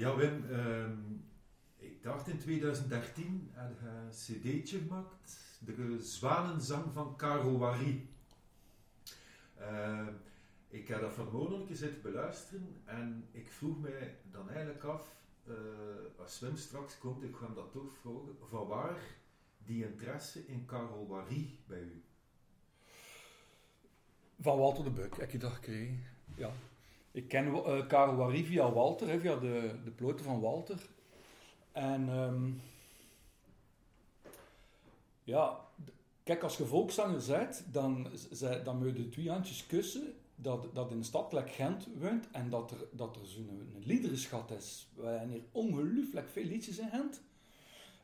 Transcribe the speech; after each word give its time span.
Ja, 0.00 0.16
Wim, 0.16 0.50
ehm, 0.50 0.98
ik 1.76 2.02
dacht 2.02 2.28
in 2.28 2.38
2013 2.38 3.50
had 3.54 3.70
je 3.80 3.86
een 3.86 4.10
cd'tje 4.10 4.78
gemaakt, 4.78 5.58
de 5.58 5.98
Zwanenzang 6.02 6.92
van 6.92 7.16
Caro 7.16 7.58
Wary. 7.58 8.06
Ehm, 9.56 10.12
ik 10.68 10.88
heb 10.88 11.00
dat 11.00 11.12
vanmorgen 11.12 11.76
zitten 11.76 12.02
beluisteren 12.02 12.82
en 12.84 13.28
ik 13.30 13.50
vroeg 13.50 13.80
mij 13.80 14.16
dan 14.30 14.50
eigenlijk 14.50 14.84
af, 14.84 15.16
eh, 15.46 15.54
als 16.18 16.40
Wim 16.40 16.56
straks 16.56 16.98
komt, 16.98 17.22
ik 17.22 17.36
ga 17.36 17.44
hem 17.44 17.54
dat 17.54 17.72
toch 17.72 17.92
vragen, 17.92 18.36
van 18.48 18.66
waar 18.66 18.98
die 19.64 19.86
interesse 19.86 20.46
in 20.46 20.66
Caro 20.66 21.06
Wary 21.06 21.58
bij 21.66 21.80
u? 21.80 22.02
Van 24.40 24.58
Walter 24.58 24.84
de 24.84 24.90
Buk, 24.90 25.16
heb 25.16 25.30
je 25.30 25.38
dat 25.38 25.52
gekregen. 25.52 26.04
Ja. 26.34 26.52
Ik 27.12 27.28
ken 27.28 27.46
uh, 27.46 27.86
Karel 27.86 28.30
via 28.30 28.72
Walter, 28.72 29.08
hè, 29.08 29.20
via 29.20 29.36
de, 29.36 29.74
de 29.84 29.90
ploten 29.90 30.24
van 30.24 30.40
Walter. 30.40 30.88
En 31.72 32.08
ehm, 32.08 32.50
ja, 35.24 35.60
kijk, 36.22 36.42
als 36.42 36.56
je 36.56 36.64
volkszanger 36.64 37.22
bent, 37.26 37.64
dan, 37.72 38.06
dan 38.64 38.78
moet 38.78 38.86
je 38.86 38.92
de 38.92 39.08
twee 39.08 39.30
handjes 39.30 39.66
kussen 39.66 40.14
dat, 40.42 40.74
dat 40.74 40.90
in 40.90 40.96
een 40.96 41.04
stad 41.04 41.32
like 41.32 41.48
Gent 41.48 41.88
woont 41.98 42.30
en 42.30 42.50
dat 42.50 42.70
er, 42.70 42.86
dat 42.92 43.16
er 43.16 43.26
zo'n 43.26 43.72
een 43.74 43.86
liederenschat 43.86 44.50
is. 44.50 44.88
We 44.94 45.06
hebben 45.06 45.28
hier 45.28 45.44
ongelooflijk 45.52 46.28
veel 46.28 46.44
liedjes 46.44 46.78
in 46.78 46.88
Gent. 46.88 47.22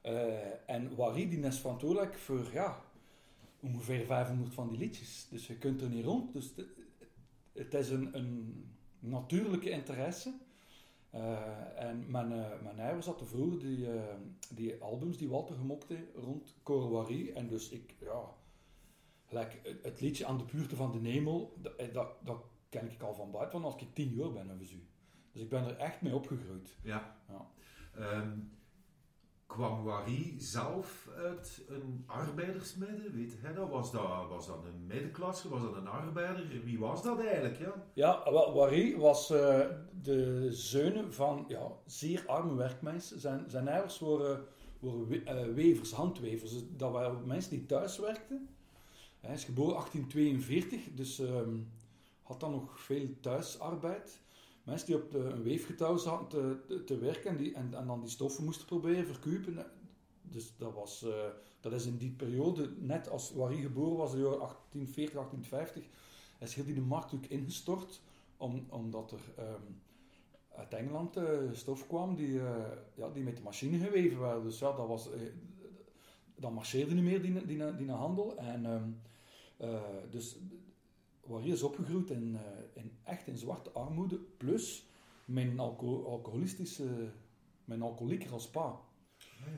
Uh, 0.05 0.71
en 0.71 0.97
Wary 0.97 1.29
die 1.29 1.41
is 1.41 1.59
verantwoordelijk 1.59 2.15
voor 2.15 2.47
ja, 2.53 2.83
ongeveer 3.61 4.07
500 4.07 4.55
van 4.55 4.69
die 4.69 4.79
liedjes. 4.79 5.27
Dus 5.31 5.47
je 5.47 5.55
kunt 5.55 5.81
er 5.81 5.89
niet 5.89 6.05
rond. 6.05 6.33
Dus 6.33 6.53
het 7.53 7.75
is 7.75 7.91
een, 7.91 8.17
een 8.17 8.65
natuurlijke 8.99 9.71
interesse. 9.71 10.35
Uh, 11.15 11.83
en 11.83 12.11
mijn, 12.11 12.33
uh, 12.33 12.63
mijn 12.63 12.81
ouders 12.81 13.07
hadden 13.07 13.27
vroeger 13.27 13.59
die, 13.59 13.79
uh, 13.79 14.03
die 14.55 14.83
albums 14.83 15.17
die 15.17 15.29
Walter 15.29 15.57
gemokte 15.57 16.07
rond 16.15 16.55
Corwari. 16.63 17.31
En 17.33 17.49
dus 17.49 17.69
ik, 17.69 17.95
ja, 18.01 18.23
gelijk 19.25 19.79
het 19.83 20.01
liedje 20.01 20.27
aan 20.27 20.39
de 20.39 20.45
buurte 20.45 20.77
van 20.77 20.93
de 20.93 21.01
Nemel, 21.01 21.57
dat, 21.63 21.93
dat, 21.93 22.09
dat 22.25 22.45
ken 22.69 22.91
ik 22.91 23.03
al 23.03 23.15
van 23.15 23.31
buiten 23.31 23.61
van 23.61 23.73
als 23.73 23.83
ik 23.83 23.95
tien 23.95 24.15
jaar 24.15 24.33
ben 24.33 24.59
of 24.61 24.67
zo. 24.67 24.77
Dus 25.33 25.43
ik 25.43 25.49
ben 25.49 25.65
er 25.65 25.77
echt 25.77 26.03
mee 26.03 26.15
opgegroeid. 26.15 26.77
Ja. 26.83 27.17
ja. 27.29 27.51
Um, 28.21 28.51
kwam 29.47 29.85
Wari 29.85 30.35
zelf 30.39 31.09
uit 31.17 31.63
een 31.69 32.05
arbeidersmidden? 32.07 33.13
Weet 33.13 33.35
hij 33.41 33.53
dat? 33.53 33.71
Was 33.71 33.93
dat, 33.93 34.29
was 34.29 34.47
dat 34.47 34.65
een 34.65 34.87
middenklasse? 34.87 35.49
Was 35.49 35.63
dat 35.63 35.77
een 35.77 35.89
arbeider? 35.89 36.65
Wie 36.65 36.79
was 36.79 37.03
dat 37.03 37.21
eigenlijk? 37.21 37.59
Ja, 37.59 37.75
ja 37.95 38.33
Wari 38.53 38.97
was 38.97 39.31
uh, 39.31 39.61
de 40.03 40.49
zoon 40.53 41.13
van 41.13 41.45
ja, 41.49 41.73
zeer 41.87 42.23
arme 42.27 42.55
werkmensen. 42.55 43.21
Zijn, 43.21 43.45
zijn 43.49 43.69
ouders 43.69 43.99
waren, 43.99 44.45
waren 44.79 45.49
uh, 45.49 45.55
wevers, 45.55 45.93
handwevers. 45.93 46.53
Dus 46.53 46.63
dat 46.77 46.93
waren 46.93 47.27
mensen 47.27 47.51
die 47.51 47.67
thuis 47.67 47.99
werkten. 47.99 48.49
Hij 49.21 49.35
is 49.35 49.45
geboren 49.45 49.73
1842, 49.73 50.81
dus 50.95 51.19
um, 51.19 51.73
had 52.23 52.41
dan 52.41 52.51
nog 52.51 52.81
veel 52.81 53.09
thuisarbeid 53.21 54.21
mensen 54.67 54.87
die 54.87 54.97
op 54.97 55.11
de, 55.11 55.19
een 55.19 55.43
weefgetouw 55.43 55.97
zaten 55.97 56.29
te, 56.29 56.85
te, 56.85 56.99
werken 56.99 57.31
en, 57.31 57.37
die, 57.37 57.55
en, 57.55 57.75
en, 57.75 57.87
dan 57.87 58.01
die 58.01 58.11
stoffen 58.11 58.45
moesten 58.45 58.67
proberen 58.67 59.07
verkuipen. 59.07 59.67
Dus 60.23 60.57
dat, 60.57 60.75
was, 60.75 61.03
uh, 61.03 61.15
dat 61.61 61.73
is 61.73 61.87
in 61.87 61.97
die 61.97 62.11
periode, 62.11 62.71
net 62.79 63.09
als 63.09 63.33
waar 63.33 63.51
hij 63.51 63.61
geboren 63.61 63.97
was, 63.97 64.13
in 64.13 64.19
jaren 64.19 64.39
1840, 64.39 65.15
1850, 65.15 65.85
is 66.39 66.55
heel 66.55 66.65
die 66.65 66.75
de 66.75 66.81
markt 66.81 67.15
ook 67.15 67.25
ingestort, 67.25 68.01
om, 68.37 68.67
omdat 68.69 69.13
er 69.13 69.45
um, 69.45 69.81
uit 70.57 70.75
Engeland 70.75 71.17
uh, 71.17 71.25
stof 71.53 71.87
kwam 71.87 72.15
die, 72.15 72.33
uh, 72.33 72.67
ja, 72.95 73.09
die 73.09 73.23
met 73.23 73.37
de 73.37 73.43
machine 73.43 73.79
geweven 73.79 74.19
waren. 74.19 74.43
Dus 74.43 74.59
ja, 74.59 74.73
dat 74.73 74.87
was, 74.87 75.09
dan 76.35 76.53
marcheerde 76.53 76.95
niet 76.95 77.05
meer 77.05 77.23
die, 77.23 77.47
die, 77.47 77.77
die, 77.77 77.91
handel. 77.91 78.37
En, 78.37 78.65
um, 78.65 79.01
dus 80.11 80.37
waar 81.27 81.43
je 81.43 81.53
is 81.53 81.63
opgegroeid 81.63 82.11
in, 82.11 82.33
uh, 82.33 82.41
in, 82.83 82.99
echt 83.05 83.27
in 83.27 83.37
zwarte 83.37 83.71
armoede, 83.71 84.19
plus 84.37 84.87
mijn 85.25 85.59
alco 85.59 86.05
alcoholistische, 86.05 87.11
mijn 87.65 87.83
alcoholieker 87.83 88.33
als 88.33 88.49
pa. 88.49 88.61
Ah, 88.61 88.81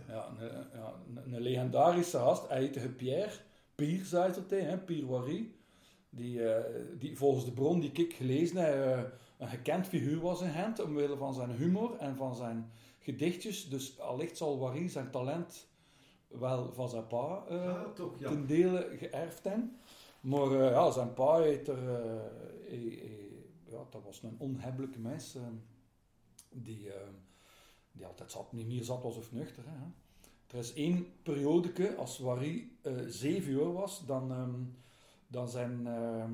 ja. 0.08 0.14
ja, 0.14 0.28
een, 0.38 0.66
ja 0.72 0.94
een, 1.16 1.34
een, 1.34 1.40
legendarische 1.40 2.18
gast, 2.18 2.48
hij 2.48 2.58
heette 2.58 2.88
Pierre, 2.88 3.32
Pier 3.74 4.04
zei 4.04 4.32
het 4.32 4.50
hè, 4.50 4.78
Pierre 4.78 5.06
Wary, 5.06 5.52
die, 6.10 6.40
uh, 6.40 6.56
die 6.98 7.16
volgens 7.16 7.44
de 7.44 7.52
bron 7.52 7.80
die 7.80 7.92
ik 7.92 8.14
gelezen 8.14 8.56
heb, 8.56 8.74
uh, 8.74 9.12
een 9.38 9.48
gekend 9.48 9.86
figuur 9.86 10.20
was 10.20 10.40
in 10.40 10.50
Gent, 10.50 10.82
omwille 10.82 11.16
van 11.16 11.34
zijn 11.34 11.50
humor 11.50 11.96
en 11.96 12.16
van 12.16 12.34
zijn 12.34 12.70
gedichtjes. 12.98 13.68
Dus 13.68 14.00
allicht 14.00 14.36
zal 14.36 14.58
Wary 14.58 14.88
zijn 14.88 15.10
talent 15.10 15.68
wel 16.28 16.72
van 16.72 16.88
zijn 16.88 17.06
pa 17.06 17.44
ja, 17.48 17.84
toch, 17.94 18.16
ten 18.16 18.46
dele 18.46 18.88
geërfd 18.98 19.44
hebben. 19.44 19.76
Maar 20.20 20.50
uh, 20.50 20.70
ja, 20.70 20.90
zijn 20.90 21.14
pa 21.14 21.46
uh, 21.46 21.56
ja, 23.64 23.84
dat 23.90 24.02
was 24.04 24.22
een 24.22 24.36
onhebbelijke 24.38 24.98
mens, 24.98 25.36
uh, 25.36 25.42
die, 26.50 26.90
die 27.92 28.06
altijd 28.06 28.30
zat, 28.30 28.52
niet 28.52 28.66
meer 28.66 28.84
zat 28.84 29.02
was 29.02 29.16
of 29.16 29.32
nuchter. 29.32 29.64
Hè. 29.66 29.86
Er 30.46 30.58
is 30.58 30.74
één 30.74 31.06
periode, 31.22 31.96
als 31.96 32.18
Wary 32.18 32.70
zeven 33.06 33.52
jaar 33.52 33.72
was, 33.72 34.06
dan, 34.06 34.32
um, 34.32 34.76
dan, 35.26 35.48
zijn, 35.48 35.86
ehm, 35.86 36.32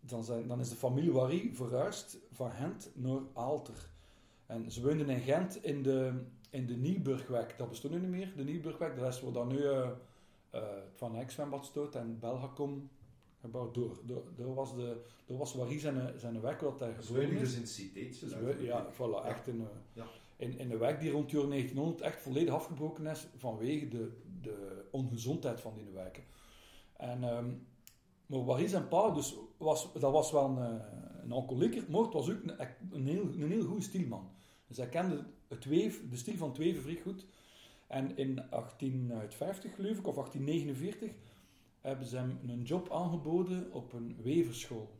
dan, 0.00 0.24
zijn, 0.24 0.46
dan 0.46 0.60
is 0.60 0.68
de 0.68 0.76
familie 0.76 1.12
Wary 1.12 1.50
verhuisd 1.54 2.18
van 2.32 2.50
Gent 2.50 2.90
naar 2.94 3.20
Aalter. 3.34 3.90
En 4.46 4.70
ze 4.70 4.82
woonden 4.82 5.08
in 5.08 5.20
Gent 5.20 5.64
in 5.64 5.82
de, 5.82 6.24
in 6.50 6.66
de 6.66 6.76
Nieuwburgweg. 6.76 7.56
Dat 7.56 7.68
bestond 7.68 7.94
nu 7.94 8.00
niet 8.00 8.10
meer, 8.10 8.32
de 8.36 8.44
Nieuwburgweg. 8.44 8.94
Dat 8.94 9.14
is 9.14 9.20
waar 9.20 9.32
dan 9.32 9.48
nu 9.48 9.58
uh, 9.58 9.88
uh, 10.54 10.62
Van 10.94 11.16
Eyck 11.16 11.30
stoot 11.60 11.94
en 11.94 12.18
Belgacom 12.18 12.88
gebouwd. 13.40 13.74
Door, 13.74 13.98
door, 14.04 14.22
door, 14.36 14.54
was, 14.54 14.74
de, 14.74 14.96
door 15.26 15.38
was 15.38 15.54
Wary 15.54 15.78
zijn, 15.78 16.18
zijn 16.18 16.40
weg 16.40 16.60
wat 16.60 16.80
hij 16.80 16.94
geboren 16.94 17.30
is. 17.30 17.38
dus 17.38 17.56
in 17.56 17.66
Citeetje. 17.66 18.26
Dus 18.26 18.60
ja, 18.60 18.86
voilà, 18.92 19.26
echt 19.26 19.46
in, 19.46 19.66
ja. 19.92 20.06
in, 20.36 20.58
in 20.58 20.68
de 20.68 20.76
weg 20.76 20.98
die 20.98 21.10
rond 21.10 21.30
de 21.30 21.48
1900 21.48 22.00
echt 22.00 22.20
volledig 22.20 22.54
afgebroken 22.54 23.06
is 23.06 23.26
vanwege 23.36 23.88
de, 23.88 24.10
de 24.42 24.84
ongezondheid 24.90 25.60
van 25.60 25.72
die 25.76 25.90
wijken. 25.94 26.22
En, 26.96 27.22
um, 27.22 27.66
maar 28.26 28.44
Wary 28.44 28.66
zijn 28.66 28.88
pa, 28.88 29.10
dus 29.10 29.34
was, 29.56 29.92
dat 29.92 30.12
was 30.12 30.32
wel 30.32 30.44
een, 30.44 30.80
een 31.22 31.32
alcoholieker, 31.32 31.84
maar 31.88 32.00
het 32.00 32.12
was 32.12 32.30
ook 32.30 32.42
een, 32.42 32.68
een, 32.90 33.06
heel, 33.06 33.22
een 33.22 33.50
heel 33.50 33.64
goede 33.64 33.82
stielman. 33.82 34.30
Dus 34.66 34.76
hij 34.76 34.88
kende 34.88 35.24
het 35.48 35.64
weef, 35.64 36.08
de 36.10 36.16
stil 36.16 36.36
van 36.36 36.48
het 36.48 36.58
weven 36.58 36.82
vrij 36.82 37.00
goed. 37.02 37.26
En 37.86 38.16
in 38.16 38.34
1850 38.50 39.74
geloof 39.74 39.98
ik, 39.98 40.06
of 40.06 40.14
1849, 40.14 41.10
hebben 41.88 42.06
ze 42.06 42.16
hem 42.16 42.38
een 42.46 42.62
job 42.62 42.92
aangeboden 42.92 43.72
op 43.72 43.92
een 43.92 44.16
weverschool 44.22 44.90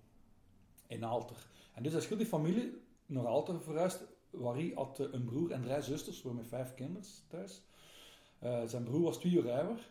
in 0.86 1.04
Alter. 1.04 1.46
En 1.74 1.82
dus 1.82 1.94
als 1.94 2.08
heel 2.08 2.16
die 2.16 2.26
familie 2.26 2.82
naar 3.06 3.26
Alter 3.26 3.60
verhuisd. 3.62 4.06
Wary 4.30 4.72
had 4.74 4.98
een 4.98 5.24
broer 5.24 5.50
en 5.50 5.62
drie 5.62 5.82
zusters, 5.82 6.22
met 6.22 6.46
vijf 6.46 6.74
kinderen 6.74 7.08
thuis. 7.28 7.62
Uh, 8.42 8.64
zijn 8.64 8.84
broer 8.84 9.02
was 9.02 9.18
twee 9.18 9.32
jaar 9.32 9.50
ouder. 9.50 9.90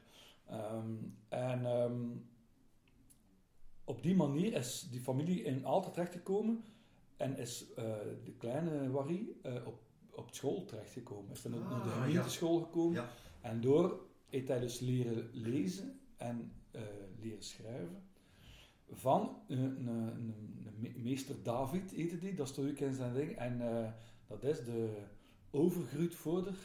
Um, 0.52 1.18
en 1.30 1.66
um, 1.66 2.30
op 3.84 4.04
die 4.04 4.16
manier 4.16 4.54
is 4.54 4.88
die 4.92 5.02
familie 5.02 5.44
in 5.44 5.66
Alter 5.66 5.92
terechtgekomen 5.92 6.64
en 7.18 7.38
is 7.38 7.66
uh, 7.70 7.76
de 8.24 8.34
kleine 8.38 8.92
Wary 8.92 9.28
uh, 9.46 9.68
op, 9.68 9.80
op 10.10 10.34
school 10.34 10.66
terechtgekomen. 10.66 11.32
Is 11.32 11.42
dan 11.42 11.54
ah, 11.54 11.70
naar 11.70 11.84
de 11.84 11.90
gemeenteschool 11.90 12.60
ja. 12.60 12.66
gekomen. 12.66 12.94
Ja. 12.94 13.10
En 13.42 13.62
door 13.62 14.06
heeft 14.26 14.48
hij 14.48 14.60
dus 14.60 14.80
leren 14.80 15.30
lezen 15.32 16.00
en 16.18 16.52
uh, 16.78 16.84
leren 17.22 17.44
schrijven. 17.44 18.04
Van 18.92 19.42
een, 19.48 19.60
een, 19.60 19.88
een, 19.88 20.94
meester 20.96 21.36
David, 21.44 21.92
heette 21.92 22.18
die, 22.18 22.34
dat 22.34 22.48
stond 22.48 22.70
ook 22.70 22.80
in 22.80 22.94
zijn 22.94 23.14
ding. 23.14 23.38
En 23.38 23.62
uh, 23.62 23.90
dat 24.28 24.44
is 24.44 24.64
de 24.64 24.90
overgrootvader, 25.52 26.56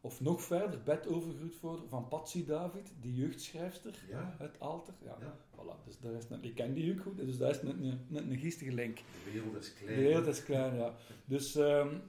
of 0.00 0.20
nog 0.20 0.42
verder, 0.42 0.82
bedovergrootvader 0.82 1.88
van 1.88 2.08
Patsy 2.08 2.44
David, 2.44 2.92
die 3.00 3.14
jeugdschrijfster 3.14 4.04
ja. 4.08 4.36
uit 4.38 4.60
Alter. 4.60 4.94
Ja, 5.04 5.16
ja. 5.20 5.36
Voilà, 5.54 5.84
dus 5.84 5.98
daar 5.98 6.12
is 6.12 6.28
net, 6.28 6.44
ik 6.44 6.54
ken 6.54 6.74
die 6.74 6.92
ook 6.92 7.00
goed, 7.00 7.16
dus 7.16 7.38
dat 7.38 7.50
is 7.50 7.62
net 7.62 7.72
een, 7.72 8.00
net 8.08 8.22
een 8.22 8.38
geestige 8.38 8.72
link. 8.72 8.96
De 8.96 9.30
wereld 9.32 9.56
is 9.56 9.74
klein. 9.74 9.96
De 9.96 10.02
wereld 10.02 10.26
is 10.26 10.44
klein, 10.44 10.74
ja. 10.74 10.94
Dus, 11.24 11.54
um, 11.54 12.02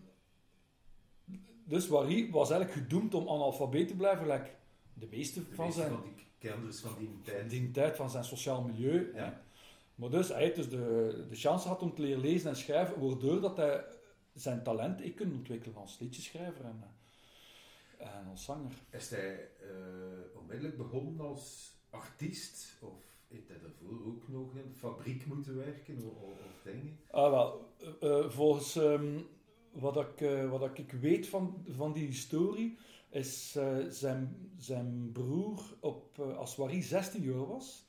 dus 1.65 1.87
Wary 1.87 2.31
was 2.31 2.49
eigenlijk 2.51 2.81
gedoemd 2.81 3.13
om 3.13 3.29
analfabeet 3.29 3.87
te 3.87 3.95
blijven, 3.95 4.27
like 4.27 4.49
de 4.93 5.07
meeste 5.09 5.39
de 5.39 5.55
van 5.55 5.65
meeste 5.65 5.81
zijn... 5.81 5.93
Van 5.93 6.03
die 6.03 6.29
kenners 6.41 6.79
van 6.79 6.95
die 6.97 7.21
tijd. 7.23 7.49
Die 7.49 7.71
tijd 7.71 7.95
van 7.95 8.09
zijn 8.09 8.23
sociaal 8.23 8.61
milieu. 8.61 9.11
Ja. 9.13 9.41
Maar 9.95 10.09
dus 10.09 10.27
hij 10.27 10.41
heeft 10.41 10.55
dus 10.55 10.69
de, 10.69 11.25
de 11.29 11.35
chance 11.35 11.67
had 11.67 11.81
om 11.81 11.93
te 11.93 12.01
leren 12.01 12.21
lezen 12.21 12.49
en 12.49 12.55
schrijven, 12.55 13.07
waardoor 13.07 13.41
dat 13.41 13.57
hij 13.57 13.85
zijn 14.33 14.63
talent 14.63 15.03
ik 15.03 15.15
kon 15.15 15.33
ontwikkelen 15.33 15.77
als 15.77 15.99
liedjeschrijver 15.99 16.65
en, 16.65 16.83
en 17.97 18.27
als 18.29 18.43
zanger. 18.43 18.73
Is 18.89 19.09
hij 19.09 19.49
uh, 19.61 20.39
onmiddellijk 20.39 20.77
begonnen 20.77 21.19
als 21.19 21.73
artiest? 21.89 22.77
Of 22.81 22.93
heeft 23.27 23.47
hij 23.47 23.57
daarvoor 23.61 24.05
ook 24.07 24.27
nog 24.27 24.55
in 24.55 24.69
de 24.73 24.79
fabriek 24.79 25.25
moeten 25.25 25.55
werken 25.55 25.97
of, 25.97 26.21
of 26.21 26.61
dingen? 26.63 26.99
Ah, 27.09 27.29
wel, 27.29 27.73
uh, 28.01 28.29
volgens 28.29 28.75
um, 28.75 29.27
wat 29.71 29.97
ik, 29.97 30.21
eh, 30.21 30.49
wat 30.49 30.77
ik 30.77 30.91
weet 30.91 31.27
van, 31.27 31.65
van 31.69 31.93
die 31.93 32.05
historie, 32.05 32.77
is 33.11 33.55
eh, 33.55 33.77
zijn, 33.89 34.51
zijn 34.57 35.09
broer, 35.11 35.61
op, 35.79 36.19
eh, 36.19 36.37
als 36.37 36.55
Wari 36.55 36.81
16 36.81 37.21
jaar 37.23 37.47
was, 37.47 37.85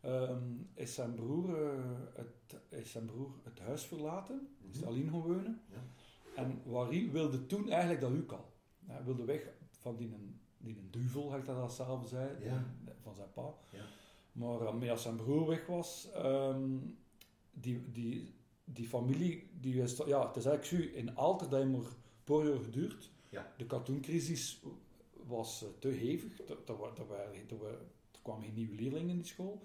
ehm, 0.00 0.42
is, 0.74 0.94
zijn 0.94 1.14
broer, 1.14 1.62
eh, 1.72 1.78
het, 2.14 2.60
is 2.68 2.90
zijn 2.90 3.04
broer 3.04 3.30
het 3.42 3.58
huis 3.58 3.82
verlaten, 3.84 4.48
is 4.72 4.78
Mhm. 4.78 4.88
alleen 4.88 5.10
gaan 5.10 5.20
wonen. 5.22 5.60
Ja. 5.72 5.82
En 6.42 6.62
Wari 6.64 7.10
wilde 7.10 7.46
toen 7.46 7.70
eigenlijk 7.70 8.00
dat 8.00 8.12
ook 8.12 8.32
al. 8.32 8.52
Hij 8.86 9.04
wilde 9.04 9.24
weg 9.24 9.42
van 9.80 9.96
die, 9.96 10.10
die 10.58 10.76
een 10.78 10.88
duivel, 10.90 11.30
had 11.32 11.46
hij 11.46 11.54
dat 11.54 11.72
zelf 11.72 12.08
zei, 12.08 12.44
Ja. 12.44 12.64
van 13.02 13.14
zijn 13.14 13.32
pa. 13.32 13.54
Ja. 13.70 13.84
Maar 14.32 14.90
als 14.90 15.02
zijn 15.02 15.16
broer 15.16 15.46
weg 15.46 15.66
was, 15.66 16.10
ehm, 16.14 16.76
die, 17.50 17.90
die, 17.92 18.34
die 18.64 18.88
familie, 18.88 19.50
die 19.60 19.82
is, 19.82 19.96
ja, 20.06 20.26
het 20.26 20.36
is 20.36 20.44
eigenlijk 20.44 20.64
zo, 20.92 20.98
in 20.98 21.16
Alter 21.16 21.48
dat 21.48 21.58
heeft 21.60 21.72
maar 21.72 21.80
een 21.80 21.96
paar 22.24 22.46
jaar 22.46 22.58
geduurd. 22.64 23.10
Ja. 23.30 23.52
De 23.56 23.66
katoencrisis 23.66 24.62
was 25.26 25.62
eh, 25.62 25.68
te 25.78 25.88
hevig. 25.88 26.40
Er, 26.48 26.58
er, 26.66 27.78
kwamen 28.22 28.44
geen 28.44 28.54
nieuwe 28.54 28.74
leerlingen 28.74 29.08
in 29.10 29.16
die 29.16 29.26
school. 29.26 29.62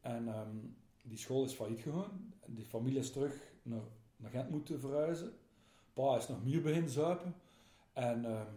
En 0.00 0.28
ehm, 0.28 0.56
die 1.02 1.18
school 1.18 1.44
is 1.44 1.52
failliet 1.52 1.80
gegaan. 1.80 2.34
Die 2.46 2.64
familie 2.64 2.98
is 2.98 3.10
terug 3.12 3.52
naar, 3.62 3.82
naar 4.16 4.30
Gent 4.30 4.50
moeten 4.50 4.80
verhuizen. 4.80 5.32
Pa 5.92 6.16
is 6.16 6.28
nog 6.28 6.44
meer 6.44 6.62
beginnen 6.62 6.90
zuipen. 6.90 7.34
En 7.92 8.24
ehm, 8.24 8.52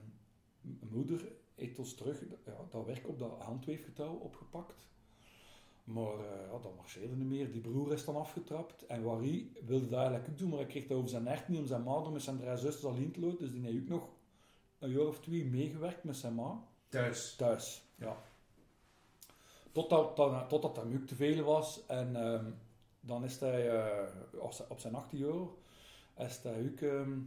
m- 0.61 0.77
moeder 0.91 1.31
heeft 1.55 1.79
ons 1.79 1.93
terug 1.93 2.23
ja, 2.45 2.65
dat 2.69 2.85
werk 2.85 3.07
op 3.07 3.19
dat 3.19 3.41
handweefgetouw 3.41 4.13
opgepakt. 4.15 4.87
Maar 5.83 6.13
eh, 6.19 6.51
dat 6.61 6.75
marcheerde 6.75 7.15
niet 7.15 7.27
meer. 7.27 7.51
Die 7.51 7.61
broer 7.61 7.91
is 7.93 8.05
dan 8.05 8.15
afgetrapt. 8.15 8.85
En 8.85 9.03
Wari 9.03 9.51
wilde 9.65 9.87
dat 9.87 9.99
eigenlijk 9.99 10.29
ook 10.29 10.37
doen, 10.37 10.49
maar 10.49 10.59
hij 10.59 10.67
kreeg 10.67 10.87
dat 10.87 10.97
over 10.97 11.09
zijn 11.09 11.27
echt 11.27 11.47
niet, 11.47 11.59
om 11.59 11.67
zijn 11.67 11.83
ma 11.83 12.09
met 12.09 12.21
zijn 12.21 12.37
drie 12.37 12.57
zusters 12.57 12.85
alleen 12.85 13.11
te 13.11 13.19
lopen. 13.19 13.39
Dus 13.39 13.51
die 13.51 13.61
heeft 13.61 13.81
ook 13.83 13.87
nog 13.89 14.09
een 14.79 14.89
jaar 14.91 15.05
of 15.07 15.19
twee 15.19 15.45
meegewerkt 15.45 16.03
met 16.03 16.15
zijn 16.17 16.35
ma. 16.35 16.63
Thuis. 16.89 17.35
Thuis, 17.35 17.83
ja. 17.95 18.17
Totdat, 19.71 20.15
tot, 20.15 20.49
totdat 20.49 20.75
hem 20.75 20.95
ook 20.95 21.07
te 21.07 21.15
veel 21.15 21.43
was. 21.43 21.85
En 21.85 22.15
ehm, 22.15 22.45
dan 22.99 23.23
is 23.23 23.39
hij 23.39 23.69
eh, 23.69 24.39
als- 24.41 24.67
op 24.67 24.79
zijn 24.79 24.95
18 24.95 25.17
jaar 25.19 25.47
is 26.27 26.39
hij 26.43 26.69
ook 26.71 26.79
ehm 26.79 27.19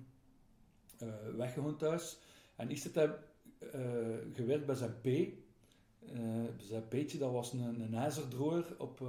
eh, 0.98 1.08
weggegaan 1.36 1.76
thuis. 1.76 2.18
En 2.56 2.70
is 2.70 2.84
het 2.84 2.94
hij 2.94 3.10
eh, 3.58 4.34
gewerkt 4.34 4.66
bij 4.66 4.74
zijn 4.74 5.00
P. 5.00 5.06
Eh, 5.06 6.44
zijn 6.58 6.88
P'tje, 6.88 7.18
dat 7.18 7.32
was 7.32 7.52
een, 7.52 7.80
een 7.80 7.94
ijzerdroger 7.94 8.74
op, 8.78 9.00
eh, 9.00 9.08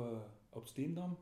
op 0.50 0.68
Steendam. 0.68 1.18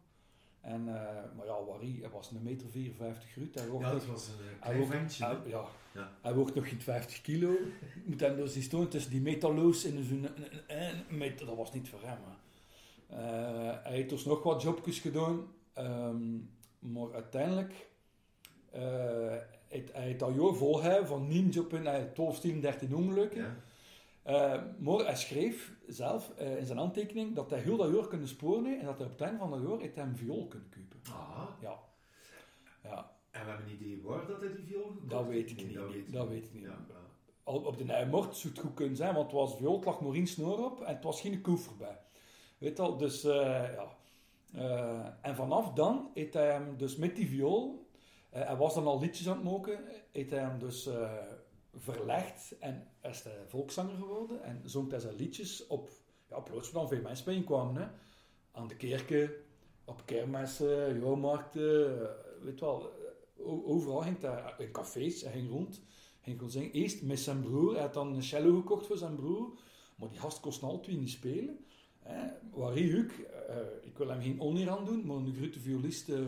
En, 0.62 0.88
eh, 0.88 1.02
maar 1.38 1.46
ja, 1.46 1.64
Wari, 1.68 2.00
hij 2.02 2.10
was 2.10 2.32
een 2.32 2.44
meter 2.44 2.70
54 2.70 3.30
groot. 3.32 3.54
Hij 3.56 3.64
Ja, 3.66 3.72
nog- 3.72 3.92
het 3.94 4.06
was 4.06 4.28
een 4.28 4.34
eh, 4.34 4.46
hij 4.66 4.74
klein 4.74 4.88
ventje. 4.92 5.26
hij- 5.26 5.38
ja. 5.46 5.64
Ja. 5.94 6.12
Hij 6.22 6.34
woog 6.34 6.54
nog 6.54 6.70
geen 6.70 6.82
50 6.82 7.22
kilo. 7.22 7.52
Moet 8.06 8.20
hem 8.20 8.36
dus 8.36 8.54
die 8.54 8.64
stoon 8.64 8.88
tussen 8.88 9.12
die 9.12 9.22
metalloos 9.22 9.86
in 9.86 10.04
zo'n... 10.04 10.28
een- 10.68 10.78
een 11.08 11.18
meter, 11.18 11.46
Dat 11.46 11.56
was 11.56 11.74
niet 11.74 11.90
voor 11.90 12.00
hem. 12.04 12.18
hè. 12.28 12.36
Eh, 13.16 13.84
hij 13.84 13.94
heeft 13.94 14.10
dus 14.10 14.26
nog 14.26 14.44
wat 14.44 14.62
jobjes 14.62 15.00
gedaan. 15.00 15.48
ehm, 15.74 16.38
maar 16.80 17.14
uiteindelijk... 17.14 17.74
eh 18.72 19.36
heeft, 19.68 19.94
hij 19.94 20.04
heeft 20.04 20.20
dat 20.20 20.36
jaar 20.36 20.54
volgehouden 20.54 21.08
van 21.08 21.28
9 21.28 21.50
job 21.50 21.74
in... 21.74 21.86
Hij 21.86 22.00
heeft 22.00 22.16
12, 22.16 22.40
10, 22.40 22.62
13 22.62 22.96
ongelukken. 22.96 23.42
Ja. 23.42 23.56
Eh, 24.30 24.62
maar 24.80 24.98
hij 25.00 25.16
schreef 25.16 25.74
zelf 25.88 26.32
eh, 26.38 26.58
in 26.58 26.66
zijn 26.66 26.80
aantekening 26.80 27.36
dat 27.36 27.50
hij 27.50 27.60
heel 27.60 27.78
dat 27.78 27.94
jaar 27.94 28.08
kunnen 28.08 28.28
sporen 28.28 28.80
en 28.80 28.86
dat 28.86 28.98
hij 28.98 29.06
op 29.06 29.12
het 29.12 29.22
einde 29.22 29.38
van 29.38 29.50
dat 29.52 29.62
jaar 29.62 29.80
hij 29.96 30.04
een 30.04 30.18
viool 30.18 30.48
kunnen 30.48 30.70
kopen. 30.70 31.14
Ah, 31.14 31.48
Ja. 31.62 31.80
Ja, 32.84 33.12
en 33.32 33.44
we 33.44 33.50
hebben 33.50 33.66
een 33.66 33.74
idee 33.74 34.02
waar 34.04 34.28
dat 34.28 34.40
hij 34.40 34.54
die 34.56 34.66
viool 34.66 34.84
gekocht 34.84 35.10
Dat 35.10 35.28
weet 35.28 35.50
ik 35.52 35.56
Nee, 35.58 35.66
niet, 35.66 35.76
Dat 35.76 35.92
weet, 35.92 36.14
dat 36.14 36.24
ik 36.24 36.30
weet 36.30 36.46
ik 36.46 36.54
niet. 36.54 36.64
Ja, 36.64 36.86
al 37.44 37.60
op 37.60 37.78
de 37.78 37.84
Nijmort 37.84 38.36
zou 38.36 38.54
het 38.54 38.64
goed 38.64 38.74
kunnen 38.74 38.96
zijn, 38.96 39.14
want 39.14 39.26
het 39.26 39.36
was 39.36 39.58
viool, 39.58 39.76
het 39.76 39.86
lag 39.86 40.02
maar 40.02 40.14
één 40.14 40.28
snoer 40.28 40.66
op 40.66 40.82
en 40.82 40.96
het 40.96 41.04
was 41.04 41.22
geen 41.22 41.42
koef 41.42 41.78
bij. 41.78 41.98
Weet 42.58 42.80
al, 42.80 42.98
dus 42.98 43.24
eh, 43.24 43.64
ja. 43.74 45.18
En 45.22 45.36
vanaf 45.36 45.74
dan 45.74 46.12
heeft 46.14 46.34
hij 46.34 46.52
hem 46.52 46.78
dus 46.78 46.96
met 46.96 47.16
die 47.16 47.28
viool, 47.28 47.88
hij 48.30 48.58
was 48.58 48.74
dan 48.74 48.88
al 48.88 49.00
liedjes 49.00 49.30
aan 49.30 49.36
het 49.36 49.52
maken, 49.52 49.80
heeft 50.12 50.30
hij 50.30 50.40
hem 50.40 50.60
dus 50.60 50.90
verlegd 51.76 52.58
en 52.60 52.88
is 53.02 53.24
hij 53.24 53.44
volkszanger 53.48 53.96
geworden 53.96 54.44
en 54.44 54.62
zong 54.66 54.90
hij 54.90 55.00
zijn 55.00 55.16
liedjes 55.16 55.68
op, 55.68 55.90
ja, 56.30 56.40
plaats 56.40 56.72
waar 56.72 56.82
dan 56.82 56.90
veel 56.90 57.02
mensen 57.02 57.26
bijeenkwamen. 57.26 57.82
Hè. 57.82 57.88
Aan 58.52 58.68
de 58.68 58.76
kerken, 58.76 59.32
op 59.86 60.02
kermissen, 60.06 61.00
jaarmarkten, 61.00 62.02
eh, 62.02 62.44
weet 62.44 62.60
wel, 62.60 62.92
eh, 63.38 63.70
overal 63.70 64.02
ging 64.02 64.22
hij, 64.22 64.54
in 64.58 64.72
cafés, 64.72 65.22
hij 65.22 65.32
ging 65.32 65.50
rond 65.50 65.82
ging 66.22 66.38
gewoon 66.38 66.52
zingen. 66.52 66.72
Eerst 66.72 67.02
met 67.02 67.20
zijn 67.20 67.42
broer. 67.42 67.74
Hij 67.74 67.82
had 67.82 67.94
dan 67.94 68.16
een 68.16 68.24
cello 68.24 68.56
gekocht 68.56 68.88
voor 68.88 68.98
zijn 68.98 69.16
broer. 69.16 69.60
Maar 69.96 70.10
die 70.10 70.20
gast 70.20 70.40
kost 70.40 70.64
al 70.64 70.80
twee 70.80 70.98
niet 70.98 71.10
spelen. 71.10 71.66
Waar 72.54 72.72
ook, 72.72 73.12
eh, 73.12 73.56
ik 73.82 73.98
wil 73.98 74.08
hem 74.08 74.22
geen 74.22 74.42
oneer 74.42 74.70
aan 74.70 74.86
doen, 74.86 75.06
maar 75.06 75.16
een 75.16 75.36
grote 75.36 75.60
violist 75.60 76.10
eh, 76.10 76.20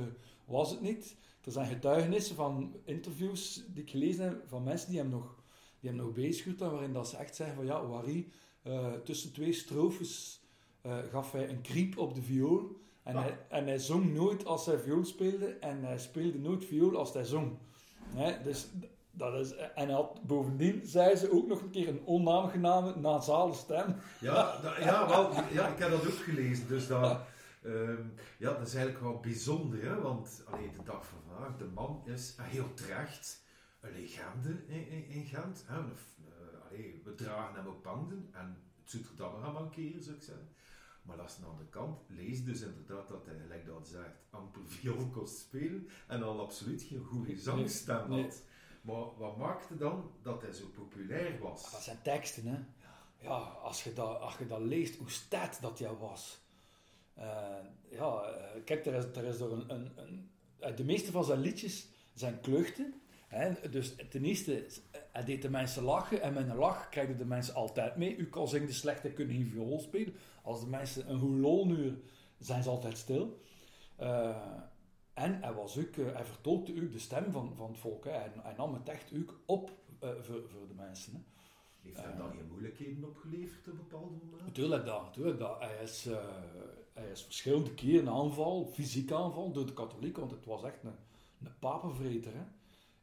was 0.46 0.70
het 0.70 0.82
niet. 0.82 1.16
Er 1.46 1.52
zijn 1.52 1.68
getuigenissen 1.68 2.36
van 2.36 2.76
interviews 2.84 3.64
die 3.68 3.84
ik 3.84 3.90
gelezen 3.90 4.24
heb 4.24 4.44
van 4.48 4.64
mensen 4.64 4.90
die 4.90 5.00
hem 5.00 5.10
nog, 5.10 5.36
die 5.80 5.90
hem 5.90 6.00
nog 6.00 6.12
bezig 6.14 6.58
waarin 6.60 6.94
dat 6.94 7.08
ze 7.10 7.18
echt 7.18 7.36
zeggen 7.36 7.56
van 7.56 7.66
ja, 7.66 7.86
Wari, 7.86 8.32
eh, 8.62 8.92
tussen 9.04 9.34
twee 9.34 9.54
strofes 9.54 10.42
eh, 10.82 10.98
gaf 11.12 11.32
hij 11.32 11.50
een 11.50 11.62
kriep 11.62 11.98
op 11.98 12.16
de 12.16 12.22
viool. 12.22 12.80
En, 13.04 13.16
Ah. 13.16 13.22
hij, 13.24 13.38
en 13.50 13.68
hij 13.68 13.78
zong 13.80 14.14
nooit 14.14 14.46
als 14.46 14.66
hij 14.66 14.78
viool 14.80 15.06
speelde 15.06 15.46
en 15.46 15.84
hij 15.84 15.98
speelde 16.00 16.40
nooit 16.40 16.66
viool 16.66 16.96
als 16.98 17.14
hij 17.14 17.24
zong. 17.24 17.58
Dus 18.44 18.68
dat 19.12 19.34
is, 19.34 19.56
en 19.56 19.86
hij 19.86 19.94
had 19.96 20.22
bovendien, 20.28 20.82
zei 20.86 21.16
ze, 21.16 21.32
ook 21.32 21.48
nog 21.48 21.62
een 21.62 21.70
keer 21.70 21.88
een 21.88 22.02
onaangename 22.06 22.96
nasale 22.96 23.54
stem. 23.54 23.96
Ja, 24.20 24.62
da- 24.62 24.80
ja, 24.80 25.08
wel, 25.08 25.32
ja, 25.52 25.68
ik 25.68 25.78
heb 25.80 25.90
dat 25.90 26.06
ook 26.08 26.14
gelezen. 26.24 26.68
Dus 26.68 26.88
dat, 26.88 27.20
ehm, 27.64 28.08
ja, 28.38 28.54
dat 28.54 28.68
is 28.68 28.74
eigenlijk 28.76 29.04
wel 29.04 29.20
bijzonder, 29.20 29.84
hè? 29.84 30.02
want 30.02 30.44
allee, 30.46 30.72
de 30.72 30.84
dag 30.84 31.06
van 31.06 31.20
vandaag, 31.28 31.58
de 31.58 31.66
man 31.66 32.02
is 32.06 32.36
heel 32.42 32.74
terecht 32.74 33.44
een 33.80 33.92
legende 33.92 34.64
in, 34.68 34.88
in, 34.88 35.06
in 35.08 35.26
Gent. 35.26 35.64
Hè? 35.68 35.82
Allee, 36.70 37.02
we 37.04 37.16
dragen 37.16 37.56
hem 37.56 37.68
op 37.68 37.82
panden 37.82 38.30
en 38.32 38.58
het 38.82 38.90
zou 38.92 39.04
er 39.04 39.16
dan 39.16 39.32
nog 39.32 39.44
aan 39.44 39.54
mankeren, 39.54 40.04
zou 40.04 40.16
ik 40.16 40.22
zeggen. 40.24 40.50
Maar 41.02 41.22
als 41.22 41.36
aan 41.36 41.42
de 41.42 41.48
andere 41.48 41.70
kant 41.70 42.00
lees 42.08 42.44
dus 42.44 42.62
inderdaad 42.62 43.08
dat 43.08 43.26
hij, 43.26 43.40
gelijk 43.40 43.66
dat 43.66 43.88
zegt, 43.88 44.18
amper 44.30 44.62
viool 44.66 45.08
kost 45.10 45.38
spelen 45.38 45.90
en 46.08 46.24
al 46.24 46.42
absoluut 46.42 46.82
geen 46.82 47.04
goede 47.04 47.38
zangstem 47.38 48.10
Nee. 48.10 48.24
had. 48.24 48.42
Maar 48.82 49.18
wat 49.18 49.38
maakte 49.38 49.78
dan 49.78 50.12
dat 50.22 50.42
hij 50.42 50.52
zo 50.54 50.66
populair 50.68 51.40
was? 51.40 51.72
Dat 51.72 51.82
zijn 51.82 52.02
teksten, 52.02 52.46
hè. 52.46 52.58
Ja, 53.18 53.38
als 53.40 53.84
je 53.84 53.94
dat, 53.94 54.20
als 54.20 54.38
je 54.38 54.48
dat 54.48 54.60
leest, 54.60 54.96
hoe 54.98 55.10
stad 55.10 55.58
dat 55.62 55.78
jij 55.78 55.94
was. 55.96 56.41
Eh, 57.14 57.26
ja, 57.90 58.22
eh, 58.24 58.64
kijk, 58.66 58.86
er 58.86 58.94
is, 58.94 59.04
er 59.04 59.24
is 59.24 59.40
een, 59.40 59.64
een, 59.74 59.92
een... 59.96 60.30
eh, 60.60 60.76
De 60.76 60.84
meeste 60.84 61.12
van 61.12 61.24
zijn 61.24 61.40
liedjes 61.40 61.88
zijn 62.14 62.40
kluchten. 62.42 62.94
Hè? 63.28 63.70
Dus 63.70 63.96
ten 64.10 64.26
eerste, 64.26 64.66
hij 65.12 65.24
deed 65.24 65.42
de 65.42 65.50
mensen 65.50 65.84
lachen. 65.84 66.22
En 66.22 66.34
met 66.34 66.50
een 66.50 66.56
lach 66.56 66.90
krijgen 66.90 67.18
de 67.18 67.26
mensen 67.26 67.54
altijd 67.54 67.96
mee. 67.96 68.16
U 68.16 68.30
kan 68.30 68.48
zeggen, 68.48 68.68
de 68.70 68.76
slechte 68.76 69.12
kunnen 69.12 69.36
geen 69.36 69.46
viool 69.50 69.80
spelen. 69.80 70.14
Als 70.44 70.60
de 70.60 70.68
mensen 70.68 71.10
een 71.10 71.20
goed 71.20 71.40
lol 71.40 71.66
nu, 71.68 72.04
zijn 72.40 72.64
ze 72.64 72.70
altijd 72.70 72.98
stil. 72.98 73.42
En 75.14 75.42
hij, 75.42 75.54
was 75.54 75.78
ook, 75.78 75.96
hij 75.96 76.26
vertolkte 76.26 76.72
ook 76.84 76.92
de 76.92 77.00
stem 77.00 77.32
van, 77.32 77.54
van 77.56 77.70
het 77.72 77.80
volk. 77.80 78.04
Hè. 78.06 78.12
Hij, 78.12 78.32
hij 78.42 78.54
nam 78.58 78.74
het 78.74 78.90
echt 78.90 79.12
ook 79.20 79.40
op 79.46 79.72
voor, 80.00 80.42
voor 80.50 80.68
de 80.68 80.74
mensen. 80.76 81.14
Hè. 81.14 81.20
Heeft 81.82 82.02
hem 82.02 82.18
dan 82.18 82.32
geen 82.32 82.48
moeilijkheden 82.48 83.04
opgeleverd 83.04 83.68
op 83.68 83.78
bepaalde 83.78 84.16
momenten? 84.16 84.46
Natuurlijk 84.46 84.86
dat, 84.86 85.02
natuurlijk 85.02 85.40
dat. 85.40 85.60
Hij 85.60 85.84
is, 85.84 86.08
hij 86.94 87.12
is 87.12 87.24
verschillende 87.24 87.74
keren 87.74 88.10
aanval, 88.10 88.66
fysiek 88.74 89.12
aanval, 89.12 89.52
door 89.52 89.66
de 89.66 89.74
katholieken, 89.74 90.20
want 90.20 90.32
het 90.32 90.46
was 90.46 90.64
echt 90.64 90.84
een, 90.84 90.96
een 91.44 91.60
papenvreter. 91.60 92.34
Hè. 92.34 92.44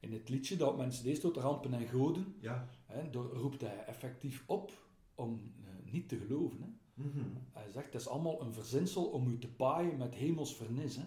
In 0.00 0.12
het 0.12 0.28
liedje 0.28 0.57
dat 0.57 0.76
mensen 0.76 1.04
deed 1.04 1.21
tot 1.21 1.35
de 1.35 1.40
rampen 1.40 1.75
en 1.75 1.87
goden, 1.88 2.35
Ja. 2.40 2.68
hè, 2.87 3.11
door, 3.11 3.33
roept 3.33 3.61
hij 3.61 3.85
effectief 3.85 4.45
op 4.47 4.73
om 5.14 5.40
eh, 5.64 5.92
niet 5.92 6.09
te 6.09 6.16
geloven. 6.16 6.61
Hè. 6.62 6.68
Mhm. 7.02 7.18
Hij 7.52 7.71
zegt, 7.73 7.92
het 7.92 8.00
is 8.00 8.09
allemaal 8.09 8.42
een 8.42 8.52
verzinsel 8.52 9.04
om 9.04 9.28
u 9.28 9.38
te 9.38 9.49
paaien 9.49 9.97
met 9.97 10.14
hemels 10.14 10.57
vernis. 10.57 10.97
Hè. 10.97 11.04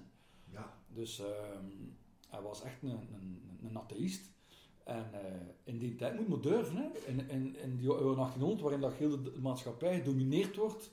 Ja. 0.52 0.78
Dus 0.88 1.20
ehm, 1.20 1.66
hij 2.30 2.42
was 2.42 2.64
echt 2.64 2.82
een, 2.84 2.90
een, 2.90 3.42
een 3.64 3.78
atheïst. 3.78 4.30
En 4.84 5.14
eh, 5.14 5.42
in 5.64 5.78
die 5.80 5.96
tijd 5.96 6.28
moet 6.28 6.44
je 6.44 6.50
durven. 6.50 6.76
Hè? 6.76 6.88
In, 7.08 7.30
in, 7.30 7.56
in 7.56 7.78
die 7.78 7.88
jaren 7.88 8.16
1800, 8.16 8.62
waarin 8.62 8.82
dat 8.82 8.94
heel 8.94 9.24
de 9.24 9.40
maatschappij 9.42 9.98
gedomineerd 9.98 10.56
wordt 10.56 10.92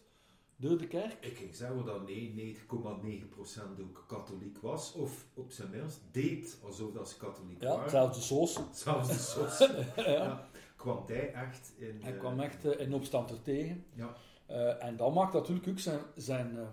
door 0.61 0.79
de 0.79 0.87
kerk. 0.87 1.17
Ik 1.21 1.37
ging 1.37 1.55
zeggen 1.55 1.85
dat 1.85 2.07
nee, 2.07 2.57
9,9% 2.57 3.81
ook 3.81 4.05
katholiek 4.09 4.59
was, 4.59 4.93
of 4.93 5.27
op 5.35 5.53
zijn 5.53 5.71
minst 5.71 6.00
deed 6.12 6.59
alsof 6.65 6.93
dat 6.93 7.09
ze 7.09 7.17
katholiek 7.17 7.62
Ja, 7.62 7.69
waren. 7.69 7.91
zelfs 7.91 8.17
de 8.19 8.25
soos. 8.25 8.61
Zelfs 8.73 9.09
de 9.09 9.15
sos. 9.15 9.59
ja. 9.97 10.11
ja. 10.11 10.49
Kwam 10.77 11.05
hij 11.07 11.33
echt 11.33 11.73
in... 11.77 11.99
Hij 12.03 12.12
eh, 12.12 12.19
kwam 12.19 12.41
echt 12.41 12.65
eh, 12.65 12.81
in 12.87 12.95
opstand 12.95 13.31
er 13.31 13.43
tegen. 13.43 13.85
Ja. 13.95 14.17
Eh, 14.47 14.85
en 14.85 14.97
dat 14.97 15.15
maakt 15.15 15.33
natuurlijk 15.33 15.69
ook 15.69 15.79
zijn, 15.79 16.00
zijn, 16.17 16.57
ehm, 16.57 16.67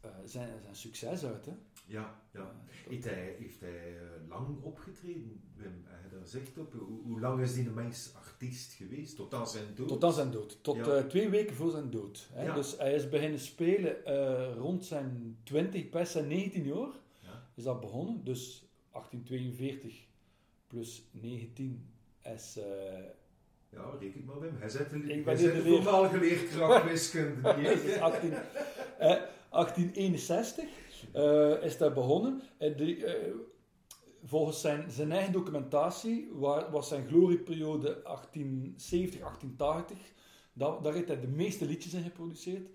eh, 0.00 0.10
zijn, 0.24 0.60
zijn 0.62 0.76
succes 0.76 1.24
uit. 1.24 1.46
Hè? 1.46 1.52
Ja, 1.88 2.20
ja. 2.32 2.54
Heeft 2.88 3.04
hij, 3.04 3.34
heeft 3.38 3.60
hij 3.60 3.92
uh, 3.92 4.28
lang 4.28 4.62
opgetreden, 4.62 5.40
Wim? 5.54 5.84
Hij 5.84 6.18
daar 6.18 6.26
zegt 6.26 6.58
op. 6.58 6.72
Hoe, 6.72 7.02
hoe, 7.02 7.20
lang 7.20 7.40
is 7.40 7.54
die 7.54 7.70
mens 7.70 8.12
artiest 8.14 8.72
geweest? 8.72 9.16
Tot 9.16 9.34
aan 9.34 9.48
zijn 9.48 9.64
dood? 9.74 9.88
Tot 9.88 10.04
aan 10.04 10.12
zijn 10.12 10.30
dood. 10.30 10.58
Tot 10.62 10.76
ja. 10.76 10.96
uh, 10.96 11.04
twee 11.04 11.28
weken 11.28 11.56
voor 11.56 11.70
zijn 11.70 11.90
dood. 11.90 12.28
Hè? 12.32 12.44
Ja. 12.44 12.54
Dus 12.54 12.78
hij 12.78 12.94
is 12.94 13.08
beginnen 13.08 13.40
spelen 13.40 13.96
uh, 14.06 14.56
rond 14.56 14.84
zijn 14.84 15.38
20, 15.42 15.88
pas 15.88 16.12
zijn 16.12 16.26
19 16.26 16.64
jaar. 16.64 16.90
Is 17.54 17.64
dat 17.64 17.80
begonnen. 17.80 18.24
Dus 18.24 18.64
1842 18.92 20.06
plus 20.66 21.08
19 21.10 21.88
is... 22.22 22.58
ja, 23.70 23.96
reken 24.00 24.24
maar 24.24 24.40
Wim. 24.40 24.56
Hij 24.58 24.68
zet 24.68 24.92
een, 24.92 25.10
ik 25.10 25.24
ben 25.24 25.36
de 25.36 25.62
voormalige 25.62 26.18
leerkracht 26.18 26.84
wiskunde. 26.84 27.48
18, 28.00 28.34
1861 28.98 30.64
is 31.62 31.78
dat 31.78 31.94
begonnen. 31.94 32.42
De, 32.58 33.46
volgens 34.24 34.60
zijn, 34.60 34.90
zijn 34.90 35.12
eigen 35.12 35.32
documentatie 35.32 36.30
was 36.70 36.88
zijn 36.88 37.06
glorieperiode 37.06 38.00
1870, 38.02 39.20
1880. 39.20 39.98
Daar, 40.52 40.82
daar 40.82 40.92
heeft 40.92 41.08
hij 41.08 41.20
de 41.20 41.26
meeste 41.26 41.66
liedjes 41.66 41.94
in 41.94 42.02
geproduceerd. 42.02 42.68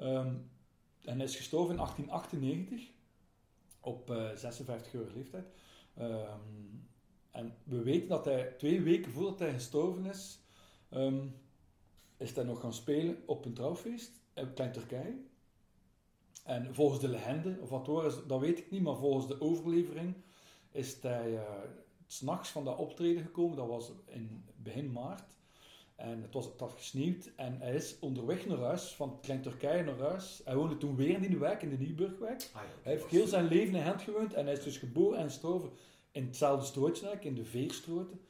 Um, 0.00 0.50
en 1.04 1.16
hij 1.16 1.24
is 1.24 1.36
gestorven 1.36 1.70
in 1.70 1.80
1898 1.80 2.90
op 3.80 4.10
uh, 4.10 4.30
56-jarige 4.30 5.14
leeftijd. 5.14 5.46
Um, 5.98 6.88
en 7.30 7.56
we 7.64 7.82
weten 7.82 8.08
dat 8.08 8.24
hij 8.24 8.54
twee 8.58 8.80
weken 8.80 9.12
voordat 9.12 9.38
hij 9.38 9.52
gestorven 9.52 10.06
is, 10.06 10.40
um, 10.90 11.34
is 12.16 12.34
hij 12.34 12.44
nog 12.44 12.60
gaan 12.60 12.72
spelen 12.72 13.22
op 13.26 13.44
een 13.44 13.54
trouwfeest 13.54 14.20
in 14.34 14.54
Klein 14.54 14.72
Turkije. 14.72 15.18
En 16.44 16.74
volgens 16.74 17.00
de 17.00 17.08
legende, 17.08 17.58
of 17.60 17.68
wat 17.68 17.86
hoor 17.86 18.04
is, 18.04 18.14
dat 18.26 18.40
weet 18.40 18.58
ik 18.58 18.70
niet, 18.70 18.82
maar 18.82 18.96
volgens 18.96 19.26
de 19.26 19.40
overlevering 19.40 20.14
is 20.70 21.02
hij 21.02 21.32
uh, 21.32 21.40
s'nachts 22.06 22.50
van 22.50 22.64
dat 22.64 22.78
optreden 22.78 23.22
gekomen. 23.22 23.56
Dat 23.56 23.66
was 23.66 23.92
in 24.06 24.44
begin 24.56 24.92
maart. 24.92 25.36
En 25.96 26.22
het, 26.22 26.34
was, 26.34 26.44
het 26.44 26.60
had 26.60 26.72
gesneeuwd. 26.72 27.30
En 27.36 27.60
hij 27.60 27.74
is 27.74 27.98
onderweg 28.00 28.46
naar 28.46 28.58
huis, 28.58 28.94
van 28.94 29.18
Klein 29.20 29.42
Turkije 29.42 29.82
naar 29.84 29.98
huis. 29.98 30.40
Hij 30.44 30.56
woonde 30.56 30.76
toen 30.76 30.96
weer 30.96 31.14
in 31.14 31.20
die 31.20 31.38
wijk, 31.38 31.62
in 31.62 31.68
de 31.68 31.78
Nieuwburgwijk. 31.78 32.50
Ah, 32.52 32.62
hij 32.82 32.92
heeft 32.92 33.06
heel 33.06 33.26
zijn 33.26 33.48
leven 33.48 33.74
in 33.74 33.82
Gent 33.82 34.02
gewoond. 34.02 34.34
En 34.34 34.44
hij 34.44 34.54
is 34.54 34.62
dus 34.62 34.76
geboren 34.76 35.18
en 35.18 35.24
gestorven 35.24 35.70
in 36.12 36.24
hetzelfde 36.24 36.66
strootje, 36.66 37.18
in 37.20 37.34
de 37.34 37.44
Veerstroten. 37.44 38.20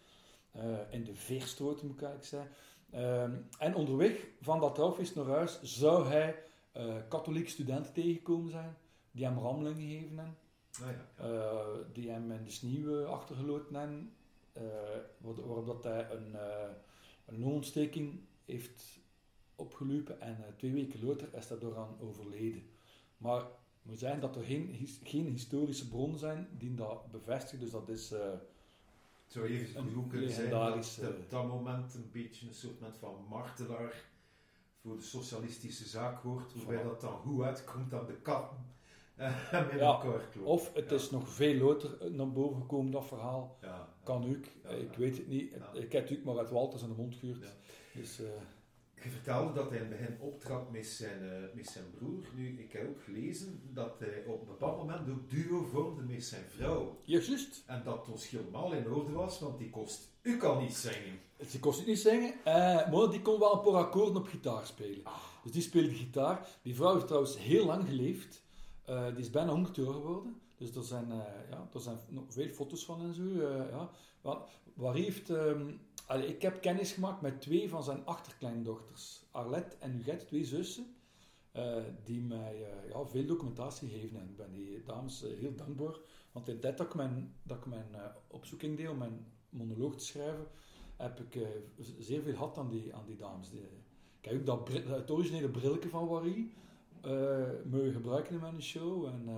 Uh, 0.56 0.62
in 0.90 1.04
de 1.04 1.14
Veerstroten 1.14 1.86
moet 1.86 1.96
ik 1.96 2.02
eigenlijk 2.02 2.30
zeggen. 2.30 2.52
Uh, 2.94 3.66
en 3.66 3.74
onderweg 3.74 4.26
van 4.40 4.60
dat 4.60 4.74
trouwfeest 4.74 5.14
naar 5.14 5.26
huis 5.26 5.62
zou 5.62 6.06
hij 6.06 6.42
uh, 6.78 6.94
katholieke 7.08 7.50
studenten 7.50 7.92
tegengekomen 7.92 8.50
zijn. 8.50 8.76
Die 9.10 9.24
hem 9.24 9.38
rammelingen 9.38 9.88
gegeven 9.88 10.16
hebben. 10.18 10.36
Ah, 10.82 10.90
ja, 10.90 11.24
uh, 11.26 11.84
die 11.92 12.10
hem 12.10 12.32
in 12.32 12.44
de 12.44 12.50
sneeuw 12.50 13.04
achtergeloten 13.04 13.74
hebben, 13.74 14.12
waarop 15.18 15.66
dat 15.66 15.84
hij 15.84 16.10
een, 16.10 16.34
een 17.26 17.38
longontsteking 17.38 18.20
heeft 18.44 18.98
opgelopen 19.56 20.20
en 20.20 20.54
twee 20.56 20.72
weken 20.72 21.04
later 21.04 21.34
is 21.34 21.48
hij 21.48 21.76
aan 21.76 21.96
overleden. 22.00 22.62
Maar 23.16 23.40
ik 23.40 23.46
moet 23.82 23.98
zeggen 23.98 24.20
dat 24.20 24.36
er 24.36 24.44
geen, 24.44 24.66
his, 24.66 25.00
geen 25.02 25.26
historische 25.26 25.88
bronnen 25.88 26.18
zijn 26.18 26.48
die 26.58 26.74
dat 26.74 27.10
bevestigen, 27.10 27.60
dus 27.60 27.70
dat 27.70 27.88
is... 27.88 28.12
Zou 29.26 29.46
even 29.46 29.92
goed 29.92 30.08
kunnen 30.08 30.30
zijn 30.30 30.50
dat 30.50 31.00
op 31.18 31.30
dat 31.30 31.48
moment 31.48 31.94
een 31.94 32.10
beetje 32.12 32.46
een 32.46 32.54
soort 32.54 32.96
van 32.98 33.24
martelaar 33.28 34.07
voor 34.88 34.96
de 34.96 35.02
socialistische 35.02 35.88
zaak 35.88 36.22
wordt, 36.22 36.54
waarbij 36.54 36.82
dat 36.82 37.00
dan 37.00 37.16
goed 37.16 37.42
uitkomt 37.42 37.94
aan 37.94 38.06
de 38.06 38.20
katten 38.22 38.66
ja, 39.78 40.02
of 40.42 40.74
het 40.74 40.92
is 40.92 41.10
nog 41.10 41.28
veel 41.28 41.54
later 41.54 42.12
naar 42.12 42.32
boven 42.32 42.60
gekomen, 42.60 42.92
dat 42.92 43.06
verhaal. 43.06 43.56
Ja, 43.62 43.88
kan 44.02 44.24
ook, 44.24 44.72
ik 44.78 44.96
weet 44.96 45.16
het 45.16 45.28
niet. 45.28 45.54
Ik 45.72 45.92
heb 45.92 46.02
natuurlijk 46.02 46.24
maar 46.24 46.38
uit 46.38 46.50
Walters 46.50 46.82
aan 46.82 46.88
de 46.88 46.94
mond 46.94 47.14
gehuurd. 47.14 47.56
Dus, 47.94 48.20
uh, 48.20 48.28
je 49.02 49.10
vertelde 49.10 49.52
dat 49.52 49.68
hij 49.68 49.78
in 49.78 49.84
het 49.84 49.98
begin 50.00 50.16
optrad 50.20 50.70
met 50.70 50.86
zijn, 50.86 51.22
uh, 51.22 51.54
met 51.54 51.66
zijn 51.66 51.84
broer. 51.98 52.22
Nu, 52.34 52.60
ik 52.60 52.72
heb 52.72 52.88
ook 52.88 53.02
gelezen 53.02 53.60
dat 53.72 53.98
hij 53.98 54.24
op 54.26 54.40
een 54.40 54.46
bepaald 54.46 54.76
moment 54.76 55.10
ook 55.10 55.30
duo 55.30 55.64
vormde 55.64 56.02
met 56.02 56.24
zijn 56.24 56.44
vrouw. 56.56 56.98
Ja, 57.02 57.18
juist. 57.18 57.62
En 57.66 57.82
dat 57.84 58.08
ons 58.08 58.30
helemaal 58.30 58.72
in 58.72 58.90
orde 58.90 59.12
was, 59.12 59.40
want 59.40 59.58
die 59.58 59.70
kost 59.70 60.16
u 60.22 60.36
kan 60.36 60.62
niet 60.62 60.74
zingen. 60.74 61.20
Ze 61.48 61.60
kost 61.60 61.86
niet 61.86 61.98
zingen, 61.98 62.34
uh, 62.38 62.44
maar 62.90 63.10
die 63.10 63.22
kon 63.22 63.38
wel 63.38 63.54
een 63.54 63.60
paar 63.60 63.82
akkoorden 63.84 64.16
op 64.16 64.26
gitaar 64.26 64.66
spelen. 64.66 65.04
Ah. 65.04 65.14
Dus 65.42 65.52
die 65.52 65.62
speelde 65.62 65.94
gitaar. 65.94 66.46
Die 66.62 66.74
vrouw 66.74 66.94
heeft 66.94 67.06
trouwens 67.06 67.38
heel 67.38 67.66
lang 67.66 67.88
geleefd. 67.88 68.42
Uh, 68.88 69.06
die 69.06 69.18
is 69.18 69.30
bijna 69.30 69.50
100 69.50 69.76
jaar 69.76 69.86
geworden. 69.86 70.40
Dus 70.58 70.74
er 70.74 70.84
zijn, 70.84 71.08
uh, 71.08 71.50
ja, 71.50 71.68
er 71.72 71.80
zijn 71.80 71.98
nog 72.08 72.24
veel 72.28 72.48
foto's 72.48 72.84
van 72.84 73.00
en 73.00 73.14
zo. 73.14 73.22
Uh, 73.22 73.70
ja. 73.70 73.90
Waar, 74.74 74.94
heeft, 74.94 75.32
allee, 76.06 76.26
ik 76.26 76.42
heb 76.42 76.60
kennis 76.60 76.92
gemaakt 76.92 77.20
met 77.20 77.40
twee 77.40 77.68
van 77.68 77.82
zijn 77.82 78.06
achterkleindochters. 78.06 79.22
Arlette 79.30 79.76
en 79.78 79.92
Huguette, 79.92 80.24
twee 80.24 80.44
zussen. 80.44 80.86
die 82.04 82.20
mij 82.20 82.66
ja, 82.88 83.06
veel 83.06 83.26
documentatie 83.26 83.88
geven. 83.88 84.20
En 84.20 84.28
ik 84.28 84.36
ben 84.36 84.52
die 84.52 84.82
dames 84.82 85.20
heel 85.20 85.54
dankbaar. 85.54 85.96
Want 86.32 86.48
in 86.48 86.60
dat 86.60 86.80
ik 86.80 86.94
mijn, 86.94 87.34
dat 87.42 87.56
ik 87.56 87.66
mijn 87.66 87.86
opzoeking 88.26 88.76
deed 88.76 88.88
om 88.88 88.98
mijn 88.98 89.26
monoloog 89.48 89.96
te 89.96 90.04
schrijven, 90.04 90.46
heb 90.96 91.20
ik 91.20 91.46
zeer 91.98 92.22
veel 92.22 92.32
gehad 92.32 92.58
aan 92.58 92.68
die, 92.68 92.94
aan 92.94 93.06
die 93.06 93.16
dames. 93.16 93.50
Die, 93.50 93.60
ik 94.20 94.24
heb 94.24 94.34
ook 94.34 94.46
dat, 94.46 94.68
het 94.86 95.10
originele 95.10 95.48
brilletje 95.48 95.88
van 95.88 96.06
Warie 96.06 96.52
uh, 97.04 97.48
mogen 97.70 97.92
gebruiken 97.92 98.34
in 98.34 98.40
mijn 98.40 98.62
show. 98.62 99.06
En, 99.06 99.28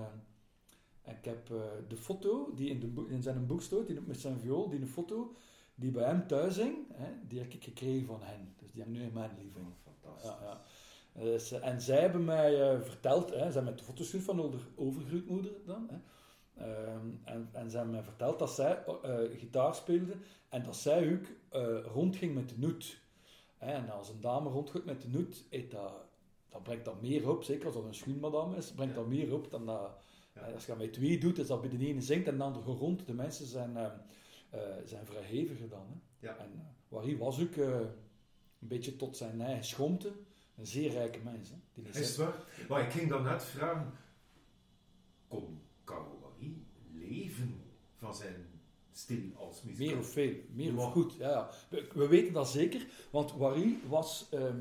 en 1.11 1.17
ik 1.17 1.25
heb 1.25 1.49
uh, 1.49 1.61
de 1.87 1.97
foto 1.97 2.51
die 2.55 2.69
in, 2.69 2.79
de 2.79 3.05
in 3.07 3.21
zijn 3.21 3.45
boek 3.45 3.61
staat, 3.61 3.87
die, 3.87 4.01
met 4.01 4.19
zijn 4.19 4.39
viool, 4.39 4.69
die 4.69 4.81
een 4.81 4.87
foto 4.87 5.35
die 5.75 5.91
bij 5.91 6.03
hem 6.03 6.27
thuis 6.27 6.55
hing, 6.55 6.75
hè, 6.93 7.11
die 7.27 7.39
heb 7.39 7.53
ik 7.53 7.63
gekregen 7.63 8.07
van 8.07 8.21
hen. 8.21 8.53
Dus 8.59 8.71
die 8.71 8.81
hebben 8.81 8.99
nu 8.99 9.07
in 9.07 9.13
mijn 9.13 9.31
living. 9.37 9.67
Oh, 9.67 9.93
fantastisch. 9.93 10.29
Ja, 10.29 10.37
ja. 10.43 10.61
Dus, 11.23 11.51
en 11.51 11.81
zij 11.81 11.99
hebben 11.99 12.25
mij 12.25 12.81
verteld, 12.81 13.29
hè, 13.29 13.37
ze 13.37 13.43
hebben 13.43 13.63
met 13.63 13.77
de 13.77 13.83
foto's 13.83 14.09
van 14.09 14.35
de 14.35 14.57
overgrootmoeder 14.75 15.51
dan, 15.65 15.89
hè, 15.89 15.97
en, 17.23 17.49
en 17.51 17.69
ze 17.69 17.75
hebben 17.75 17.95
mij 17.95 18.03
verteld 18.03 18.39
dat 18.39 18.51
zij 18.51 18.83
gitaar 19.37 19.75
speelde 19.75 20.13
en 20.49 20.63
dat 20.63 20.75
zij 20.75 21.13
ook 21.13 21.25
rondging 21.93 22.35
met 22.35 22.49
de 22.49 22.55
noot. 22.57 22.99
En 23.57 23.89
als 23.89 24.09
een 24.09 24.21
dame 24.21 24.49
rondgaat 24.49 24.85
met 24.85 25.01
de 25.01 25.09
noot, 25.09 25.43
dat 25.69 25.93
dat 26.51 26.63
brengt 26.63 26.85
dat 26.85 27.01
meer 27.01 27.29
op, 27.29 27.43
zeker 27.43 27.65
als 27.65 27.75
dat 27.75 27.85
een 27.85 27.95
schoenmadam 27.95 28.53
is, 28.53 28.71
brengt 28.71 28.95
dat 28.95 29.07
meer 29.07 29.33
op 29.33 29.51
dan 29.51 29.65
dat... 29.65 29.91
Ja. 30.33 30.41
Als 30.41 30.61
je 30.61 30.67
dat 30.67 30.77
met 30.77 30.93
twee 30.93 31.17
doet, 31.17 31.37
is 31.37 31.47
dat 31.47 31.61
bij 31.61 31.69
de 31.69 31.87
ene 31.87 32.01
zingt 32.01 32.27
en 32.27 32.37
de 32.37 32.43
andere 32.43 32.71
rond. 32.71 33.07
De 33.07 33.13
mensen 33.13 33.45
zijn, 33.45 33.71
uh, 33.71 33.87
uh, 34.53 34.59
zijn 34.85 35.05
vrijheviger 35.05 35.69
dan. 35.69 35.85
Hè. 35.89 36.27
Ja. 36.27 36.37
En 36.37 36.51
uh, 36.55 36.61
Wari 36.87 37.17
was 37.17 37.41
ook 37.41 37.55
een 37.55 37.87
beetje 38.59 38.95
tot 38.95 39.17
zijn 39.17 39.41
eigen 39.41 39.65
schomte 39.65 40.11
een 40.57 40.67
zeer 40.67 40.91
rijke 40.91 41.19
mens. 41.23 41.49
Hè, 41.49 41.55
die 41.73 41.87
is 41.93 42.07
het 42.07 42.15
waar? 42.15 42.43
Maar 42.69 42.85
ik 42.85 42.91
ging 42.91 43.09
dan 43.09 43.23
net 43.23 43.43
vragen, 43.43 43.93
kon 45.27 45.61
Karel 45.83 46.19
Wari 46.21 46.65
leven 46.91 47.61
van 47.95 48.15
zijn 48.15 48.45
stil 48.91 49.35
als 49.35 49.61
muzikant? 49.61 49.89
Meer 49.89 49.99
of 49.99 50.11
veel, 50.11 50.35
meer 50.53 50.77
of 50.77 50.91
goed. 50.91 51.13
Ja, 51.13 51.29
ja. 51.29 51.49
We, 51.69 51.87
we, 51.93 52.07
weten 52.07 52.33
dat 52.33 52.49
zeker, 52.49 52.87
want 53.11 53.33
Wari 53.33 53.81
was... 53.87 54.27
Ehm, 54.31 54.59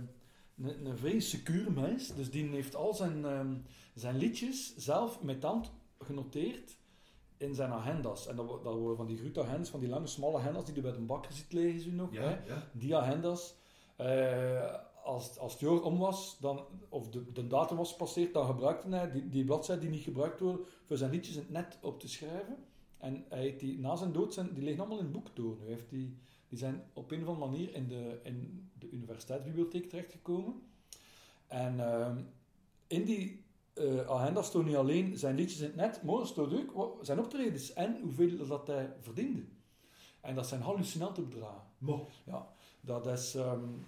een, 0.62 0.86
een 0.86 0.98
vrij 0.98 1.20
secure 1.20 1.70
mens. 1.70 2.14
Dus 2.14 2.30
die 2.30 2.48
heeft 2.48 2.74
al 2.74 2.94
zijn, 2.94 3.24
um, 3.24 3.62
zijn 4.00 4.16
liedjes 4.16 4.76
zelf 4.76 5.22
met 5.22 5.42
hand 5.42 5.72
genoteerd 5.98 6.76
in 7.36 7.54
zijn 7.54 7.70
agendas. 7.70 8.26
En 8.26 8.36
dat, 8.36 8.64
dat 8.64 8.74
worden 8.74 8.96
van 8.96 9.06
die 9.06 9.16
grote 9.16 9.42
agendas, 9.42 9.68
van 9.68 9.80
die 9.80 9.88
lange, 9.88 10.06
smalle 10.06 10.38
agendas 10.38 10.64
die 10.64 10.74
je 10.74 10.80
bij 10.80 10.92
de 10.92 11.00
bakker 11.00 11.32
ziet 11.32 11.52
lezen 11.52 11.94
nog. 11.94 12.12
Ja, 12.12 12.22
hè? 12.22 12.46
Ja. 12.46 12.70
Die 12.72 12.96
agendas. 12.96 13.54
Uh, 14.00 14.74
als, 15.04 15.38
als 15.38 15.52
het 15.52 15.60
jaar 15.60 15.82
om 15.82 15.98
was, 15.98 16.38
dan, 16.40 16.64
of 16.88 17.08
de, 17.08 17.32
de 17.32 17.46
datum 17.46 17.76
was 17.76 17.90
gepasseerd, 17.90 18.34
dan 18.34 18.46
gebruikte 18.46 18.88
hij 18.88 19.10
die, 19.10 19.28
die 19.28 19.44
bladzijde 19.44 19.80
die 19.80 19.90
niet 19.90 20.02
gebruikt 20.02 20.40
worden 20.40 20.66
voor 20.84 20.96
zijn 20.96 21.10
liedjes 21.10 21.34
in 21.34 21.40
het 21.40 21.50
net 21.50 21.78
op 21.82 22.00
te 22.00 22.08
schrijven. 22.08 22.56
En 22.98 23.24
hij 23.28 23.38
heeft 23.38 23.60
die, 23.60 23.78
na 23.78 23.96
zijn 23.96 24.12
dood, 24.12 24.34
zijn, 24.34 24.54
die 24.54 24.62
liggen 24.62 24.80
allemaal 24.80 24.98
in 24.98 25.04
het 25.04 25.12
boek 25.12 25.36
door. 25.36 25.56
Nu 25.60 25.66
heeft 25.66 25.90
die, 25.90 26.16
die 26.48 26.58
zijn 26.58 26.82
op 26.92 27.10
een 27.10 27.22
of 27.22 27.28
andere 27.28 27.50
manier 27.50 27.74
in 27.74 27.88
de, 27.88 28.20
in 28.22 28.70
de 28.78 28.90
universiteitsbibliotheek 28.90 29.88
terechtgekomen. 29.88 30.62
En 31.46 31.76
uh, 31.76 32.16
in 32.86 33.04
die 33.04 33.44
uh, 33.74 34.06
agenda 34.06 34.42
stond 34.42 34.66
niet 34.66 34.76
alleen 34.76 35.18
zijn 35.18 35.34
liedjes 35.34 35.60
in 35.60 35.66
het 35.66 35.76
net, 35.76 36.02
maar 36.02 36.26
stond 36.26 36.72
ook 36.74 36.98
zijn 37.04 37.18
optredens 37.18 37.72
en 37.72 38.00
hoeveel 38.02 38.46
dat 38.46 38.66
hij 38.66 38.92
verdiende. 39.00 39.42
En 40.20 40.34
dat 40.34 40.46
zijn 40.46 40.60
hallucinante 40.60 41.22
bedragen. 41.22 41.62
Mo. 41.78 42.08
Ja, 42.24 42.48
dat 42.80 43.06
is... 43.06 43.34
Um, 43.34 43.86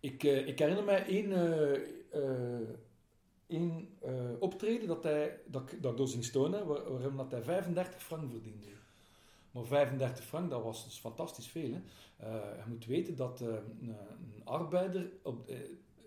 ik, 0.00 0.24
uh, 0.24 0.46
ik 0.46 0.58
herinner 0.58 0.84
mij 0.84 1.06
één, 1.06 1.30
uh, 2.14 2.68
één 3.46 3.88
optreden 4.40 4.88
dat, 4.88 5.02
hij, 5.02 5.40
dat, 5.46 5.70
dat 5.80 5.90
ik 5.90 5.96
door 5.96 6.08
zien 6.08 6.24
stonen, 6.24 6.66
waar, 6.66 6.92
waarin 6.92 7.16
dat 7.16 7.30
hij 7.30 7.42
35 7.42 8.02
frank 8.02 8.30
verdiende. 8.30 8.66
Maar 9.50 9.64
35 9.64 10.24
frank, 10.24 10.50
dat 10.50 10.62
was 10.62 10.84
dus 10.84 10.98
fantastisch 10.98 11.48
veel. 11.48 11.70
Hè? 11.72 11.80
Je 12.56 12.62
moet 12.66 12.86
weten 12.86 13.16
dat 13.16 13.40
een, 13.40 13.88
een, 14.34 14.44
arbeider 14.44 15.10
op, 15.22 15.50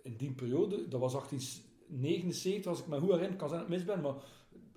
in 0.03 0.15
die 0.17 0.31
periode, 0.31 0.87
dat 0.87 0.99
was 0.99 1.15
1879, 1.89 2.71
als 2.71 2.79
ik 2.79 2.87
me 2.87 2.99
goed 2.99 3.11
herinner, 3.11 3.37
kan 3.37 3.49
zijn 3.49 3.61
dat 3.61 3.69
ik 3.69 3.75
mis 3.75 3.85
ben, 3.85 4.01
maar 4.01 4.15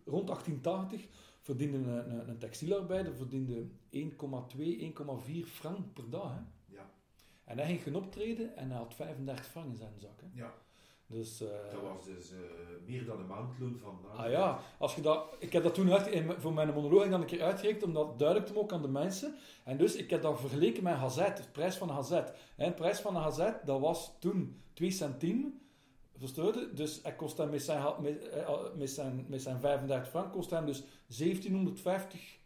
rond 0.05 0.27
1880 0.27 1.07
verdiende 1.41 1.77
een, 1.77 2.13
een, 2.13 2.29
een 2.29 2.39
textielarbeider 2.39 3.15
verdiende 3.17 3.67
1,2, 3.91 3.99
1,4 5.31 5.47
frank 5.47 5.93
per 5.93 6.11
dag. 6.11 6.33
Hè. 6.35 6.41
Ja. 6.75 6.91
En 7.45 7.59
hij 7.59 7.67
ging 7.67 7.83
gaan 7.83 7.95
optreden 7.95 8.57
en 8.57 8.71
hij 8.71 8.79
had 8.79 8.95
35 8.95 9.47
frank 9.47 9.67
in 9.67 9.77
zijn 9.77 9.99
zak. 9.99 10.21
Hè. 10.21 10.27
Ja. 10.33 10.55
Dus, 11.13 11.41
eh, 11.41 11.49
Dat 11.73 11.83
was 11.83 12.05
dus 12.05 12.33
eh, 12.33 12.39
meer 12.87 13.05
dan 13.05 13.19
een 13.19 13.27
maandloon 13.27 13.79
van 13.79 13.99
Ah 14.17 14.31
ja, 14.31 14.61
als 14.79 14.95
je 14.95 15.01
dat, 15.01 15.37
ik 15.39 15.53
heb 15.53 15.63
dat 15.63 15.75
toen 15.75 15.93
uit, 15.93 16.07
in, 16.07 16.33
voor 16.39 16.53
mijn 16.53 16.75
monoloog 16.75 17.09
dan 17.09 17.21
een 17.21 17.27
keer 17.27 17.43
uitgerekend 17.43 17.83
om 17.83 17.93
dat 17.93 18.19
duidelijk 18.19 18.49
te 18.49 18.55
maken 18.55 18.77
aan 18.77 18.83
de 18.83 18.89
mensen. 18.89 19.35
En 19.65 19.77
dus 19.77 19.97
ik 19.97 20.11
heb 20.11 20.23
dat 20.23 20.41
vergeleken 20.41 20.83
met 20.83 20.93
een 20.93 20.99
hazet, 20.99 21.37
de 21.37 21.43
prijs 21.53 21.77
van 21.77 21.89
een 21.89 21.95
hazet. 21.95 22.33
En 22.57 22.69
de 22.69 22.75
prijs 22.75 23.01
van 23.01 23.17
een 23.17 23.23
hazet, 23.23 23.67
dat 23.67 23.81
was 23.81 24.17
toen 24.19 24.63
2 24.73 24.91
centime. 24.91 25.51
Verstoorde? 26.23 26.75
Dus 26.75 27.01
hij 27.03 27.15
kost 27.15 27.37
hem 27.37 27.51
met 27.51 27.63
zijn, 27.63 27.83
met, 28.03 28.29
eh, 28.29 28.75
met, 28.77 28.91
zijn, 28.91 29.25
met 29.29 29.43
zijn 29.43 29.61
35 29.61 30.09
frank 30.09 30.33
kost 30.33 30.51
hem 30.51 30.67
dus 30.67 30.83
1750 31.07 32.39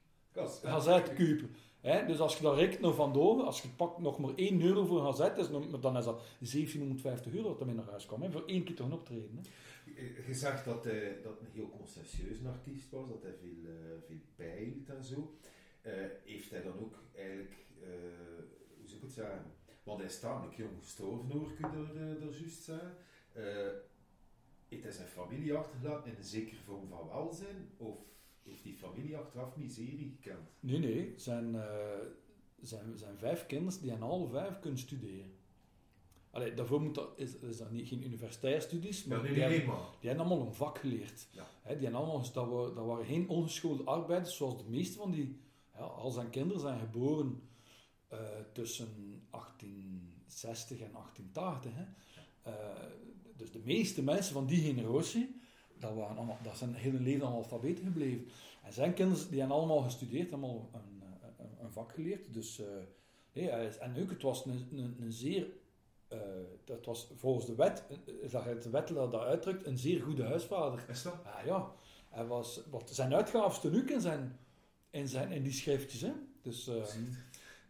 hazet 0.63 1.09
kopen. 1.09 1.51
Hè? 1.81 2.07
Dus 2.07 2.19
als 2.19 2.37
je 2.37 2.43
dat 2.43 2.57
rekent 2.57 2.81
nog 2.81 2.95
van 2.95 3.13
als 3.47 3.63
je 3.63 3.69
pakt 3.69 3.99
nog 3.99 4.19
maar 4.19 4.33
1 4.37 4.63
euro 4.63 4.85
voor 4.85 4.99
een 5.07 5.07
is 5.39 5.49
nog- 5.49 5.81
dan 5.81 5.97
is 5.97 6.05
dat 6.05 6.23
1750 6.39 7.35
euro 7.35 7.49
dat 7.49 7.57
hij 7.59 7.67
mee 7.67 7.77
naar 7.77 7.91
huis 7.91 8.07
kwam. 8.07 8.33
Voor 8.33 8.45
één 8.47 8.65
keer 8.65 8.75
te 8.75 8.83
gaan 8.83 8.93
optreden. 8.93 9.31
Hè? 9.35 9.41
Je 10.27 10.35
zegt 10.35 10.65
dat 10.65 10.85
hij 10.85 11.21
dat 11.23 11.41
een 11.41 11.51
heel 11.53 11.69
conscientieus 11.71 12.39
artiest 12.47 12.91
was, 12.91 13.09
dat 13.09 13.23
hij 13.23 13.35
veel, 13.41 13.71
eh, 13.71 14.07
veel 14.07 14.17
bijhield 14.37 14.89
en 14.89 15.05
zo. 15.05 15.35
Eh, 15.83 15.93
heeft 16.25 16.51
hij 16.51 16.63
dan 16.63 16.79
ook 16.81 16.95
eigenlijk, 17.17 17.55
eh, 17.81 17.89
hoe 18.79 18.87
zou 18.87 18.97
ik 18.97 19.03
het 19.03 19.13
zeggen, 19.13 19.45
want 19.83 19.99
hij 19.99 20.07
is 20.09 20.21
tamelijk 20.21 20.57
jong 20.57 20.77
gestorven, 20.83 21.31
hoor 21.31 21.51
er, 21.61 21.97
eh, 21.97 22.23
er 22.27 22.39
juist 22.41 22.63
zeggen. 22.63 22.95
Eh, 23.37 23.45
heeft 24.69 24.83
hij 24.83 24.93
zijn 24.93 25.09
familie 25.09 25.55
achtergelaten 25.55 26.11
in 26.11 26.17
een 26.17 26.25
zekere 26.25 26.61
vorm 26.61 26.89
van 26.89 27.09
welzijn, 27.09 27.71
of 27.77 27.99
heeft 28.43 28.63
die 28.63 28.75
familie 28.75 29.17
achteraf 29.17 29.57
miserie 29.57 30.19
gekend? 30.21 30.49
Nee, 30.61 30.79
nee. 30.79 31.13
Zijn, 31.17 31.55
eh, 31.55 32.07
zijn, 32.61 32.99
zijn 32.99 33.19
vijf 33.19 33.47
kinderen 33.47 33.81
die 33.81 33.93
aan 33.93 34.03
alle 34.03 34.29
vijf 34.29 34.59
kunnen 34.59 34.79
studeren. 34.79 35.35
Allee, 36.31 36.55
daarvoor 36.55 36.81
moet 36.81 36.95
dat, 36.95 37.13
is, 37.17 37.37
is 37.39 37.57
dat 37.57 37.71
niet, 37.71 37.89
geen 37.89 38.05
universitaire 38.05 38.61
studies, 38.61 39.05
maar 39.05 39.17
Ja, 39.17 39.23
nee, 39.23 39.33
die, 39.33 39.43
nee, 39.43 39.51
hebben, 39.51 39.69
nee, 39.69 39.79
maar. 39.79 39.91
die 40.01 40.09
hebben 40.09 40.27
allemaal 40.27 40.47
een 40.47 40.55
vak 40.55 40.79
geleerd. 40.79 41.29
Ja. 41.31 41.47
Die 41.63 41.73
hebben 41.73 41.95
allemaal, 41.95 42.33
dat, 42.33 42.49
waren, 42.49 42.75
dat 42.75 42.87
waren 42.87 43.07
geen 43.07 43.29
ongeschoolde 43.29 43.85
arbeiders, 43.85 44.37
zoals 44.37 44.57
de 44.57 44.69
meeste 44.71 44.99
van 44.99 45.11
die... 45.11 45.41
Ja, 45.75 45.83
al 45.83 46.11
zijn 46.11 46.31
kinderen 46.31 46.61
zijn 46.61 46.79
geboren 46.81 47.43
eh, 48.09 48.19
tussen 48.53 48.89
1860 49.31 50.81
en 50.81 50.93
1880. 50.93 51.73
Hè. 51.75 51.85
Eh, 52.43 52.91
dus 53.37 53.51
de 53.53 53.61
meeste 53.65 54.03
mensen 54.03 54.33
van 54.33 54.47
die 54.47 54.61
generatie, 54.75 55.41
dat, 55.79 55.95
waren 55.95 56.17
allemaal, 56.17 56.39
dat 56.43 56.57
zijn 56.57 56.75
heel 56.75 56.93
hun 56.93 57.03
leven 57.03 57.27
analfabeten 57.27 57.85
gebleven. 57.85 58.29
En 58.63 58.73
zijn 58.73 58.95
kinderen 58.95 59.29
die 59.31 59.39
hebben 59.39 59.57
allemaal 59.57 59.81
gestudeerd, 59.83 60.33
allemaal 60.33 60.71
een, 60.73 61.03
eh, 61.03 61.29
een, 61.39 61.65
een 61.65 61.73
vak 61.73 61.93
geleerd. 61.93 62.35
Dus, 62.35 62.61
nee, 63.33 63.49
is- 63.49 63.79
en 63.79 64.03
ook, 64.03 64.11
het 64.11 64.23
was 64.23 64.45
een, 64.45 64.67
een, 64.73 64.97
een 65.01 65.13
zeer, 65.13 65.47
eh, 66.09 66.19
dat 66.65 66.85
was 66.85 67.11
volgens 67.17 67.47
de 67.47 67.55
wet, 67.55 67.85
eh, 67.89 68.31
dat 68.31 68.45
het 68.45 68.63
de 68.63 68.71
wet 68.71 68.89
dat 68.89 69.15
uitdrukt, 69.15 69.67
een 69.67 69.79
zeer 69.79 70.03
goede 70.03 70.25
huisvader. 70.25 70.85
Is 70.89 71.03
dat? 71.03 71.15
Ja, 71.25 71.41
ja. 71.45 71.73
Hij 72.11 72.27
was, 72.27 72.61
wat, 72.71 72.91
zijn 72.95 73.15
uitgaven 73.15 73.75
ook 73.81 73.91
in, 73.91 74.01
zijn, 74.01 74.39
in, 74.91 75.09
zijn, 75.09 75.33
in 75.33 75.43
die 75.43 75.53
schriftjes. 75.53 76.01
Hè? 76.01 76.13
Dus, 76.43 76.69
eh, 76.69 76.85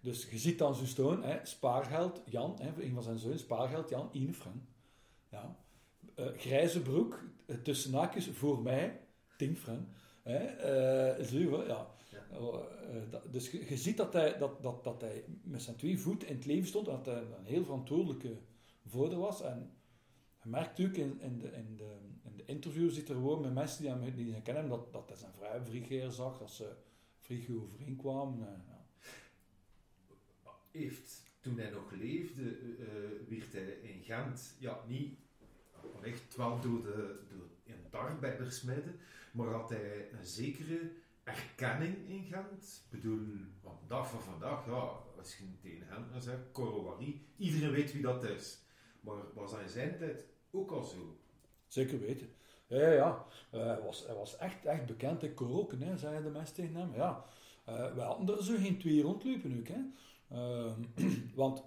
dus 0.01 0.31
je 0.31 0.39
ziet 0.39 0.59
dan 0.59 0.75
zo 0.75 0.85
staan, 0.85 1.23
hè, 1.25 1.39
spaargeld, 1.43 2.23
Jan, 2.27 2.57
hè, 2.61 2.73
voor 2.73 2.83
een 2.83 2.95
van 2.95 3.03
zijn 3.03 3.19
zoons, 3.19 3.41
spaargeld, 3.41 3.89
Jan, 3.89 4.09
1 4.13 4.35
frank. 4.35 4.63
Ja. 5.31 5.57
Eh, 6.15 6.27
grijze 6.37 6.83
broek, 6.83 7.23
eh, 7.47 7.57
tussen 7.57 7.95
haakjes, 7.95 8.29
voor 8.29 8.63
mij, 8.63 9.01
10 9.37 9.57
frank. 9.57 9.89
Hè? 10.23 10.39
Hè, 10.39 11.67
ja. 11.67 11.95
Ja. 12.11 12.27
Dat- 13.11 13.33
dus 13.33 13.51
je, 13.51 13.77
ziet 13.77 13.97
dat 13.97 14.13
hij, 14.13 14.39
dat, 14.39 14.63
dat, 14.63 14.85
dat 14.85 15.01
hij 15.01 15.25
met 15.43 15.63
zijn 15.63 15.77
twee 15.77 15.99
voeten 15.99 16.29
in 16.29 16.35
het 16.37 16.47
leven 16.47 16.67
stond, 16.69 16.89
en 16.89 16.95
dat 16.95 17.07
hij 17.07 17.23
een 17.23 17.45
heel 17.45 17.65
verantwoordelijke 17.65 18.37
voerder 18.87 19.19
was. 19.19 19.43
En 19.43 19.71
je 20.43 20.49
merkt 20.49 20.81
ook 20.81 20.95
in, 20.95 21.21
in, 21.21 21.39
de, 21.39 21.51
in, 21.53 21.77
de, 21.77 21.97
in 22.25 22.37
de 22.37 22.45
interviews 22.45 22.95
die 22.95 23.03
er 23.03 23.15
gewoon 23.15 23.41
met 23.41 23.55
mensen 23.55 23.83
die 23.83 23.91
hem, 23.91 24.15
die 24.15 24.33
hem 24.33 24.43
kennen, 24.43 24.69
dat, 24.69 24.93
dat 24.93 25.09
hij 25.09 25.17
zijn 25.17 25.33
vrouw 25.33 25.65
vrij 25.65 26.11
zag, 26.11 26.39
dat 26.39 26.51
ze 26.51 26.77
vrij 27.21 27.47
overeenkwamen. 27.51 28.65
ja. 28.69 28.85
heeft, 30.71 31.23
toen 31.41 31.59
hij 31.59 31.71
nog 31.71 31.91
leefde, 31.93 32.43
eh, 32.51 33.29
werd 33.29 33.53
hij 33.53 33.79
in 33.83 34.03
Gent, 34.03 34.57
ja, 34.59 34.81
niet 34.87 35.19
echt 36.07 36.37
wel 36.37 36.61
door, 36.61 36.83
de, 36.83 37.21
door 37.29 37.47
in 37.65 37.75
het 37.85 37.95
arbeidersmidden, 37.95 38.99
maar 39.33 39.49
had 39.49 39.71
hij 39.71 40.09
een 40.13 40.27
zekere 40.27 40.91
erkenning 41.25 42.09
in. 42.09 42.25
Ik 42.27 42.91
bedoel, 42.91 43.27
want 43.63 43.79
dag 43.89 44.11
van 44.11 44.21
vandaag, 44.21 44.67
ja, 44.67 44.91
als 45.19 45.37
je 45.37 45.45
tegen 45.63 45.87
Gent 45.87 46.25
zegt, 46.25 46.53
Corowari, 46.53 47.27
iedereen 47.37 47.71
weet 47.71 47.93
wie 47.93 48.03
dat 48.03 48.25
is. 48.25 48.59
Maar 49.01 49.17
was 49.35 49.51
dat 49.51 49.61
in 49.61 49.69
zijn 49.69 49.99
tijd 49.99 50.25
ook 50.51 50.71
al 50.71 50.83
zo? 50.83 51.19
Zeker 51.69 52.01
weten. 52.01 52.29
Ja, 52.67 52.91
ja. 52.91 53.25
Eh, 53.51 53.67
hij, 53.67 53.81
was, 53.81 54.07
hij 54.07 54.15
was 54.15 54.37
echt, 54.37 54.65
echt 54.65 54.87
bekend 54.87 55.23
in 55.23 55.35
Koroken, 55.35 55.83
hè, 55.83 55.97
zeiden 55.97 56.23
de 56.23 56.39
mensen 56.39 56.55
tegen 56.55 56.75
hem. 56.75 56.95
Ja. 56.95 57.25
Eh 57.65 57.95
we 57.95 58.01
hadden 58.01 58.37
er 58.37 58.45
zo 58.45 58.57
geen 58.57 58.79
twee 58.79 59.03
rondlopen 59.03 59.59
ook. 59.59 59.69
Hè. 59.69 59.81
Ehm, 60.29 60.83
want 61.35 61.63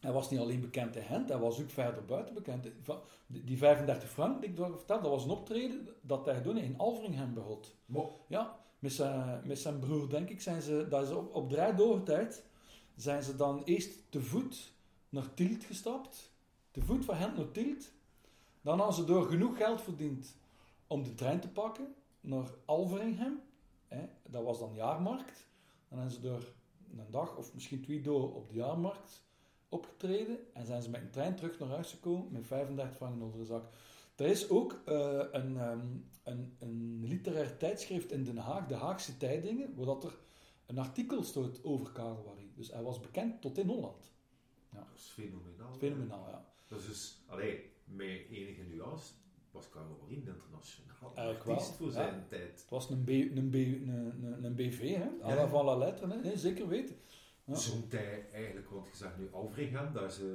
hij 0.00 0.12
was 0.12 0.30
niet 0.30 0.40
alleen 0.40 0.60
bekend 0.60 0.96
in 0.96 1.02
Gent, 1.02 1.28
hij 1.28 1.38
was 1.38 1.60
ook 1.60 1.70
verder 1.70 2.04
buiten 2.04 2.34
bekend. 2.34 2.62
Die 3.26 3.44
die 3.44 3.58
35 3.58 4.10
frank 4.10 4.40
die 4.40 4.50
ik 4.50 4.56
daar 4.56 4.70
vertelde, 4.70 5.02
dat 5.02 5.10
was 5.10 5.24
een 5.24 5.30
optreden 5.30 5.88
dat 6.00 6.24
hij 6.24 6.34
gedaan 6.34 6.58
in 6.58 6.78
Alveringhem. 6.78 7.34
Maar, 7.86 8.02
Ja, 8.26 8.58
met 8.78 8.92
zijn, 8.92 9.40
met 9.44 9.58
zijn 9.58 9.78
broer, 9.78 10.08
denk 10.08 10.28
ik, 10.28 10.40
zijn 10.40 10.62
ze, 10.62 10.86
dat 10.88 11.02
is 11.02 11.10
op, 11.14 11.34
op 11.34 12.04
tijd, 12.04 12.44
zijn 12.96 13.22
ze 13.22 13.36
dan 13.36 13.62
eerst 13.64 14.10
te 14.10 14.22
voet 14.22 14.72
naar 15.08 15.34
Tielt 15.34 15.64
gestapt. 15.64 16.32
Te 16.70 16.80
voet 16.82 17.04
van 17.04 17.16
Gent 17.16 17.36
naar 17.36 17.50
Tielt. 17.50 17.92
Dan 18.60 18.78
hadden 18.78 18.96
ze 18.96 19.04
door 19.04 19.28
genoeg 19.28 19.56
geld 19.56 19.82
verdiend 19.82 20.36
om 20.86 21.02
de 21.02 21.14
trein 21.14 21.40
te 21.40 21.48
pakken 21.48 21.94
naar 22.20 22.50
Alveringhem. 22.64 23.40
Hè, 23.86 24.08
dat 24.28 24.44
was 24.44 24.58
dan 24.58 24.74
jaarmarkt. 24.74 25.48
Dan 25.88 25.98
hebben 25.98 26.16
ze 26.16 26.22
door 26.22 26.44
een 26.98 27.10
dag 27.10 27.36
of 27.36 27.54
misschien 27.54 27.82
twee 27.82 28.00
dagen 28.00 28.34
op 28.34 28.48
de 28.48 28.54
jaarmarkt 28.54 29.22
opgetreden. 29.70 30.38
En 30.52 30.66
zijn 30.66 30.82
ze 30.82 30.90
met 30.90 31.00
een 31.00 31.10
trein 31.10 31.36
terug 31.36 31.58
naar 31.58 31.68
huis 31.68 31.90
gekomen 31.90 32.32
met 32.32 32.46
35 32.46 32.96
frank 32.96 33.22
onder 33.22 33.38
de 33.38 33.44
zak. 33.44 33.68
Er 34.16 34.26
is 34.26 34.48
ook 34.50 34.80
eh, 34.84 35.24
een, 35.32 35.56
ehm, 35.56 35.86
een, 36.22 36.56
een 36.58 37.04
literair 37.04 37.56
tijdschrift 37.56 38.12
in 38.12 38.24
Den 38.24 38.36
Haag, 38.36 38.66
de 38.66 38.74
Haagse 38.74 39.16
Tijdingen, 39.16 39.74
waar 39.74 39.86
dat 39.86 40.04
er 40.04 40.18
een 40.66 40.78
artikel 40.78 41.22
staat 41.22 41.64
over 41.64 41.92
Karel 41.92 42.24
Wary. 42.26 42.50
Dus 42.54 42.72
hij 42.72 42.82
was 42.82 43.00
bekend 43.00 43.40
tot 43.40 43.58
in 43.58 43.68
Holland. 43.68 44.12
dat 44.70 44.84
is 44.94 45.02
fenomenaal. 45.02 45.74
Fenomenaal, 45.78 46.28
ja. 46.28 46.52
Dat 46.66 46.78
is 46.80 46.86
dus, 46.86 47.22
alleen 47.26 47.58
met 47.84 48.26
enige 48.30 48.62
nuance, 48.62 49.12
was 49.50 49.68
Karel 49.68 49.98
Warin 50.00 50.26
internationaal 50.26 51.14
Eigenlijk 51.14 51.48
artiest 51.48 51.68
wel, 51.68 51.76
voor 51.76 51.86
ja. 51.86 51.92
zijn 51.92 52.24
tijd. 52.28 52.60
Het 52.60 52.70
was 52.70 52.90
een, 52.90 53.04
B, 53.04 53.08
een, 53.08 53.50
B, 53.50 53.54
een, 53.54 53.88
een, 53.88 54.44
een 54.44 54.54
BV, 54.54 54.94
hè? 54.94 55.08
à 55.22 55.28
la 55.28 55.34
Ja. 55.34 55.48
van 55.48 55.64
la 55.64 55.76
lettre, 55.76 56.08
hè? 56.08 56.20
Nee, 56.20 56.38
zeker 56.38 56.68
weten. 56.68 56.96
Ja. 57.50 57.56
Zongt 57.56 57.92
hij 57.92 58.26
eigenlijk, 58.32 58.70
want 58.70 58.86
je 58.86 58.96
zegt 58.96 59.18
nu 59.18 59.28
Alvringhem, 59.32 59.92
dat 59.92 60.10
is 60.10 60.18
eh, 60.18 60.26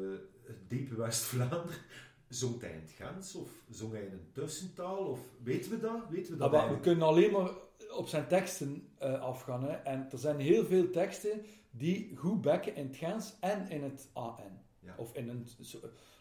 het 0.43 0.69
diepe 0.69 0.95
West-Vlaanderen. 0.95 1.81
Zongt 2.29 2.61
hij 2.61 2.71
in 2.71 2.79
het 2.79 2.91
Gens 2.91 3.35
of 3.35 3.49
zong 3.69 3.91
hij 3.91 4.01
in 4.01 4.11
een 4.11 4.31
tussentaal? 4.31 4.97
Of 4.97 5.19
weten 5.43 5.71
we 5.71 5.79
dat? 5.79 6.09
Weten 6.09 6.31
we 6.31 6.37
dat 6.37 6.53
Ah, 6.53 6.69
we 6.69 6.79
kunnen 6.79 7.07
alleen 7.07 7.31
maar 7.31 7.49
op 7.91 8.07
zijn 8.07 8.27
teksten 8.27 8.87
eh, 8.97 9.21
afgaan. 9.21 9.63
Hè? 9.63 9.71
En 9.71 10.07
er 10.11 10.17
zijn 10.17 10.39
heel 10.39 10.65
veel 10.65 10.89
teksten 10.89 11.45
die 11.71 12.15
goed 12.15 12.41
bekken 12.41 12.75
in 12.75 12.87
het 12.87 12.95
Gens 12.95 13.33
en 13.39 13.69
in 13.69 13.83
het 13.83 14.09
AN. 14.13 14.59
Ja. 14.79 14.93
Of 14.97 15.15
in 15.15 15.29
een, 15.29 15.47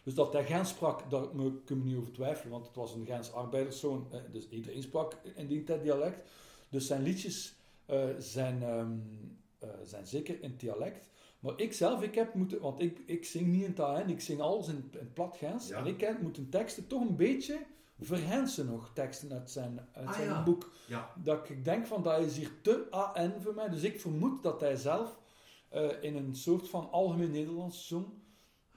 dus 0.03 0.13
dat 0.13 0.33
hij 0.33 0.45
Gens 0.45 0.69
sprak, 0.69 1.09
daar 1.09 1.27
kunnen 1.65 1.85
we 1.85 1.89
niet 1.89 1.97
over 1.97 2.13
twijfelen, 2.13 2.51
want 2.51 2.65
het 2.65 2.75
was 2.75 2.93
een 2.93 3.05
Gens 3.05 3.33
arbeiderszoon, 3.33 4.07
eh, 4.11 4.19
dus 4.31 4.49
iedereen 4.49 4.83
sprak 4.83 5.13
in 5.35 5.47
die 5.47 5.63
tijd 5.63 5.83
dialect. 5.83 6.29
Dus 6.69 6.87
zijn 6.87 7.01
liedjes 7.01 7.55
zijn, 8.17 8.63
ehm, 8.63 8.97
eh, 9.71 9.79
zijn 9.83 10.07
zeker 10.07 10.41
in 10.41 10.49
het 10.49 10.59
dialect. 10.59 11.09
Maar 11.39 11.53
ik 11.59 11.73
zelf, 11.73 12.01
ik 12.01 12.15
heb 12.15 12.33
moeten, 12.33 12.59
want 12.61 12.81
ik, 12.81 12.99
ik 13.05 13.25
zing 13.25 13.47
niet 13.47 13.63
in 13.63 13.77
AN, 13.83 14.09
ik 14.09 14.21
zing 14.21 14.39
alles 14.41 14.67
in, 14.67 14.91
in 14.99 15.13
plat 15.13 15.37
Gens. 15.37 15.67
Ja. 15.67 15.77
En 15.77 15.85
ik 15.85 16.01
heb 16.01 16.21
moeten 16.21 16.49
teksten 16.49 16.87
toch 16.87 17.01
een 17.01 17.15
beetje 17.15 17.59
verhensen 17.99 18.65
nog, 18.65 18.91
teksten 18.93 19.31
uit 19.31 19.51
zijn, 19.51 19.79
uit 19.91 20.07
Ah, 20.07 20.13
zijn 20.13 20.27
ja. 20.27 20.43
boek. 20.43 20.71
Ja, 20.87 21.11
Dat 21.23 21.49
ik 21.49 21.65
denk 21.65 21.85
van, 21.85 22.03
dat 22.03 22.19
is 22.21 22.37
hier 22.37 22.51
te 22.61 22.87
AN 22.89 23.33
voor 23.41 23.53
mij. 23.53 23.69
Dus 23.69 23.83
ik 23.83 23.99
vermoed 23.99 24.43
dat 24.43 24.61
hij 24.61 24.75
zelf 24.75 25.19
eh, 25.69 26.03
in 26.03 26.15
een 26.15 26.35
soort 26.35 26.69
van 26.69 26.91
algemeen 26.91 27.31
Nederlands 27.31 27.87
zong. 27.87 28.05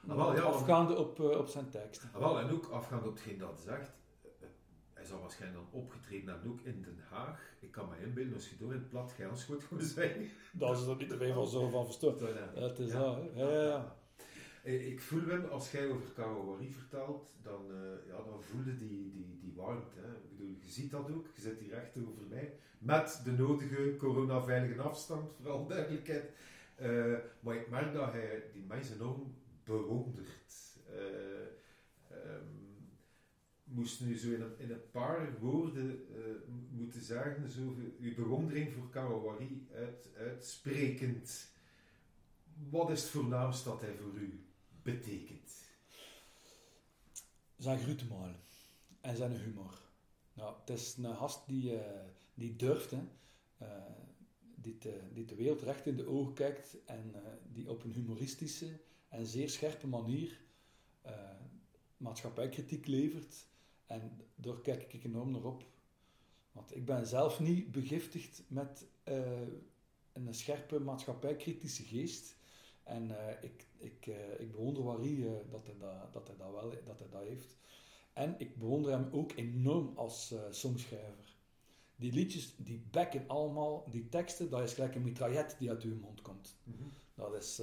Ah, 0.08 0.16
wel, 0.16 0.34
ja, 0.34 0.42
afgaande 0.42 0.96
op, 0.96 1.20
eh, 1.20 1.38
op 1.38 1.48
zijn 1.48 1.70
tekst. 1.70 2.06
Ah, 2.12 2.20
wel, 2.20 2.38
en 2.40 2.50
ook 2.50 2.66
afgaand 2.66 3.06
op 3.06 3.14
hetgeen 3.14 3.38
dat 3.38 3.60
zegt, 3.64 3.90
hij 4.92 5.04
zal 5.04 5.20
waarschijnlijk 5.20 5.62
dan 5.70 5.80
opgetreden 5.80 6.28
hebben 6.28 6.50
ook 6.50 6.60
in 6.60 6.82
Den 6.82 6.98
Haag. 7.10 7.56
Ik 7.68 7.74
kan 7.74 7.88
me 7.88 8.04
inbeelden, 8.06 8.34
als 8.34 8.50
je 8.50 8.56
door 8.58 8.72
in 8.72 8.78
het 8.78 8.88
plat 8.88 9.12
Gens 9.12 9.44
goed 9.44 9.64
gewoon 9.64 9.82
zijn. 9.84 10.28
Dat 10.52 10.78
is 10.78 10.86
er 10.86 10.96
niet 10.96 11.08
te 11.08 11.16
veel 11.16 11.34
van 11.34 11.48
zo 11.48 11.68
van 11.68 12.10
Ja, 12.54 12.62
het 12.62 12.78
is 12.78 12.92
ja. 12.92 13.18
Ja, 13.34 13.50
ja, 13.50 13.62
ja. 13.62 13.96
Eh, 14.62 14.86
Ik 14.92 15.00
voel 15.00 15.20
Wim, 15.20 15.44
als 15.44 15.70
jij 15.70 15.88
over 15.88 16.10
Kawawari 16.14 16.72
vertelt, 16.72 17.32
dan, 17.42 17.62
eh, 17.70 18.06
ja, 18.08 18.16
dan 18.16 18.42
voelde 18.42 18.76
die, 18.76 19.10
die, 19.12 19.38
die 19.40 19.52
warmte. 19.56 19.96
Hè. 20.00 20.12
Ik 20.14 20.30
bedoel, 20.30 20.54
je 20.60 20.70
ziet 20.70 20.90
dat 20.90 21.10
ook, 21.10 21.26
je 21.34 21.40
zit 21.40 21.58
hier 21.58 21.70
recht 21.70 21.96
over 21.96 22.26
mij, 22.28 22.52
met 22.78 23.20
de 23.24 23.32
nodige 23.32 23.96
coronaveilige 23.98 24.80
afstand, 24.80 25.32
vooral 25.32 25.66
duidelijkheid. 25.66 26.30
Eh, 26.74 27.14
maar 27.40 27.56
ik 27.56 27.70
merk 27.70 27.92
dat 27.92 28.12
hij 28.12 28.42
die 28.52 28.64
mensen 28.68 28.94
enorm 28.94 29.34
bewondert. 29.64 30.76
Eh, 30.90 30.96
ehm, 32.10 32.46
moest 33.70 34.00
nu 34.00 34.18
zo 34.18 34.28
in 34.28 34.70
een, 34.70 34.90
paar 34.90 35.38
woorden 35.40 36.06
eh, 36.14 36.22
moeten 36.70 37.02
zeggen, 37.02 37.50
zo, 37.50 37.74
uw 38.00 38.14
bewondering 38.14 38.72
voor 38.72 38.90
Kawawari 38.90 39.66
uit, 39.74 40.08
uitsprekend. 40.16 41.48
Wat 42.70 42.90
is 42.90 43.02
het 43.02 43.10
voornaamste 43.10 43.68
dat 43.68 43.80
hij 43.80 43.94
voor 43.94 44.14
u 44.14 44.44
betekent? 44.82 45.52
Zijn 47.56 47.78
grutemalen 47.78 48.40
en 49.00 49.16
zijn 49.16 49.32
humor. 49.32 49.80
Nou, 50.32 50.54
het 50.60 50.70
is 50.70 50.96
een 50.96 51.16
gast 51.16 51.46
die, 51.46 51.78
eh, 51.78 52.00
die 52.34 52.56
durft. 52.56 52.92
Eh, 52.92 53.68
die, 54.60 54.78
die 55.12 55.24
de 55.24 55.34
wereld 55.34 55.62
recht 55.62 55.86
in 55.86 55.96
de 55.96 56.06
ogen 56.06 56.34
kijkt 56.34 56.84
en 56.84 57.14
die 57.52 57.70
op 57.70 57.84
een 57.84 57.92
humoristische 57.92 58.80
en 59.08 59.26
zeer 59.26 59.50
scherpe 59.50 59.86
manier 59.86 60.40
maatschappijkritiek 61.96 62.86
levert. 62.86 63.46
En 63.88 64.20
daar 64.34 64.60
kijk 64.60 64.92
ik 64.92 65.04
enorm 65.04 65.30
naar 65.30 65.44
op. 65.44 65.64
Want 66.52 66.76
ik 66.76 66.84
ben 66.84 67.06
zelf 67.06 67.40
niet 67.40 67.72
begiftigd 67.72 68.42
met 68.48 68.86
eh, 69.02 69.40
een 70.12 70.34
scherpe 70.34 70.80
maatschappijkritische 70.80 71.82
geest. 71.82 72.36
En 72.82 73.26
eh, 73.26 73.42
ik, 73.42 73.66
ik, 73.76 74.06
eh, 74.06 74.40
ik 74.40 74.52
bewonder 74.52 74.82
Wari 74.82 75.26
dat, 75.50 75.66
hij 75.66 75.76
dat, 75.78 76.12
dat, 76.12 76.26
hij 76.26 76.36
dat 76.36 76.52
wel 76.52 76.70
dat 76.84 76.98
hij 76.98 77.08
dat 77.10 77.22
heeft. 77.22 77.56
En 78.12 78.34
ik 78.38 78.56
bewonder 78.56 78.90
hem 78.90 79.08
ook 79.12 79.32
enorm 79.36 79.92
als 79.96 80.34
songschrijver. 80.50 81.36
Die 81.96 82.12
liedjes, 82.12 82.54
die 82.56 82.82
bekken 82.90 83.28
allemaal, 83.28 83.84
die 83.90 84.08
teksten, 84.08 84.50
dat 84.50 84.62
is 84.62 84.72
gelijk 84.72 84.94
een 84.94 85.02
mitraillet 85.02 85.56
die 85.58 85.70
uit 85.70 85.82
uw 85.82 85.96
mond 85.96 86.22
komt. 86.22 86.56
Dat, 87.14 87.34
is, 87.34 87.56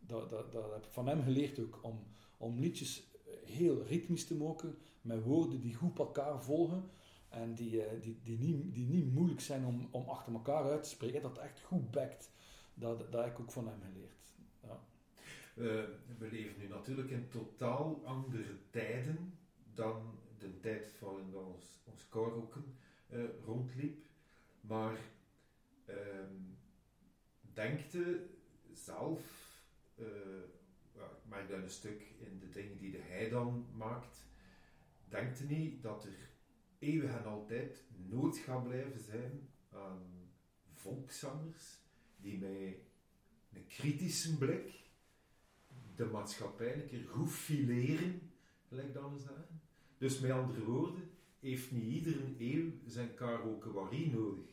dat, 0.00 0.30
dat, 0.30 0.52
dat 0.52 0.72
heb 0.72 0.84
ik 0.84 0.92
van 0.92 1.08
hem 1.08 1.22
geleerd 1.22 1.58
ook, 1.58 1.78
om, 1.82 2.02
om 2.36 2.58
liedjes 2.58 3.06
heel 3.44 3.82
ritmisch 3.82 4.26
te 4.26 4.34
maken, 4.34 4.78
met 5.06 5.22
woorden 5.22 5.60
die 5.60 5.74
goed 5.74 5.98
elkaar 5.98 6.42
volgen 6.42 6.90
en 7.28 7.54
die, 7.54 7.82
eh, 7.82 8.02
die, 8.02 8.20
die, 8.22 8.38
niet, 8.38 8.74
die 8.74 8.86
niet 8.86 9.12
moeilijk 9.12 9.40
zijn 9.40 9.64
om, 9.64 9.88
om 9.90 10.08
achter 10.08 10.32
elkaar 10.32 10.64
uit 10.64 10.82
te 10.82 10.88
spreken, 10.88 11.22
dat 11.22 11.38
echt 11.38 11.60
goed 11.60 11.90
bekt. 11.90 12.30
Dat, 12.74 13.12
dat 13.12 13.24
heb 13.24 13.32
ik 13.32 13.40
ook 13.40 13.52
van 13.52 13.68
hem 13.68 13.80
geleerd. 13.92 14.34
Ja. 14.62 14.80
Eh, 15.54 15.88
we 16.18 16.28
leven 16.30 16.58
nu 16.58 16.68
natuurlijk 16.68 17.10
in 17.10 17.28
totaal 17.28 18.00
andere 18.04 18.56
tijden 18.70 19.38
dan 19.74 20.18
de 20.38 20.60
tijd 20.60 20.98
waarin 21.00 21.36
ons, 21.36 21.80
ons 21.84 22.08
eh, 23.08 23.18
rondliep. 23.44 24.04
Maar 24.60 24.98
ehm 25.84 26.54
denkte 27.56 28.26
zelf, 28.72 29.20
eh, 29.94 30.04
ja, 30.94 31.04
ik 31.04 31.28
merk 31.28 31.48
dat 31.48 31.58
een 31.58 31.70
stuk 31.70 32.02
in 32.18 32.38
de 32.38 32.48
dingen 32.48 32.78
die 32.78 32.90
de 32.90 33.00
hij 33.02 33.28
dan 33.28 33.66
maakt, 33.76 34.25
denkte 35.08 35.44
niet 35.44 35.82
dat 35.82 36.04
er 36.04 36.30
eeuwig 36.78 37.10
en 37.10 37.24
altijd 37.24 37.84
nood 38.08 38.36
gaat 38.36 38.64
blijven 38.64 39.00
zijn 39.00 39.48
aan 39.70 40.30
volkszangers 40.72 41.78
die 42.16 42.38
met 42.38 42.76
een 43.52 43.66
kritische 43.66 44.36
blik 44.36 44.84
de 45.96 46.04
maatschappij 46.04 46.74
een 46.74 46.86
keer 46.86 47.04
goed 47.08 47.30
fileren, 47.30 48.20
gelijk 48.68 48.92
we 48.94 49.18
zeggen. 49.18 49.60
Dus 49.98 50.20
met 50.20 50.30
andere 50.30 50.64
woorden, 50.64 51.10
heeft 51.40 51.72
niet 51.72 51.94
iedere 51.94 52.34
eeuw 52.38 52.70
zijn 52.86 53.14
Karel 53.14 53.58
Kewari 53.58 54.10
nodig. 54.10 54.44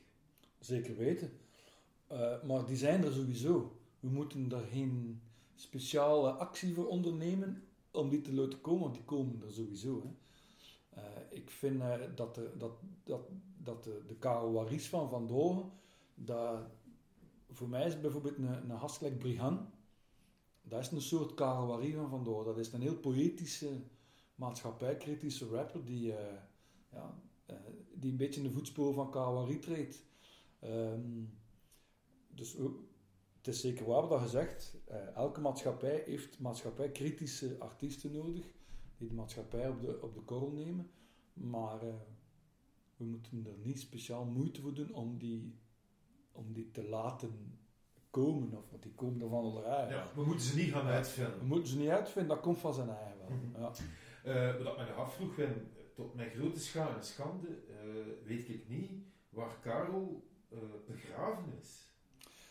Zeker 0.59 0.97
weten. 0.97 1.31
Eh, 2.07 2.43
maar 2.43 2.65
die 2.65 2.77
zijn 2.77 3.03
er 3.03 3.13
sowieso. 3.13 3.79
We 3.99 4.09
moeten 4.09 4.49
daar 4.49 4.65
geen 4.65 5.21
speciale 5.55 6.31
actie 6.31 6.73
voor 6.73 6.87
ondernemen 6.87 7.63
om 7.91 8.09
die 8.09 8.21
te 8.21 8.33
laten 8.33 8.61
komen, 8.61 8.81
want 8.81 8.93
die 8.93 9.03
komen 9.03 9.41
er 9.41 9.51
sowieso. 9.51 10.15
Eh, 10.95 11.03
ik 11.29 11.49
vind 11.49 11.81
eh, 11.81 11.95
dat, 12.15 12.35
de, 12.35 12.51
dat, 12.57 12.71
dat, 13.03 13.21
dat 13.57 13.83
de, 13.83 14.01
de 14.07 14.15
van 14.87 15.09
Van 15.09 15.71
dat, 16.15 16.61
voor 17.49 17.69
mij 17.69 17.87
is 17.87 18.01
bijvoorbeeld 18.01 18.37
een, 18.37 18.69
een 18.69 19.17
Brihan, 19.17 19.69
dat 20.61 20.79
is 20.79 20.91
een 20.91 21.01
soort 21.01 21.33
Karel 21.33 21.67
Waris 21.67 21.93
van 21.93 22.23
Van. 22.23 22.45
Dat 22.45 22.57
is 22.57 22.73
een 22.73 22.81
heel 22.81 22.97
poëtische, 22.97 23.81
maatschappijkritische 24.35 25.47
rapper 25.47 25.85
die, 25.85 26.13
eh, 26.13 26.37
ja, 26.91 27.15
die 27.93 28.11
een 28.11 28.17
beetje 28.17 28.41
in 28.41 28.47
de 28.47 28.53
voetsporen 28.53 28.93
van 28.93 29.11
Karel 29.11 29.33
Waris 29.33 29.61
treedt. 29.61 30.03
Ehm, 30.59 31.23
dus 32.29 32.57
het 33.43 33.53
is 33.53 33.61
zeker 33.61 33.85
waar 33.85 34.27
zegt. 34.27 34.75
Eh, 34.85 35.15
elke 35.15 35.41
maatschappij 35.41 36.03
heeft 36.05 36.39
maatschappijkritische 36.39 37.55
artiesten 37.59 38.11
nodig 38.11 38.45
die 39.03 39.11
de 39.11 39.21
maatschappij 39.21 39.69
op 39.69 39.81
de, 39.81 40.01
op 40.01 40.13
de 40.13 40.21
korrel 40.21 40.51
nemen. 40.51 40.89
Maar 41.33 41.81
eh, 41.81 41.93
we 42.97 43.05
moeten 43.05 43.45
er 43.45 43.57
niet 43.67 43.79
speciaal 43.79 44.25
moeite 44.25 44.61
voor 44.61 44.73
doen 44.73 44.93
om 44.93 45.17
die, 45.17 45.55
om 46.31 46.53
die 46.53 46.71
te 46.71 46.83
laten 46.83 47.57
komen. 48.09 48.57
Of, 48.57 48.69
want 48.69 48.83
die 48.83 48.91
komen 48.91 49.21
er 49.21 49.29
van 49.29 49.37
allerlei. 49.39 49.89
Ja, 49.93 50.07
we 50.15 50.23
moeten 50.25 50.45
ze 50.45 50.55
niet 50.55 50.71
gaan 50.71 50.85
We 50.85 50.91
uitvinden. 50.91 51.45
moeten 51.45 51.69
ze 51.69 51.77
niet 51.77 51.89
uitvinden, 51.89 52.35
dat 52.35 52.43
komt 52.43 52.57
van 52.57 52.73
zijn 52.73 52.89
eigen 52.89 53.17
wel. 53.17 53.37
Mhm. 53.37 53.61
Ja. 53.61 53.71
Eh, 54.23 54.63
wat 54.63 54.79
ik 54.79 54.87
me 54.87 54.93
afvroeg, 54.93 55.35
Wim, 55.35 55.67
tot 55.93 56.13
mijn 56.15 56.29
grote 56.29 56.59
scha 56.59 56.95
en 56.95 57.03
schande, 57.03 57.47
eh, 57.47 58.27
weet 58.27 58.49
ik 58.49 58.69
niet 58.69 58.91
waar 59.29 59.59
Karel 59.61 60.27
eh, 60.49 60.57
begraven 60.87 61.53
is. 61.61 61.87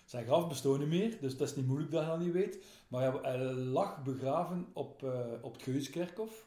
Zijn 0.04 0.24
graf 0.24 0.48
bestaat 0.48 0.78
niet 0.78 0.88
meer, 0.88 1.20
dus 1.20 1.36
dat 1.36 1.48
is 1.48 1.56
niet 1.56 1.66
moeilijk 1.66 1.90
dat 1.90 2.02
je 2.02 2.08
dat 2.08 2.18
niet 2.20 2.32
weet. 2.32 2.64
Maar 2.92 3.22
hij, 3.22 3.38
lag 3.52 4.02
begraven 4.02 4.66
op, 4.72 5.02
eh, 5.02 5.32
op 5.40 5.52
het 5.52 5.62
Geuskerkhof. 5.62 6.46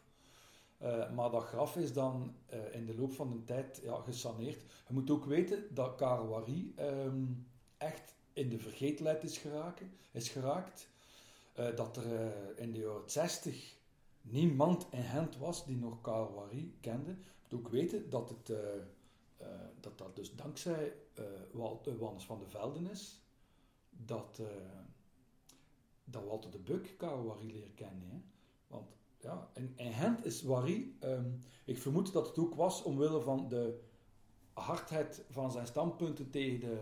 Eh, 0.77 1.12
maar 1.12 1.31
dat 1.31 1.43
graf 1.43 1.75
is 1.75 1.93
dan 1.93 2.36
eh, 2.45 2.73
in 2.73 2.86
de 2.86 2.95
loop 2.95 3.13
van 3.13 3.31
de 3.31 3.43
tijd 3.43 3.79
ja, 3.84 4.01
gesaneerd. 4.01 4.62
Je 4.88 4.93
moet 4.93 5.10
ook 5.10 5.25
weten 5.25 5.67
dat 5.73 5.95
Karel 5.95 6.45
ehm, 6.75 7.23
echt 7.77 8.15
in 8.34 8.49
de 8.49 8.60
vergetelheid 8.60 9.23
is, 9.23 9.41
is 10.12 10.29
geraakt. 10.29 10.89
Dat 11.75 11.97
er 11.97 12.34
in 12.58 12.71
de 12.71 12.79
jaren 12.79 13.10
60 13.10 13.75
niemand 14.21 14.88
in 14.91 15.03
Gent 15.03 15.38
was 15.38 15.65
die 15.65 15.77
nog 15.77 16.01
Karel 16.01 16.49
kende. 16.79 17.12
Je 17.12 17.17
moet 17.49 17.60
ook 17.60 17.67
weten 17.67 18.10
dat 18.10 18.29
het, 18.29 18.58
dat, 19.79 19.97
dat 19.97 20.15
dus 20.15 20.36
dankzij 20.36 20.93
Wannes 21.97 22.25
van 22.25 22.39
de 22.39 22.47
Velden 22.47 22.89
is 22.89 23.21
dat, 23.89 24.41
dat 26.06 26.24
Walter 26.24 26.52
de 26.52 26.60
Buk 26.60 26.94
Karel 26.98 27.24
Wary 27.24 27.52
leert 27.52 27.74
kennen. 27.74 28.10
Hè? 28.10 28.18
Want 28.68 28.89
ja, 29.20 29.50
in, 29.54 29.74
in 29.76 29.94
Gent 29.94 30.26
is 30.26 30.41
Wary, 30.41 30.91
ehm, 31.00 31.30
ik 31.65 31.78
vermoed 31.78 32.13
dat 32.13 32.28
het 32.28 32.38
ook 32.38 32.56
was 32.56 32.84
omwille 32.84 33.22
van 33.22 33.50
de 33.50 33.80
hardheid 34.54 35.24
van 35.30 35.52
zijn 35.52 35.68
standpunten 35.68 36.30
tegen 36.30 36.60
de, 36.60 36.80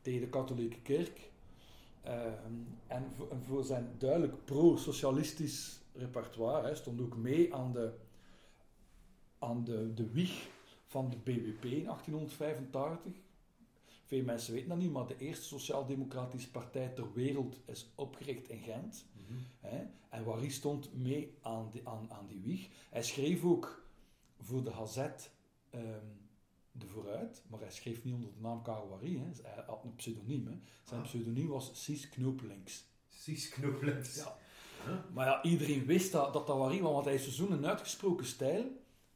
tegen 0.00 0.20
de 0.20 0.28
katholieke 0.28 0.80
kerk. 0.80 1.30
Ehm, 2.02 2.54
en, 2.86 3.10
voor, 3.16 3.30
en 3.58 3.64
zijn 3.64 3.94
duidelijk 3.98 4.44
pro-socialistisch 4.44 5.80
repertoire. 5.92 6.62
Hij 6.62 6.74
stond 6.74 7.00
ook 7.00 7.16
mee 7.16 7.54
aan 7.54 7.72
de, 7.72 7.92
aan 9.38 9.64
de, 9.64 9.94
de 9.94 10.10
wieg 10.10 10.48
van 10.86 11.10
de 11.10 11.16
BBP 11.16 11.64
in 11.64 11.84
1885. 11.84 13.12
Veel 14.10 14.24
mensen 14.24 14.52
weten 14.52 14.68
dat 14.68 14.78
niet, 14.78 14.92
maar 14.92 15.06
de 15.06 15.16
eerste 15.16 15.44
sociaal-democratische 15.44 16.50
partij 16.50 16.88
ter 16.88 17.12
wereld 17.12 17.56
is 17.66 17.90
opgericht 17.94 18.48
in 18.48 18.58
Gent. 18.58 19.06
Hè? 19.60 19.82
En 20.08 20.24
Wary 20.24 20.48
stond 20.48 20.94
mee 20.94 21.34
aan 21.42 21.68
die, 21.72 21.88
aan, 21.88 22.10
aan 22.10 22.26
die 22.26 22.40
wieg. 22.40 22.68
Hij 22.90 23.02
schreef 23.02 23.44
ook 23.44 23.84
voor 24.40 24.64
de 24.64 24.72
Gazet 24.72 25.30
ehm, 25.70 25.84
de 26.72 26.86
Vooruit, 26.86 27.42
maar 27.48 27.60
hij 27.60 27.70
schreef 27.70 28.04
niet 28.04 28.14
onder 28.14 28.30
de 28.34 28.40
naam 28.40 28.62
Karel. 28.62 28.98
Hè? 29.00 29.08
Hij 29.42 29.64
had 29.66 29.84
een 29.84 29.94
pseudoniem. 29.94 30.46
Hè? 30.46 30.58
Zijn 30.84 31.00
Ah. 31.00 31.06
pseudoniem 31.06 31.48
was 31.48 31.70
Cies 31.84 32.08
Knopelings. 32.08 32.84
Cies 33.08 33.48
Knoplens. 33.48 34.14
Ja. 34.16 34.36
Huh? 34.86 34.96
Maar 35.12 35.26
ja, 35.26 35.42
iedereen 35.42 35.84
wist 35.86 36.12
dat 36.12 36.32
dat, 36.32 36.46
dat 36.46 36.58
Wary 36.58 36.80
was, 36.80 36.92
want 36.92 37.04
hij 37.04 37.14
heeft 37.14 37.32
zo'n 37.32 37.66
uitgesproken 37.66 38.26
stijl. 38.26 38.64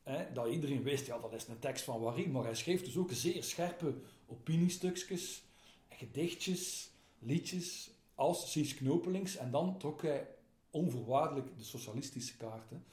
Hè, 0.03 0.33
dat 0.33 0.47
iedereen 0.47 0.83
wist, 0.83 1.07
ja, 1.07 1.19
dat 1.19 1.33
is 1.33 1.47
een 1.47 1.59
tekst 1.59 1.85
van 1.85 2.01
Wary. 2.01 2.29
Maar 2.29 2.45
hij 2.45 2.55
schreef 2.55 2.83
dus 2.85 2.97
ook 2.97 3.13
zeer 3.13 3.45
scherpe 3.45 3.95
opiniestukjes, 4.35 5.43
gedichtjes, 5.89 6.91
liedjes, 7.19 7.91
als 8.15 8.53
Cies 8.53 8.75
Knopelings. 8.75 9.37
En 9.37 9.51
dan 9.51 9.79
trok 9.79 10.03
hij 10.03 10.29
onvoorwaardelijk 10.71 11.59
de 11.59 11.65
socialistische 11.65 12.37
kaarten. 12.37 12.85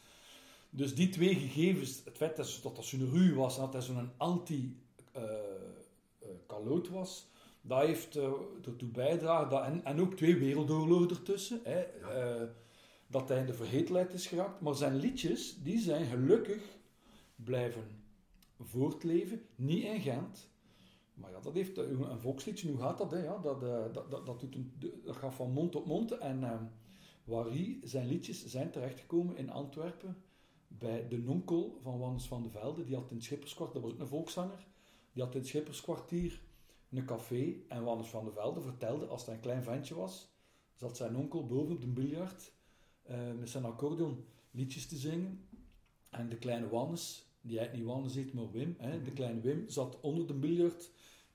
Dus 0.69 0.95
die 0.95 1.09
twee 1.09 1.35
gegevens, 1.35 2.01
het 2.05 2.17
feit 2.17 2.35
dat, 2.35 2.59
dat 2.63 2.85
zo'n 2.85 3.09
ruw 3.09 3.35
was 3.35 3.55
en 3.55 3.61
dat 3.61 3.73
hij 3.73 3.81
zo'n 3.81 4.11
anti-kaloot 4.17 4.89
was, 6.89 7.29
dat 7.61 7.85
heeft 7.85 8.15
eh, 8.15 8.31
ertoe 8.65 8.89
bijgedragen. 8.89 9.49
Dat, 9.49 9.63
en, 9.63 9.85
en 9.85 10.01
ook 10.01 10.13
twee 10.13 10.35
wereldoorlogen 10.35 11.09
ertussen. 11.09 11.59
Hè. 11.63 11.79
Eh, 11.79 12.47
dat 13.07 13.29
hij 13.29 13.39
in 13.39 13.45
de 13.45 13.53
vergetelheid 13.53 14.13
is 14.13 14.27
geraakt. 14.27 14.61
Maar 14.61 14.75
zijn 14.75 14.95
liedjes, 14.95 15.55
die 15.63 15.79
zijn 15.79 16.05
gelukkig 16.05 16.61
blijven 17.35 17.83
voortleven. 18.59 19.41
Niet 19.55 19.83
in 19.83 20.01
Gent. 20.01 20.49
Maar 21.21 21.31
ja, 21.31 21.39
dat 21.39 21.53
heeft 21.53 21.77
een 21.77 22.19
volksliedje. 22.19 22.69
Hoe 22.69 22.79
gaat 22.79 22.97
dat? 22.97 23.11
Hè? 23.11 23.23
Ja, 23.23 23.37
dat, 23.37 23.63
eh, 23.63 23.93
dat, 23.93 24.11
dat, 24.11 24.25
dat, 24.25 24.39
doet 24.39 24.55
een, 24.55 24.73
dat 25.03 25.15
gaat 25.15 25.33
van 25.33 25.51
mond 25.51 25.71
tot 25.71 25.85
mond. 25.85 26.11
En 26.11 26.41
uh, 26.41 26.61
Wary, 27.23 27.79
zijn 27.83 28.07
liedjes 28.07 28.45
zijn 28.45 28.71
terechtgekomen 28.71 29.37
in 29.37 29.49
Antwerpen 29.49 30.17
bij 30.67 31.07
de 31.07 31.17
nonkel 31.17 31.79
van 31.81 31.99
Wannes 31.99 32.25
van 32.25 32.43
de 32.43 32.49
Velde. 32.49 32.85
Die 32.85 32.95
had 32.95 33.09
in 33.09 33.15
het 33.15 33.25
Schipperskwartier, 33.25 33.73
dat 33.73 33.83
was 33.83 33.93
ook 33.93 33.99
een 33.99 34.07
volkszanger, 34.07 34.67
die 35.13 35.23
had 35.23 35.33
in 35.33 35.39
het 35.39 35.47
Schipperskwartier 35.49 36.41
een 36.89 37.05
café. 37.05 37.55
En 37.67 37.83
Wannes 37.83 38.07
van 38.07 38.25
de 38.25 38.31
Velde 38.31 38.61
vertelde, 38.61 39.05
als 39.05 39.25
hij 39.25 39.35
een 39.35 39.41
klein 39.41 39.63
ventje 39.63 39.95
was, 39.95 40.29
zat 40.75 40.97
zijn 40.97 41.15
onkel 41.15 41.45
boven 41.45 41.73
op 41.73 41.81
de 41.81 41.87
biljart 41.87 42.51
uh, 43.09 43.17
met 43.39 43.49
zijn 43.49 43.65
accordeon 43.65 44.25
liedjes 44.51 44.87
te 44.87 44.95
zingen. 44.95 45.47
En 46.09 46.29
de 46.29 46.37
kleine 46.37 46.69
Wannes, 46.69 47.25
die 47.41 47.57
eigenlijk 47.57 47.87
niet 47.87 47.95
Wannes 47.95 48.15
heet, 48.15 48.33
maar 48.33 48.51
Wim, 48.51 48.75
hè, 48.77 49.01
de 49.01 49.11
kleine 49.11 49.41
Wim, 49.41 49.69
zat 49.69 49.99
onder 49.99 50.27
de 50.27 50.33
biljart 50.33 50.91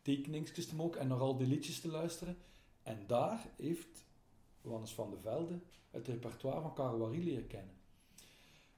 tekeningsjes 0.07 0.67
te 0.67 0.75
maken 0.75 1.01
en 1.01 1.09
naar 1.09 1.19
al 1.19 1.37
die 1.37 1.47
liedjes 1.47 1.81
te 1.81 1.89
luisteren. 1.89 2.37
En 2.83 3.05
daar 3.07 3.47
heeft 3.57 4.05
Wannes 4.61 4.95
van 4.95 5.11
de 5.11 5.19
Velde 5.19 5.59
het 5.91 6.09
repertoire 6.09 6.61
van 6.61 6.75
Carouari 6.75 7.25
leren 7.25 7.47
kennen. 7.47 7.75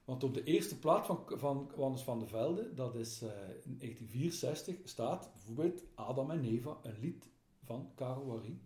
Want 0.05 0.23
op 0.23 0.33
de 0.33 0.43
eerste 0.43 0.79
plaat 0.79 1.05
van, 1.05 1.23
van 1.27 1.71
Wannes 1.75 2.01
van 2.01 2.19
de 2.19 2.27
Velde, 2.27 2.73
dat 2.73 2.95
is 2.95 3.23
uh, 3.23 3.29
in 3.63 3.77
1964, 3.77 4.75
staat 4.83 5.29
bijvoorbeeld 5.33 5.83
Adam 5.95 6.31
en 6.31 6.43
Eva, 6.43 6.77
een 6.83 6.99
lied 6.99 7.27
van 7.63 7.91
Carouari. 7.95 8.61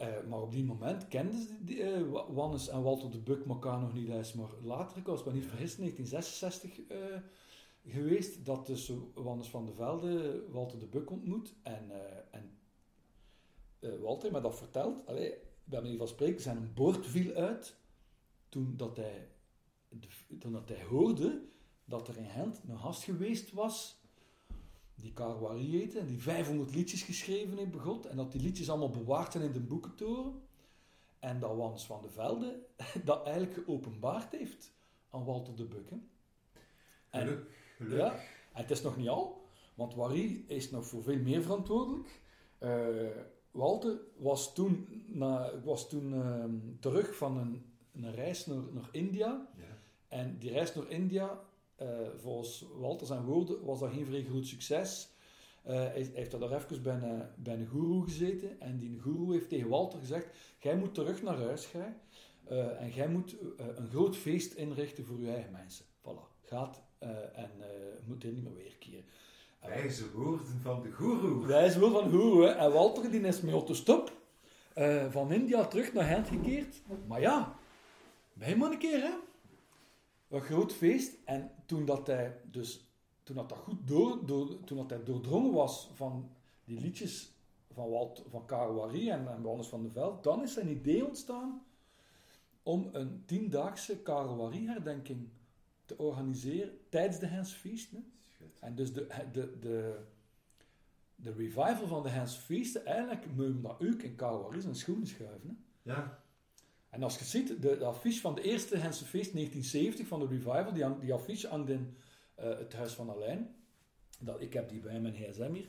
Uh, 0.00 0.08
maar 0.28 0.40
op 0.40 0.52
die 0.52 0.64
moment 0.64 1.08
kenden 1.08 1.38
ze 1.38 1.56
uh, 1.66 2.20
Wannes 2.28 2.68
en 2.68 2.82
Walter 2.82 3.10
de 3.10 3.18
Buk 3.18 3.44
elkaar 3.46 3.80
nog 3.80 3.92
niet 3.92 4.08
eens, 4.08 4.32
maar 4.32 4.50
later, 4.62 4.98
ik 4.98 5.06
was 5.06 5.24
me 5.24 5.32
niet 5.32 5.46
vergist, 5.46 5.78
1966 5.78 6.78
geweest, 7.84 8.44
dat 8.44 8.66
dus 8.66 8.92
Wannes 9.14 9.48
van 9.48 9.66
de 9.66 9.72
Velde 9.72 10.44
Walter 10.50 10.78
de 10.78 10.86
Buk 10.86 11.10
ontmoet. 11.10 11.54
En, 11.62 11.90
en 12.30 12.58
Walter 14.00 14.32
me 14.32 14.40
dat 14.40 14.56
vertelt, 14.56 15.06
allee, 15.06 15.34
bij 15.64 15.80
manier 15.80 15.98
van 15.98 16.08
spreken, 16.08 16.42
zijn 16.42 16.56
een 16.56 16.74
bord 16.74 17.06
viel 17.06 17.34
uit 17.34 17.76
toen 18.48 18.76
dat 18.76 18.96
hij 18.96 19.28
toen 20.38 20.52
dat 20.52 20.68
hij 20.68 20.84
hoorde 20.84 21.42
dat 21.84 22.08
er 22.08 22.16
in 22.16 22.28
Gent 22.28 22.60
een 22.68 22.78
gast 22.78 23.02
geweest 23.02 23.52
was 23.52 24.02
die 24.94 25.12
Carwari 25.12 25.70
heette 25.70 25.98
en 25.98 26.06
die 26.06 26.22
500 26.22 26.74
liedjes 26.74 27.02
geschreven 27.02 27.56
heeft 27.56 27.70
begot 27.70 28.06
en 28.06 28.16
dat 28.16 28.32
die 28.32 28.40
liedjes 28.40 28.70
allemaal 28.70 28.90
bewaard 28.90 29.32
zijn 29.32 29.44
in 29.44 29.52
de 29.52 29.60
boekentoren 29.60 30.42
en 31.18 31.40
dat 31.40 31.56
Wans 31.56 31.86
van 31.86 32.02
de 32.02 32.10
Velde 32.10 32.66
dat 33.04 33.26
eigenlijk 33.26 33.54
geopenbaard 33.54 34.32
heeft 34.32 34.72
aan 35.10 35.24
Walter 35.24 35.56
de 35.56 35.64
Buck. 35.64 35.88
En, 37.10 37.46
geluk, 37.76 37.98
Ja, 37.98 38.12
en 38.52 38.62
het 38.62 38.70
is 38.70 38.82
nog 38.82 38.96
niet 38.96 39.08
al, 39.08 39.44
want 39.74 39.94
Wari 39.94 40.44
is 40.48 40.70
nog 40.70 40.86
voor 40.86 41.02
veel 41.02 41.18
meer 41.18 41.42
verantwoordelijk. 41.42 42.20
Uh, 42.60 43.06
Walter 43.50 43.98
was 44.16 44.54
toen, 44.54 45.04
na, 45.06 45.60
was 45.64 45.88
toen 45.88 46.14
uh, 46.14 46.44
terug 46.80 47.16
van 47.16 47.38
een, 47.38 47.64
een 47.92 48.14
reis 48.14 48.46
naar, 48.46 48.62
naar 48.72 48.88
India. 48.92 49.48
Ja. 49.56 49.78
En 50.08 50.38
die 50.38 50.50
reis 50.50 50.74
naar 50.74 50.90
India, 50.90 51.40
uh, 51.82 51.88
volgens 52.16 52.64
Walter 52.78 53.06
zijn 53.06 53.24
woorden, 53.24 53.64
was 53.64 53.80
dat 53.80 53.92
geen 53.92 54.06
vrij 54.06 54.24
groot 54.24 54.46
succes. 54.46 55.12
Uh, 55.66 55.72
hij, 55.72 56.10
heeft 56.14 56.30
daar 56.30 56.52
even 56.52 56.82
bij 56.82 56.94
een, 56.94 57.22
bij 57.36 57.54
een 57.54 57.66
guru 57.66 58.02
gezeten. 58.02 58.60
En 58.60 58.78
die 58.78 59.00
guru 59.00 59.32
heeft 59.32 59.48
tegen 59.48 59.68
Walter 59.68 59.98
gezegd: 59.98 60.26
Jij 60.58 60.76
moet 60.76 60.94
terug 60.94 61.22
naar 61.22 61.38
huis 61.38 61.66
gaan. 61.66 61.96
Uh, 62.50 62.80
en 62.80 62.90
jij 62.90 63.08
moet 63.08 63.36
een 63.56 63.88
groot 63.88 64.16
feest 64.16 64.52
inrichten 64.52 65.04
voor 65.04 65.20
je 65.20 65.30
eigen 65.30 65.52
mensen. 65.52 65.84
Voilà, 65.84 66.42
gaat 66.42 66.82
en 67.34 67.50
moet 68.04 68.22
hier 68.22 68.32
niet 68.32 68.44
meer 68.44 68.54
weerkeren. 68.54 69.04
Wijze 69.60 70.10
woorden 70.12 70.60
van 70.62 70.82
de 70.82 70.92
guru. 70.92 71.46
Wijze 71.46 71.80
woorden 71.80 72.00
van 72.00 72.10
de 72.10 72.16
guru. 72.16 72.44
Hè. 72.44 72.50
En 72.50 72.72
Walter 72.72 73.10
die 73.10 73.20
is 73.20 73.42
op 73.42 73.66
de 73.66 73.74
stop 73.74 74.12
van 75.10 75.32
India 75.32 75.64
terug 75.64 75.92
naar 75.92 76.04
Gent 76.04 76.28
gekeerd. 76.28 76.82
Maar 77.06 77.20
ja, 77.20 77.56
bij 78.32 78.56
maar 78.56 78.70
een 78.70 78.78
keer 78.78 79.00
hè 79.00 79.12
een 80.34 80.40
groot 80.40 80.72
feest. 80.72 81.16
En 81.24 81.50
toen 81.66 81.84
dat 81.84 82.06
hij 82.06 82.40
dus, 82.50 82.88
toen 83.22 83.36
dat, 83.36 83.48
dat 83.48 83.58
goed 83.58 83.88
door, 83.88 84.26
door, 84.26 84.64
toen 84.64 84.76
dat 84.76 84.90
hij 84.90 85.04
doordrongen 85.04 85.52
was 85.52 85.90
van 85.94 86.30
die 86.64 86.80
liedjes 86.80 87.32
van, 87.72 87.90
Walt, 87.90 88.24
van 88.28 88.46
Carouari 88.46 89.10
en, 89.10 89.28
en 89.28 89.42
Johannes 89.42 89.66
van 89.66 89.82
de 89.82 89.90
Veld, 89.90 90.24
dan 90.24 90.42
is 90.42 90.52
zijn 90.52 90.68
idee 90.68 91.06
ontstaan 91.06 91.64
om 92.62 92.88
een 92.92 93.22
tiendaagse 93.26 94.02
Carouari-herdenking 94.02 95.28
te 95.84 95.98
organiseren 95.98 96.78
tijdens 96.88 97.18
de 97.18 97.26
Hens 97.26 97.52
Feest. 97.52 97.90
Hè? 97.90 97.98
En 98.60 98.74
dus 98.74 98.92
de, 98.92 99.06
de, 99.32 99.58
de, 99.60 99.98
de 101.14 101.32
revival 101.32 101.86
van 101.86 102.02
de 102.02 102.08
Hens 102.08 102.36
Feest, 102.36 102.76
eigenlijk 102.76 103.26
moet 103.34 103.46
je 103.46 103.60
dat 103.60 103.80
ook 103.80 104.02
in 104.02 104.16
Carouari 104.16 104.60
zijn 104.60 104.74
schoenen 104.74 105.06
schuiven. 105.06 105.48
Hè? 105.82 105.92
Ja. 105.92 106.22
En 106.94 107.02
als 107.02 107.18
je 107.18 107.24
ziet, 107.24 107.62
de, 107.62 107.76
de 107.78 107.84
affiche 107.84 108.20
van 108.20 108.34
de 108.34 108.42
eerste 108.42 108.76
Hense 108.76 109.04
Feest 109.04 109.32
1970 109.32 110.06
van 110.06 110.20
de 110.20 110.26
Revival, 110.26 110.72
die, 110.72 110.98
die 110.98 111.12
affiche 111.12 111.48
aan 111.48 111.64
de, 111.64 111.72
uh, 111.72 112.58
het 112.58 112.72
Huis 112.72 112.92
van 112.92 113.10
Alain, 113.10 113.54
dat, 114.20 114.40
ik 114.40 114.52
heb 114.52 114.68
die 114.68 114.80
bij 114.80 115.00
mijn 115.00 115.14
gsm 115.14 115.52
hier, 115.52 115.66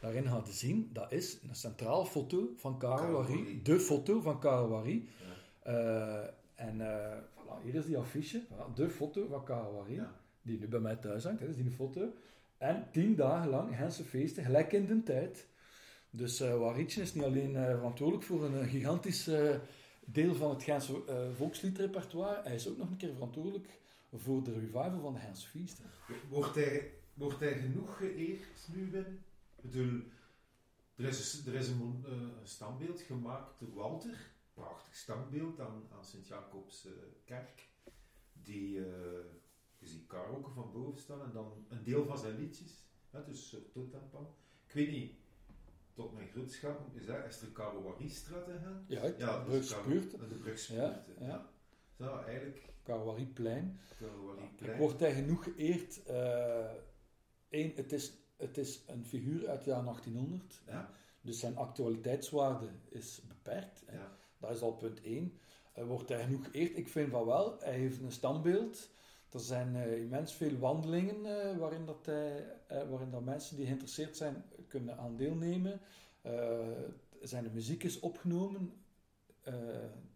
daarin 0.00 0.26
hadden 0.26 0.54
zien, 0.54 0.90
dat 0.92 1.12
is 1.12 1.38
een 1.48 1.54
centraal 1.54 2.04
foto 2.04 2.52
van 2.56 2.78
Carouari, 2.78 3.62
de 3.62 3.80
foto 3.80 4.20
van 4.20 4.40
Carouari. 4.40 5.08
Ja. 5.64 5.72
Uh, 5.72 6.28
en 6.54 6.76
uh, 6.76 7.12
voilà, 7.46 7.62
hier 7.62 7.74
is 7.74 7.86
die 7.86 7.98
affiche, 7.98 8.42
de 8.74 8.90
foto 8.90 9.26
van 9.28 9.92
ja. 9.92 10.20
die 10.42 10.58
nu 10.58 10.68
bij 10.68 10.80
mij 10.80 10.96
thuis 10.96 11.24
hangt, 11.24 11.40
dat 11.40 11.48
is 11.48 11.56
die 11.56 11.70
foto. 11.70 12.12
En 12.58 12.88
tien 12.92 13.14
dagen 13.14 13.48
lang 13.48 13.76
Hense 13.76 14.04
feesten, 14.04 14.44
gelijk 14.44 14.72
in 14.72 14.86
de 14.86 15.02
tijd. 15.02 15.46
Dus 16.10 16.40
uh, 16.40 16.58
Waritje 16.58 17.02
is 17.02 17.14
niet 17.14 17.24
alleen 17.24 17.52
verantwoordelijk 17.52 18.26
voor 18.26 18.44
een 18.44 18.68
gigantisch 18.68 19.30
deel 20.04 20.34
van 20.34 20.50
het 20.50 20.62
Gentse 20.62 21.02
volksliedrepertoire. 21.36 22.42
Hij 22.42 22.54
is 22.54 22.68
ook 22.68 22.76
nog 22.76 22.90
een 22.90 22.96
keer 22.96 23.12
verantwoordelijk 23.12 23.68
voor 24.12 24.42
de 24.42 24.52
revival 24.52 25.00
van 25.00 25.14
de 25.14 25.20
Gens 25.20 25.44
Feest. 25.46 25.80
Wordt 26.28 26.54
hij, 26.54 26.90
wordt 27.14 27.40
hij 27.40 27.54
genoeg 27.58 27.96
geëerd 27.96 28.68
nu, 28.74 28.90
Wim? 28.90 29.20
Ik 29.62 29.70
bedoel, 29.70 30.00
er 30.96 31.04
is, 31.04 31.46
er 31.46 31.54
is 31.54 31.68
een 31.68 32.04
standbeeld 32.42 33.00
gemaakt 33.00 33.60
door 33.60 33.74
Walter. 33.74 34.34
Prachtig 34.56 34.94
standbeeld 34.94 35.60
aan, 35.60 35.88
aan 35.92 36.04
Sint-Jacobs 36.04 36.86
uh, 36.86 36.92
kerk. 37.24 37.68
Die, 38.32 38.72
je 39.78 39.86
ziet 39.86 40.06
karaoke 40.06 40.50
van 40.50 40.72
boven 40.72 41.00
staan 41.00 41.22
en 41.22 41.32
dan 41.32 41.66
een 41.68 41.82
deel 41.82 42.04
van 42.04 42.18
zijn 42.18 42.38
liedjes. 42.38 42.84
Hè, 43.10 43.24
dus 43.24 43.56
tot 43.72 43.94
en 43.94 44.08
pan. 44.10 44.34
Ik 44.66 44.72
weet 44.72 44.90
niet, 44.90 45.12
tot 45.92 46.12
mijn 46.12 46.28
grootschap 46.28 46.94
is 46.94 47.06
dat 47.06 47.24
is 47.24 47.38
de 47.38 47.52
Carouari-straat 47.52 48.44
gegaan. 48.44 48.84
Ja, 48.88 49.04
ja, 49.18 49.38
de 49.38 49.44
Brugspuurt. 49.44 50.10
De 50.10 50.16
Brugspuurt, 50.16 51.06
ja. 51.18 51.26
ja. 51.26 51.50
Zo, 51.98 52.18
eigenlijk... 52.18 52.74
Ik 54.72 54.76
word 54.76 54.98
daar 54.98 55.12
genoeg 55.12 55.44
geëerd. 55.44 56.00
Eén, 57.48 57.70
uh, 57.70 57.76
het, 57.76 57.92
is, 57.92 58.12
het 58.36 58.58
is 58.58 58.82
een 58.86 59.06
figuur 59.06 59.48
uit 59.48 59.56
het 59.56 59.64
jaar 59.64 59.84
1800. 59.84 60.62
Ja. 60.66 60.90
Dus 61.20 61.38
zijn 61.38 61.56
actualiteitswaarde 61.56 62.68
is 62.88 63.22
beperkt. 63.28 63.84
Ja. 63.92 64.16
Dat 64.46 64.56
is 64.56 64.62
al 64.62 64.72
punt 64.72 65.02
één. 65.02 65.38
Uh, 65.78 65.84
wordt 65.84 66.08
hij 66.08 66.22
genoeg 66.22 66.50
geëerd? 66.50 66.76
Ik 66.76 66.88
vind 66.88 67.10
van 67.10 67.24
wel. 67.24 67.56
Hij 67.60 67.72
heeft 67.72 68.00
een 68.00 68.12
standbeeld. 68.12 68.90
Er 69.32 69.40
zijn 69.40 69.74
uh, 69.74 69.98
immens 69.98 70.34
veel 70.34 70.58
wandelingen 70.58 71.16
uh, 71.24 71.58
waarin, 71.58 71.86
dat 71.86 72.06
hij, 72.06 72.44
waarin 72.68 73.10
dat 73.10 73.24
mensen 73.24 73.56
die 73.56 73.66
geïnteresseerd 73.66 74.16
zijn 74.16 74.44
kunnen 74.68 74.98
aan 74.98 75.16
deelnemen. 75.16 75.80
Zijn 77.22 77.50
muziek 77.52 77.84
is 77.84 78.00
opgenomen. 78.00 78.72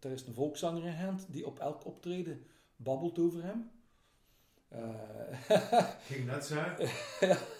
Er 0.00 0.10
is 0.10 0.26
een 0.26 0.34
volkszanger 0.34 0.84
in 0.84 0.92
Gent 0.92 1.26
die 1.28 1.46
op 1.46 1.58
elk 1.58 1.86
optreden 1.86 2.46
babbelt 2.76 3.18
over 3.18 3.42
hem. 3.42 3.70
Ging 6.08 6.26
net 6.26 6.44
zeggen. 6.44 6.88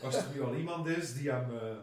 Als 0.03 0.17
er 0.17 0.33
nu 0.35 0.43
al 0.43 0.55
iemand 0.55 0.87
is 0.87 1.15
die 1.15 1.31
hem 1.31 1.79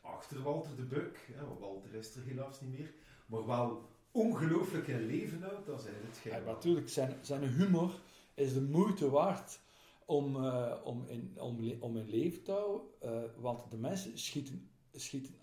achter 0.00 0.42
Walter 0.42 0.76
de 0.76 0.82
Buk, 0.82 1.28
hè, 1.32 1.58
Walter 1.60 1.94
is 1.94 2.14
er 2.14 2.22
helaas 2.22 2.60
niet 2.60 2.78
meer, 2.78 2.92
maar 3.26 3.46
wel 3.46 3.88
ongelooflijk 4.18 4.86
in 4.86 5.06
leven 5.06 5.42
houdt, 5.42 5.66
dan 5.66 5.80
zijn 5.80 5.94
het 6.06 6.18
geen. 6.18 6.32
Ja, 6.32 6.40
natuurlijk, 6.40 6.88
zijn, 6.88 7.16
zijn 7.22 7.42
humor 7.42 8.00
is 8.34 8.54
de 8.54 8.62
moeite 8.62 9.10
waard 9.10 9.60
om, 10.04 10.36
uh, 10.36 10.74
om, 10.84 11.04
in, 11.06 11.36
om, 11.38 11.72
om 11.80 11.96
in 11.96 12.08
leven 12.08 12.42
te 12.42 12.52
houden. 12.52 12.86
Uh, 13.04 13.22
want 13.40 13.70
de 13.70 13.76
mensen 13.76 14.18
schieten, 14.18 14.70
schieten 14.92 15.34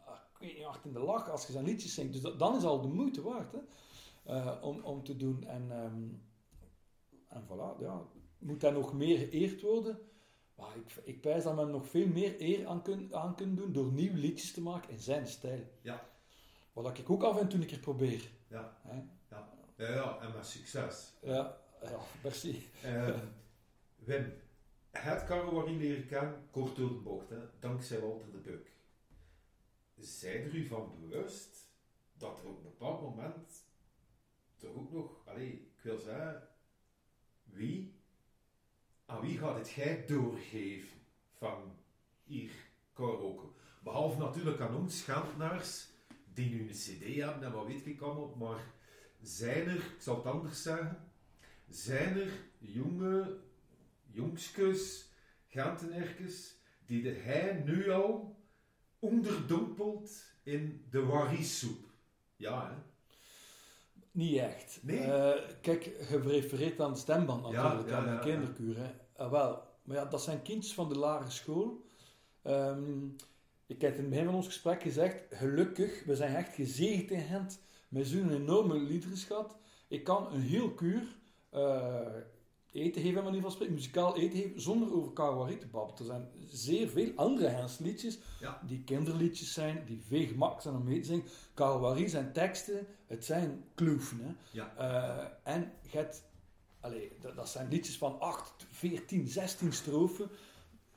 hard 0.64 0.86
in 0.86 0.94
de 0.94 1.00
lach 1.00 1.30
als 1.30 1.46
je 1.46 1.52
zijn 1.52 1.66
liedjes 1.66 1.94
zingt. 1.94 2.14
Dus 2.14 2.22
dat, 2.22 2.40
dan 2.40 2.56
is 2.56 2.64
al 2.64 2.82
de 2.82 2.88
moeite 2.88 3.22
waard 3.22 3.52
hè, 3.52 3.60
uh, 4.34 4.52
om, 4.62 4.82
om 4.82 5.04
te 5.04 5.16
doen. 5.18 5.44
En, 5.44 5.72
um, 5.72 6.22
en 7.28 7.44
voilà, 7.44 7.82
ja, 7.82 8.02
moet 8.38 8.62
hij 8.62 8.72
nog 8.72 8.94
meer 8.94 9.18
geëerd 9.18 9.62
worden? 9.62 10.00
Maar 10.56 10.76
ik, 10.76 11.04
ik 11.04 11.22
pijs 11.22 11.44
dat 11.44 11.56
men 11.56 11.70
nog 11.70 11.88
veel 11.88 12.08
meer 12.08 12.36
eer 12.42 12.68
aan 12.68 12.82
kunt 12.82 13.14
aan 13.14 13.36
kun 13.36 13.56
doen 13.56 13.74
door 13.74 13.92
nieuwe 13.92 14.18
liedjes 14.18 14.52
te 14.52 14.62
maken 14.62 14.90
in 14.92 15.00
zijn 15.00 15.28
stijl. 15.28 15.64
Ja. 15.82 16.08
Wat 16.74 16.98
ik 16.98 17.10
ook 17.10 17.24
af 17.24 17.40
en 17.40 17.48
toe 17.48 17.60
een 17.60 17.66
keer 17.66 17.80
probeer. 17.80 18.32
Ja. 18.48 18.78
Hè? 18.82 19.02
ja. 19.30 19.50
Ja, 19.78 19.90
ja, 19.90 20.20
en 20.20 20.32
met 20.34 20.46
succes. 20.46 21.14
Ja, 21.22 21.58
ja 21.82 22.00
merci. 22.24 22.70
Uh, 22.86 23.20
Wim, 23.96 24.34
het 24.92 25.26
Carouarie 25.26 25.78
leren 25.78 26.08
kennen, 26.08 26.48
kort 26.52 26.76
door 26.76 26.90
de 26.90 27.00
bocht, 27.00 27.30
hè, 27.30 27.40
dankzij 27.60 28.00
Walter 28.00 28.32
de 28.32 28.38
Buk. 28.38 28.72
Zijn 29.98 30.44
er 30.44 30.56
u 30.56 30.66
van 30.66 30.92
bewust 31.00 31.70
dat 32.14 32.40
er 32.40 32.50
op 32.50 32.58
een 32.58 32.64
bepaald 32.64 33.02
moment 33.02 33.64
toch 34.58 34.76
ook 34.76 34.92
nog, 34.92 35.28
allez, 35.28 35.52
ik 35.52 35.82
wil 35.82 35.98
zeggen, 35.98 36.48
wie, 37.44 38.00
aan 39.06 39.22
wie 39.22 39.38
gaat 39.38 39.58
het 39.58 39.70
gij 39.70 40.06
doorgeven 40.06 41.00
van 41.38 41.78
hier 42.24 42.52
karaoke? 42.94 43.46
Behalve 43.84 44.18
natuurlijk 44.20 44.62
aan 44.62 44.76
ons 44.76 45.00
schandnaars 45.00 45.88
die 46.36 46.50
nu 46.50 46.62
een 46.62 46.74
cd 46.74 47.22
hebben 47.22 47.44
en 47.44 47.52
wat 47.52 47.66
weet 47.66 47.86
ik 47.86 48.02
allemaal, 48.02 48.36
maar 48.36 48.74
zijn 49.22 49.68
er, 49.68 49.76
ik 49.76 49.96
zal 50.00 50.16
het 50.16 50.26
anders 50.26 50.62
zeggen, 50.62 51.12
zijn 51.70 52.18
er 52.18 52.32
jonge 52.58 53.38
jongskes, 54.12 55.10
gantenerkes, 55.48 56.56
die 56.86 57.02
de 57.02 57.12
hij 57.12 57.62
nu 57.66 57.90
al 57.90 58.36
onderdompelt 59.00 60.24
in 60.44 60.86
de 60.90 61.06
wariesoep? 61.06 61.86
Ja, 62.36 62.70
hè? 62.70 62.76
Niet 64.12 64.38
echt. 64.38 64.80
Nee? 64.82 65.00
Uh, 65.00 65.32
kijk, 65.62 65.84
je 65.84 66.20
refereert 66.20 66.80
aan 66.80 66.94
de 66.94 67.00
stemband 67.00 67.42
natuurlijk, 67.42 67.90
ja, 67.90 67.98
aan 67.98 68.06
ja, 68.06 68.16
de 68.16 68.20
kinderkuur. 68.20 68.78
Hè. 68.78 68.92
Ah, 69.16 69.32
wel, 69.32 69.64
maar 69.84 69.96
ja, 69.96 70.06
dat 70.06 70.24
zijn 70.24 70.42
kindjes 70.42 70.74
van 70.74 70.90
de 70.90 70.98
lagere 70.98 71.30
school. 71.30 71.86
Ehm, 72.42 73.08
ik 73.68 73.82
heb 73.82 73.94
in 73.94 74.00
het 74.02 74.10
begin 74.10 74.26
van 74.26 74.36
ons 74.36 74.46
gesprek 74.46 74.82
gezegd, 74.82 75.24
gelukkig, 75.32 76.04
we 76.06 76.16
zijn 76.16 76.36
echt 76.36 76.56
gezegend 76.56 77.12
in 77.12 77.50
met 77.90 78.08
zo'n 78.08 78.30
enorme 78.32 78.80
liederschat. 78.80 79.58
Ik 79.88 80.04
kan 80.04 80.34
een 80.34 80.42
heel 80.42 80.72
kuur 80.72 81.04
uh, 81.54 82.00
eten 82.72 83.02
geven, 83.02 83.24
manier 83.24 83.42
van 83.42 83.52
spreken, 83.52 83.74
muzikaal 83.74 84.18
eten 84.18 84.40
geven, 84.42 84.62
zonder 84.62 84.94
over 84.94 85.14
Carouarie 85.14 85.58
te 85.58 85.68
babbelen. 85.68 86.00
Er 86.00 86.06
zijn 86.06 86.28
zeer 86.50 86.88
veel 86.90 87.12
andere 87.16 87.50
Gens 87.50 87.78
liedjes, 87.80 88.18
Ja. 88.40 88.62
die 88.68 88.84
kinderliedjes 88.84 89.54
zijn, 89.54 89.84
die 89.86 90.02
veel 90.08 90.26
gemakkelijk 90.28 90.62
zijn 90.62 90.76
om 90.76 90.84
mee 90.84 91.00
te 91.00 91.06
zingen. 91.08 91.26
Carouarie 91.54 92.08
zijn 92.08 92.34
teksten, 92.34 92.88
het 93.08 93.26
zijn 93.26 93.64
kloeven. 93.76 94.38
Ja. 94.52 94.74
Uh, 94.80 95.54
en 95.54 95.72
hebt, 95.90 96.24
allee, 96.80 97.12
dat, 97.22 97.36
dat 97.36 97.50
zijn 97.50 97.70
liedjes 97.70 97.98
van 97.98 98.20
8, 98.20 98.66
14, 98.72 99.28
16 99.28 99.74
strofen. 99.74 100.30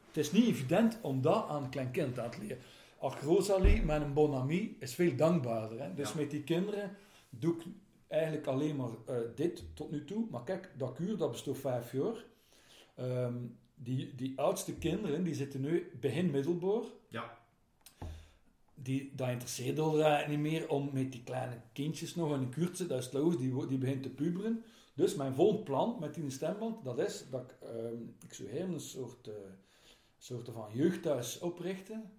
Het 0.08 0.16
is 0.16 0.32
niet 0.32 0.46
evident 0.46 0.98
om 1.02 1.22
dat 1.22 1.48
aan 1.48 1.62
een 1.62 1.70
klein 1.70 1.90
kind 1.90 2.18
aan 2.18 2.30
te 2.30 2.40
leren. 2.40 2.58
Ach, 2.98 3.20
Rosalie 3.22 3.82
met 3.82 4.02
een 4.02 4.12
bon 4.12 4.34
ami 4.34 4.76
is 4.80 4.94
veel 4.94 5.16
dankbaarder. 5.16 5.80
Hè? 5.82 5.94
Dus 5.94 6.08
Ja. 6.12 6.16
met 6.16 6.30
die 6.30 6.42
kinderen 6.42 6.96
doe 7.30 7.54
ik 7.56 7.62
eigenlijk 8.08 8.46
alleen 8.46 8.76
maar 8.76 8.90
uh, 9.08 9.16
dit 9.34 9.64
tot 9.74 9.90
nu 9.90 10.04
toe. 10.04 10.26
Maar 10.30 10.44
kijk, 10.44 10.70
dat 10.76 10.92
kuur 10.92 11.16
dat 11.16 11.30
bestaat 11.30 11.58
vijf 11.58 11.92
jaar. 11.92 12.24
Um, 13.00 13.58
die, 13.74 14.14
die 14.14 14.32
oudste 14.38 14.74
kinderen 14.74 15.24
die 15.24 15.34
zitten 15.34 15.60
nu 15.60 15.90
begin 16.00 16.30
middelbaar. 16.30 16.82
Ja. 17.08 17.38
Die, 18.74 19.12
dat 19.14 19.28
interesseert 19.28 19.78
ons 19.78 19.98
eigenlijk 19.98 20.28
niet 20.28 20.52
meer 20.52 20.68
om 20.68 20.90
met 20.92 21.12
die 21.12 21.22
kleine 21.22 21.60
kindjes 21.72 22.14
nog 22.14 22.34
in 22.34 22.40
een 22.40 22.48
kuur 22.50 22.70
te 22.70 22.76
zitten. 22.76 22.96
Dat 22.96 23.06
is 23.06 23.12
logisch, 23.12 23.38
die, 23.38 23.66
die 23.66 23.78
begint 23.78 24.02
te 24.02 24.10
puberen. 24.10 24.64
Dus 24.94 25.14
mijn 25.14 25.34
volgende 25.34 25.62
plan 25.62 25.96
met 26.00 26.14
die 26.14 26.30
stemband, 26.30 26.84
dat 26.84 26.98
is 26.98 27.24
dat 27.30 27.42
ik, 27.42 27.68
um, 27.68 28.14
ik 28.24 28.34
zou 28.34 28.48
een 28.48 28.80
soort, 28.80 29.28
uh, 29.28 29.34
soort 30.18 30.48
van 30.52 30.68
jeugdhuis 30.72 31.38
oprichten. 31.38 32.12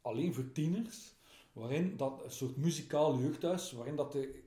Alleen 0.00 0.34
voor 0.34 0.52
tieners. 0.52 1.14
Waarin 1.52 1.96
dat 1.96 2.24
een 2.24 2.30
soort 2.30 2.56
muzikaal 2.56 3.18
jeugdhuis, 3.18 3.72
waarin 3.72 3.96
dat 3.96 4.12
de 4.12 4.44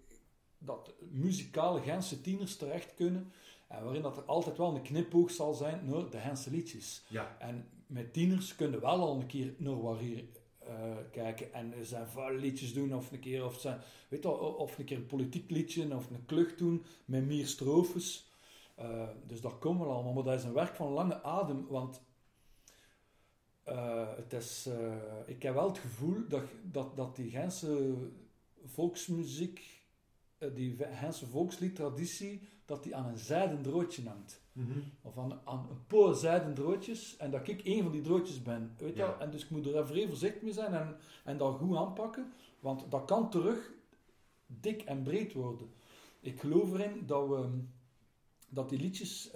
dat 0.60 0.94
muzikale 1.10 1.82
Gentse 1.82 2.22
tieners 2.22 2.56
terecht 2.56 2.94
kunnen. 2.94 3.32
En 3.68 3.84
waarin 3.84 4.02
dat 4.02 4.18
er 4.18 4.24
altijd 4.24 4.58
wel 4.58 4.76
een 4.76 4.82
knipoog 4.82 5.32
zal 5.32 5.54
zijn 5.54 5.86
naar 5.86 6.10
de 6.10 6.18
Gentse 6.18 6.50
liedjes. 6.50 7.04
Ja. 7.08 7.36
En 7.40 7.70
met 7.88 8.14
tieners 8.14 8.56
kunnen 8.56 8.82
wel 8.82 9.00
al 9.00 9.20
een 9.20 9.28
keer 9.28 9.54
naar 9.58 9.82
waar 9.82 9.98
hier 9.98 10.24
uh, 10.68 10.96
kijken. 11.12 11.54
En 11.54 11.74
er 11.74 11.86
zijn 11.86 12.08
vuile 12.08 12.40
liedjes 12.40 12.74
doen. 12.74 12.96
Of 12.96 13.12
een 13.12 13.20
keer, 13.20 13.46
of, 13.46 13.60
zijn, 13.60 13.82
weet 14.08 14.24
je, 14.24 14.32
of 14.40 14.78
een 14.78 14.86
keer 14.86 14.98
een 14.98 15.06
politiek 15.06 15.50
liedje. 15.50 15.96
Of 15.96 16.10
een 16.10 16.26
klucht 16.26 16.58
doen 16.58 16.86
met 17.06 17.26
meer 17.26 17.48
strofes. 17.48 18.28
Uh, 18.80 19.08
dus 19.28 19.42
dat 19.42 19.60
komen 19.60 19.86
wel 19.86 19.96
allemaal. 19.96 20.14
Maar 20.14 20.24
dat 20.24 20.40
is 20.40 20.44
een 20.44 20.54
werk 20.54 20.76
van 20.76 20.92
lange 20.92 21.24
adem. 21.24 21.68
Want 21.68 22.02
uh, 23.72 24.08
het 24.16 24.34
is, 24.34 24.70
ik 25.26 25.44
heb 25.44 25.54
wel 25.54 25.68
het 25.68 25.78
gevoel 25.78 26.28
dat, 26.28 26.44
dat, 26.72 26.96
dat 26.96 27.16
die 27.16 27.30
Gentse 27.30 27.96
volksmuziek 28.66 29.80
die 30.54 30.76
Gentse 30.92 31.28
volksliedtraditie, 31.28 32.42
dat 32.66 32.84
die 32.84 32.96
aan 32.96 33.06
een 33.06 33.18
zijden 33.18 33.62
droodje 33.62 34.08
hangt. 34.08 34.42
Mm 34.52 34.66
-hmm. 34.72 34.84
Of 35.02 35.18
aan, 35.18 35.42
aan 35.44 35.68
een 35.70 35.86
paar 35.88 36.16
zijden 36.16 36.54
droodjes, 36.54 37.18
en 37.18 37.32
dat 37.32 37.48
ik 37.48 37.62
één 37.62 37.84
van 37.84 37.92
die 37.92 38.02
droodjes 38.02 38.42
ben. 38.42 38.74
Weet 38.78 38.94
je 38.94 39.00
Ja. 39.00 39.08
wel? 39.08 39.20
En 39.20 39.32
dus 39.32 39.44
ik 39.44 39.50
moet 39.50 39.66
er 39.66 39.82
even 39.84 40.08
voorzichtig 40.08 40.42
mee 40.42 40.54
zijn 40.54 40.74
en, 40.74 40.96
en 41.24 41.38
dat 41.38 41.56
goed 41.58 41.78
aanpakken, 41.78 42.32
want 42.60 42.92
dat 42.92 43.06
kan 43.06 43.30
terug 43.30 43.72
dik 44.46 44.82
en 44.82 45.04
breed 45.04 45.34
worden. 45.34 45.68
Ik 46.20 46.40
geloof 46.40 46.74
erin 46.74 47.06
dat, 47.06 47.28
we, 47.28 47.50
dat 48.50 48.70
die 48.70 48.80
liedjes 48.80 49.32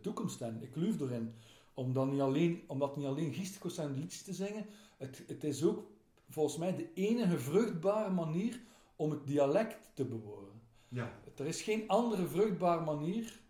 toekomst 0.00 0.40
hebben. 0.40 0.62
Ik 0.62 0.72
geloof 0.72 1.00
erin. 1.00 1.34
Omdat, 1.80 2.10
niet 2.10 2.20
alleen, 2.20 2.62
omdat 2.66 2.96
niet 2.96 3.06
alleen 3.06 3.34
zijn 3.66 3.94
liedjes 3.94 4.22
te 4.22 4.32
zingen, 4.32 4.66
het, 4.96 5.22
het 5.26 5.44
is 5.44 5.64
ook 5.64 5.82
volgens 6.28 6.56
mij 6.56 6.76
de 6.76 6.92
enige 6.94 7.38
vruchtbare 7.38 8.10
manier 8.10 8.60
om 8.96 9.10
het 9.10 9.26
dialect 9.26 9.90
te 9.94 10.04
bewaren. 10.04 10.60
Ja. 10.88 11.20
Er 11.36 11.46
is 11.46 11.62
geen 11.62 11.88
andere 11.88 12.26
vruchtbare 12.26 12.84
manier 12.84 13.40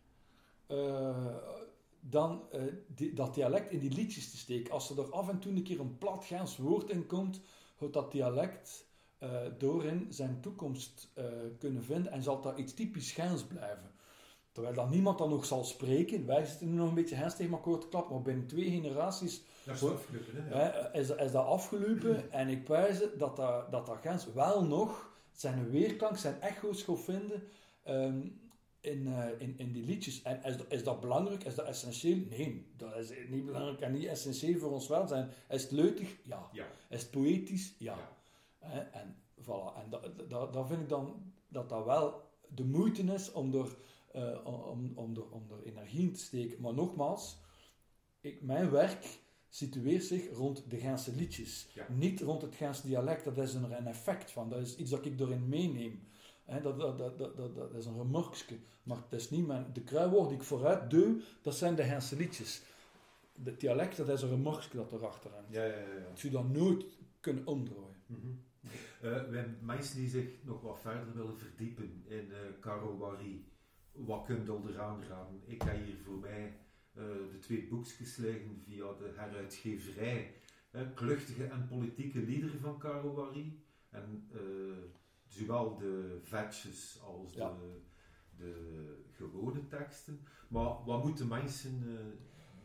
uh, 0.69 1.37
dan 2.01 2.43
uh, 2.55 2.62
die, 2.95 3.12
dat 3.12 3.35
dialect 3.35 3.73
in 3.73 3.79
die 3.79 3.93
liedjes 3.93 4.31
te 4.31 4.37
steken. 4.37 4.73
Als 4.73 4.90
er 4.90 5.11
af 5.11 5.29
en 5.29 5.38
toe 5.38 5.53
een 5.53 5.62
keer 5.62 5.81
een 5.81 5.99
plat 5.99 6.25
Gens 6.25 6.57
woord 6.57 6.90
in 6.90 7.07
komt, 7.07 7.40
gaat 7.79 7.93
dat 7.93 8.12
dialect 8.12 8.87
uh, 9.23 9.40
doorin 9.59 10.07
zijn 10.09 10.40
toekomst 10.40 11.12
kunnen 11.59 11.85
vinden 11.85 12.12
en 12.12 12.23
zal 12.23 12.40
dat 12.40 12.59
iets 12.59 12.75
typisch 12.75 13.12
Gens 13.12 13.45
blijven. 13.45 13.89
Terwijl 14.61 14.87
dan 14.87 14.94
niemand 14.94 15.18
dan 15.18 15.31
nog 15.31 15.44
zal 15.44 15.64
spreken. 15.64 16.27
Wij 16.27 16.44
zitten 16.44 16.70
nu 16.70 16.77
nog 16.77 16.88
een 16.88 16.94
beetje 16.94 17.16
Gens 17.16 17.37
tegen 17.37 17.53
elkaar 17.53 17.79
te 17.79 17.88
klappen, 17.88 18.14
maar 18.14 18.23
binnen 18.23 18.46
twee 18.46 18.70
generaties 18.70 19.42
Dat 19.64 19.75
is 19.75 19.83
afgelopen, 19.83 20.35
hè? 20.35 20.62
Ja. 20.62 20.92
is, 20.92 21.11
is 21.11 21.33
dat 21.33 21.46
afgelopen. 21.46 22.31
En 22.40 22.49
ik 22.49 22.68
wijs 22.68 22.99
dat 22.99 23.18
dat, 23.18 23.37
dat, 23.70 23.87
dat 23.87 23.99
Gens 24.03 24.33
wel 24.33 24.64
nog 24.64 25.11
zijn 25.33 25.70
weerklank, 25.70 26.16
zijn 26.16 26.40
echo's 26.40 26.83
gaat 26.83 27.01
vinden 27.01 27.42
um, 27.88 28.40
in, 28.81 29.07
uh, 29.07 29.25
in, 29.38 29.55
in 29.57 29.73
die 29.73 29.85
liedjes. 29.85 30.23
En 30.23 30.42
is, 30.42 30.57
is 30.68 30.85
dat 30.85 31.01
belangrijk? 31.01 31.44
Is 31.44 31.55
dat 31.55 31.66
essentieel? 31.66 32.18
Nee, 32.31 32.66
dat 32.77 32.96
is 32.96 33.11
niet 33.29 33.46
belangrijk 33.46 33.81
en 33.81 33.92
niet 33.92 34.07
essentieel 34.07 34.59
voor 34.59 34.70
ons 34.70 34.88
welzijn. 34.88 35.31
Is 35.49 35.62
het 35.62 35.70
leutig? 35.70 36.16
Ja. 36.23 36.49
ja. 36.53 36.66
Is 36.88 37.01
het 37.01 37.11
poëtisch? 37.11 37.75
Ja. 37.79 37.96
En 38.92 39.16
voilà. 39.40 39.83
En 39.83 39.90
dat, 39.90 40.31
dat, 40.31 40.53
dat 40.53 40.66
vind 40.66 40.81
ik 40.81 40.88
dan 40.88 41.33
dat 41.49 41.68
dat 41.68 41.85
wel 41.85 42.29
de 42.55 42.64
moeite 42.64 43.03
is 43.03 43.33
om 43.33 43.55
er, 43.55 43.77
uh, 44.16 44.46
om, 44.46 44.92
om, 44.94 45.16
er, 45.16 45.31
om 45.31 45.46
er 45.51 45.62
energie 45.62 46.01
in 46.01 46.12
te 46.12 46.20
steken. 46.20 46.61
Maar 46.61 46.75
nogmaals, 46.75 47.38
ik, 48.20 48.42
mijn 48.42 48.70
werk 48.70 49.18
situeert 49.49 50.05
zich 50.05 50.33
rond 50.33 50.70
de 50.70 50.77
Gentse 50.77 51.14
liedjes. 51.14 51.68
Ja. 51.75 51.87
Niet 51.88 52.20
rond 52.20 52.42
het 52.42 52.55
Gentse 52.55 52.87
dialect, 52.87 53.25
dat 53.25 53.38
is 53.38 53.55
er 53.55 53.73
een 53.73 53.87
effect 53.87 54.31
van. 54.31 54.49
Dat 54.49 54.61
is 54.61 54.77
iets 54.77 54.90
dat 54.90 55.05
ik 55.05 55.20
erin 55.20 55.49
meeneem. 55.49 56.09
He, 56.44 56.61
dat, 56.61 56.79
dat, 56.79 56.99
dat, 56.99 57.37
dat, 57.37 57.75
is 57.75 57.87
een 57.87 57.96
remarkje. 57.96 58.57
Maar 58.83 58.96
het 58.96 59.20
is 59.20 59.31
niet 59.31 59.46
mijn... 59.46 59.66
De 59.73 59.83
kruiwoord 59.83 60.29
die 60.29 60.38
ik 60.38 60.44
vooruit 60.44 60.90
doe, 60.90 61.23
dat 61.42 61.55
zijn 61.55 61.75
de 61.75 61.83
Gentse 61.83 62.16
liedjes. 62.16 62.62
Het 63.44 63.61
dialect, 63.61 63.96
dat 63.96 64.09
is 64.09 64.23
een 64.23 64.29
remarkje 64.29 64.77
dat 64.79 64.92
erachter 64.92 65.31
hangt. 65.31 65.53
Ja, 65.53 65.64
ja, 65.64 65.79
ja. 65.79 66.14
zou 66.14 66.33
dat 66.33 66.49
nooit 66.49 66.85
kunnen 67.20 67.46
omdraaien. 67.46 67.96
Mm 68.07 68.20
-hmm. 68.20 68.44
uh, 69.03 69.12
hebben 69.12 69.59
mensen 69.61 69.96
die 69.96 70.09
zich 70.09 70.29
nog 70.42 70.61
wat 70.61 70.81
verder 70.81 71.14
willen 71.14 71.38
verdiepen 71.38 72.05
in 72.09 72.29
uh, 72.29 72.37
Carouarie. 72.61 73.44
Wat 73.92 74.24
kunt 74.24 74.46
je 74.46 74.59
eraan 74.68 75.03
raden? 75.03 75.42
Ik 75.44 75.62
heb 75.62 75.85
hier 75.85 75.96
voor 76.05 76.18
mij 76.18 76.59
uh, 76.94 77.05
de 77.05 77.38
twee 77.40 77.68
boekjes 77.68 78.16
liggen 78.16 78.62
via 78.64 78.92
de 78.92 79.12
heruitgeverij. 79.17 80.35
Uh, 80.73 80.81
kluchtige 80.94 81.44
en 81.44 81.67
politieke 81.67 82.19
liederen 82.19 82.60
van 82.60 82.79
Carouarie. 82.79 83.65
En 83.90 84.29
uh, 84.35 84.40
zowel 85.27 85.77
de 85.77 86.19
vetjes 86.23 87.00
als 87.02 87.35
Ja. 87.35 87.52
de, 87.58 87.81
de 88.37 89.04
gewone 89.10 89.67
teksten. 89.67 90.21
Maar 90.48 90.85
wat 90.85 91.04
moeten 91.04 91.29
mensen 91.29 91.85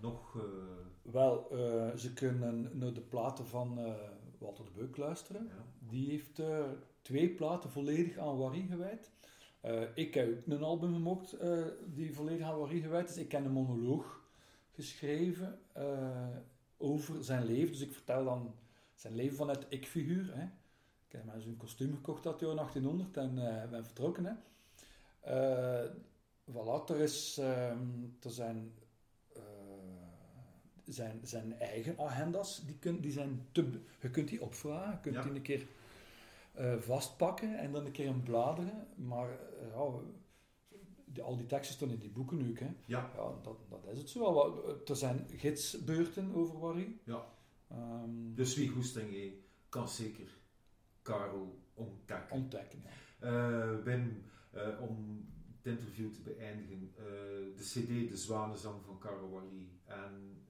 nog... 0.02 0.38
Wel, 1.02 1.48
ze 1.98 2.14
kunnen 2.14 2.78
naar 2.78 2.94
de 2.94 3.02
platen 3.02 3.46
van 3.46 3.80
Walter 4.38 4.66
de 4.66 4.72
Beuk 4.72 4.98
luisteren. 4.98 5.48
Ja. 5.48 5.66
Die 5.80 6.10
heeft 6.10 6.42
twee 7.02 7.30
platen 7.30 7.70
volledig 7.70 8.18
aan 8.18 8.38
Warie 8.38 8.68
gewijd. 8.68 9.12
Uh, 9.66 9.82
ik 9.94 10.14
heb 10.14 10.38
ook 10.38 10.48
een 10.48 10.64
album 10.64 10.94
gemaakt 10.94 11.42
uh, 11.42 11.66
die 11.86 12.14
volledig 12.14 12.46
aan 12.46 12.60
Warie 12.60 12.82
gewijd 12.82 13.10
is. 13.10 13.18
Ik 13.18 13.32
heb 13.32 13.46
een 13.46 13.52
monoloog 13.52 14.24
geschreven 14.72 15.60
uh, 15.78 16.28
over 16.78 17.24
zijn 17.24 17.46
leven. 17.46 17.72
Dus 17.72 17.82
ik 17.82 17.94
vertel 17.94 18.24
dan 18.24 18.56
zijn 18.96 19.16
leven 19.16 19.36
vanuit 19.36 19.66
ik-figuur. 19.70 20.36
Hè. 20.36 20.44
Ik 21.08 21.12
heb 21.12 21.26
mij 21.26 21.40
zo'n 21.40 21.58
kostuum 21.58 21.96
gekocht 21.96 22.24
dat 22.24 22.40
jaar 22.40 22.56
1800 22.56 23.18
en 23.18 23.36
ben 23.70 23.86
vertrokken. 23.86 24.26
Hè. 24.26 24.34
Voilà, 26.52 26.90
er, 26.90 27.00
is, 27.00 27.38
ehm, 27.38 27.88
er 28.22 28.32
zijn, 28.32 28.74
zijn, 30.86 31.20
zijn 31.24 31.60
eigen 31.60 32.00
agenda's, 32.00 32.66
die, 32.66 32.78
kun, 32.80 33.02
die 33.02 33.12
zijn 33.12 33.48
te, 33.52 33.80
je 34.02 34.10
kunt 34.10 34.28
die 34.28 34.42
opvragen, 34.42 35.00
je 35.04 35.12
kunt 35.12 35.24
die 35.24 35.34
een 35.34 35.42
keer 35.42 35.68
uh, 36.60 36.76
vastpakken 36.80 37.58
en 37.58 37.72
dan 37.72 37.86
een 37.86 37.92
keer 37.92 38.06
in 38.06 38.24
bladeren, 38.24 38.88
maar 38.96 39.30
ja, 39.74 39.90
die, 41.06 41.24
al 41.24 41.38
die 41.38 41.46
teksten 41.46 41.76
staan 41.76 41.90
in 41.90 42.00
die 42.00 42.10
boeken 42.10 42.38
nu, 42.38 42.58
hè. 42.58 42.66
Ja. 42.86 43.12
ja 43.16 43.34
dat, 43.44 43.58
dat 43.70 43.88
is 43.92 43.98
het 43.98 44.10
zo. 44.10 44.80
Er 44.86 44.96
zijn 44.96 45.26
gidsbeurten 45.30 46.36
over 46.36 46.60
Wari. 46.60 47.02
Ja. 47.04 47.26
Um, 47.72 48.36
dus 48.36 48.56
wie 48.56 48.70
goesting 48.70 49.34
kan 49.70 49.90
zeker 49.90 50.28
Karel 51.02 51.60
ontdekken. 51.74 52.36
Ontdekken, 52.36 52.82
ja. 53.20 53.82
Wim, 53.84 54.24
om 54.80 55.26
het 55.58 55.66
interview 55.66 56.12
te 56.12 56.22
beëindigen, 56.22 56.92
de 57.56 57.64
CD 57.64 58.10
De 58.10 58.18
Zwanenzang 58.18 58.84
van 58.86 59.00
Karel 59.00 59.30
Wally 59.30 59.70
en 59.86 60.46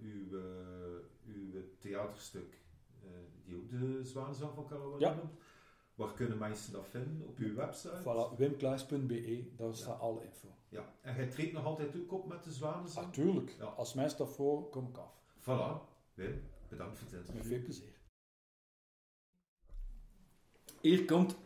uw, 0.00 0.40
uw 1.26 1.62
theaterstuk, 1.78 2.63
die 3.44 3.56
ook 3.56 3.70
De 3.70 4.04
Zwanenzang 4.04 4.54
van 4.54 4.66
Wally 4.68 5.00
ja. 5.00 5.14
noemt. 5.14 5.34
Waar 5.94 6.12
kunnen 6.12 6.38
mensen 6.38 6.72
dat 6.72 6.86
vinden? 6.88 7.28
Op 7.28 7.38
uw 7.38 7.54
website? 7.54 8.00
Voilà, 8.00 8.36
wimkluis.be, 8.36 9.50
daar 9.56 9.74
staat 9.74 10.00
alle 10.00 10.24
info. 10.24 10.48
Ja, 10.68 10.94
en 11.00 11.16
jij 11.16 11.26
treedt 11.26 11.52
nog 11.52 11.64
altijd 11.64 11.96
ook 11.96 12.12
op 12.12 12.28
met 12.28 12.44
de 12.44 12.52
Zwanenzang? 12.52 13.06
Natuurlijk. 13.06 13.54
Ja. 13.58 13.64
Als 13.64 13.94
mensen 13.94 14.18
dat 14.18 14.34
voor, 14.34 14.70
kom 14.70 14.88
ik 14.88 14.96
af. 14.96 15.22
Voilà. 15.40 15.92
Wim, 16.14 16.42
bedankt 16.68 16.98
voor 16.98 17.06
het 17.06 17.16
interview. 17.16 17.42
Met 17.42 17.46
veel 17.46 17.62
plezier. 17.62 17.92
Hier 20.80 21.04
komt 21.04 21.36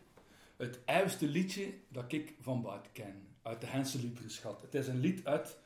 het 0.56 0.80
oudste 0.84 1.26
liedje 1.26 1.74
dat 1.88 2.12
ik 2.12 2.34
van 2.40 2.62
buiten 2.62 2.92
ken, 2.92 3.28
uit 3.42 3.60
de 3.60 3.66
Henselliedreschat. 3.66 4.62
Het 4.62 4.74
is 4.74 4.88
een 4.88 5.00
lied 5.00 5.26
uit 5.26 5.58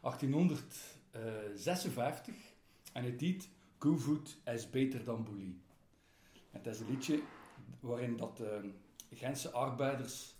1856 0.00 2.34
en 2.92 3.04
het 3.04 3.20
lied 3.20 3.48
Koevoet 3.78 4.38
is 4.44 4.70
beter 4.70 5.04
dan 5.04 5.24
boelie. 5.24 5.60
Het 6.56 6.74
is 6.74 6.80
een 6.80 6.90
liedje 6.90 7.22
waarin 7.80 8.16
dat 8.16 8.36
de 8.36 8.70
Gentse 9.10 9.50
arbeiders 9.50 10.34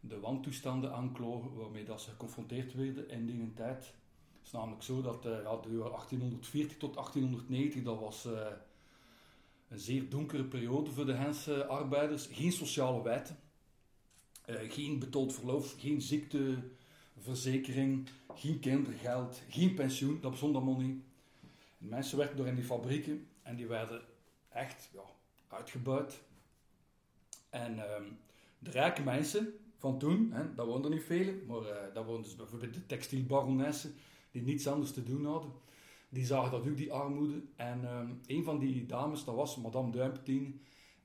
de 0.00 0.20
wantoestanden 0.20 0.92
aanklogen 0.92 1.54
waarmee 1.54 1.84
dat 1.84 2.00
ze 2.00 2.10
geconfronteerd 2.10 2.74
werden 2.74 3.08
in 3.08 3.26
die 3.26 3.54
tijd. 3.54 3.84
Het 3.84 4.44
is 4.44 4.50
namelijk 4.50 4.82
zo 4.82 5.02
dat 5.02 5.16
uh, 5.16 5.22
de 5.22 5.42
1840 5.42 6.76
tot 6.76 6.94
1890, 6.94 7.82
dat 7.82 7.98
was... 7.98 8.26
Uh, 8.26 8.46
een 9.72 9.78
zeer 9.78 10.08
donkere 10.08 10.44
periode 10.44 10.90
voor 10.90 11.06
de 11.06 11.16
Gentse 11.16 11.66
arbeiders. 11.66 12.26
Geen 12.26 12.52
sociale 12.52 13.02
wetten, 13.02 13.38
geen 14.46 14.98
betaald 14.98 15.34
verlof, 15.34 15.74
geen 15.78 16.02
ziekteverzekering, 16.02 18.08
geen 18.34 18.60
kindergeld, 18.60 19.42
geen 19.48 19.74
pensioen. 19.74 20.20
Dat 20.20 20.30
bestond. 20.30 20.56
En 20.56 21.04
mensen 21.78 22.18
werkten 22.18 22.36
door 22.36 22.46
in 22.46 22.54
die 22.54 22.64
fabrieken 22.64 23.26
en 23.42 23.56
die 23.56 23.66
werden 23.66 24.02
echt 24.48 24.88
ja, 24.92 25.02
uitgebuit. 25.52 26.22
En 27.50 27.76
uh, 27.76 27.84
de 28.58 28.70
rijke 28.70 29.02
mensen 29.02 29.52
van 29.78 29.98
toen, 29.98 30.32
hè, 30.32 30.54
dat 30.54 30.66
woonden 30.66 30.90
er 30.90 30.96
niet 30.96 31.06
vele, 31.06 31.42
maar 31.46 31.62
uh, 31.62 31.94
dat 31.94 32.04
woonden 32.04 32.22
dus 32.22 32.36
bijvoorbeeld 32.36 32.74
de 32.74 32.86
textielbaronessen 32.86 33.94
die 34.30 34.42
niets 34.42 34.66
anders 34.66 34.92
te 34.92 35.02
doen 35.02 35.24
hadden 35.26 35.52
die 36.12 36.26
zagen 36.26 36.50
dat 36.50 36.68
ook, 36.68 36.76
die 36.76 36.92
armoede. 36.92 37.42
En 37.56 37.96
um, 37.96 38.20
een 38.26 38.44
van 38.44 38.58
die 38.58 38.86
dames, 38.86 39.24
dat 39.24 39.34
was 39.34 39.56
Madame 39.56 39.90
Duimpetine. 39.90 40.52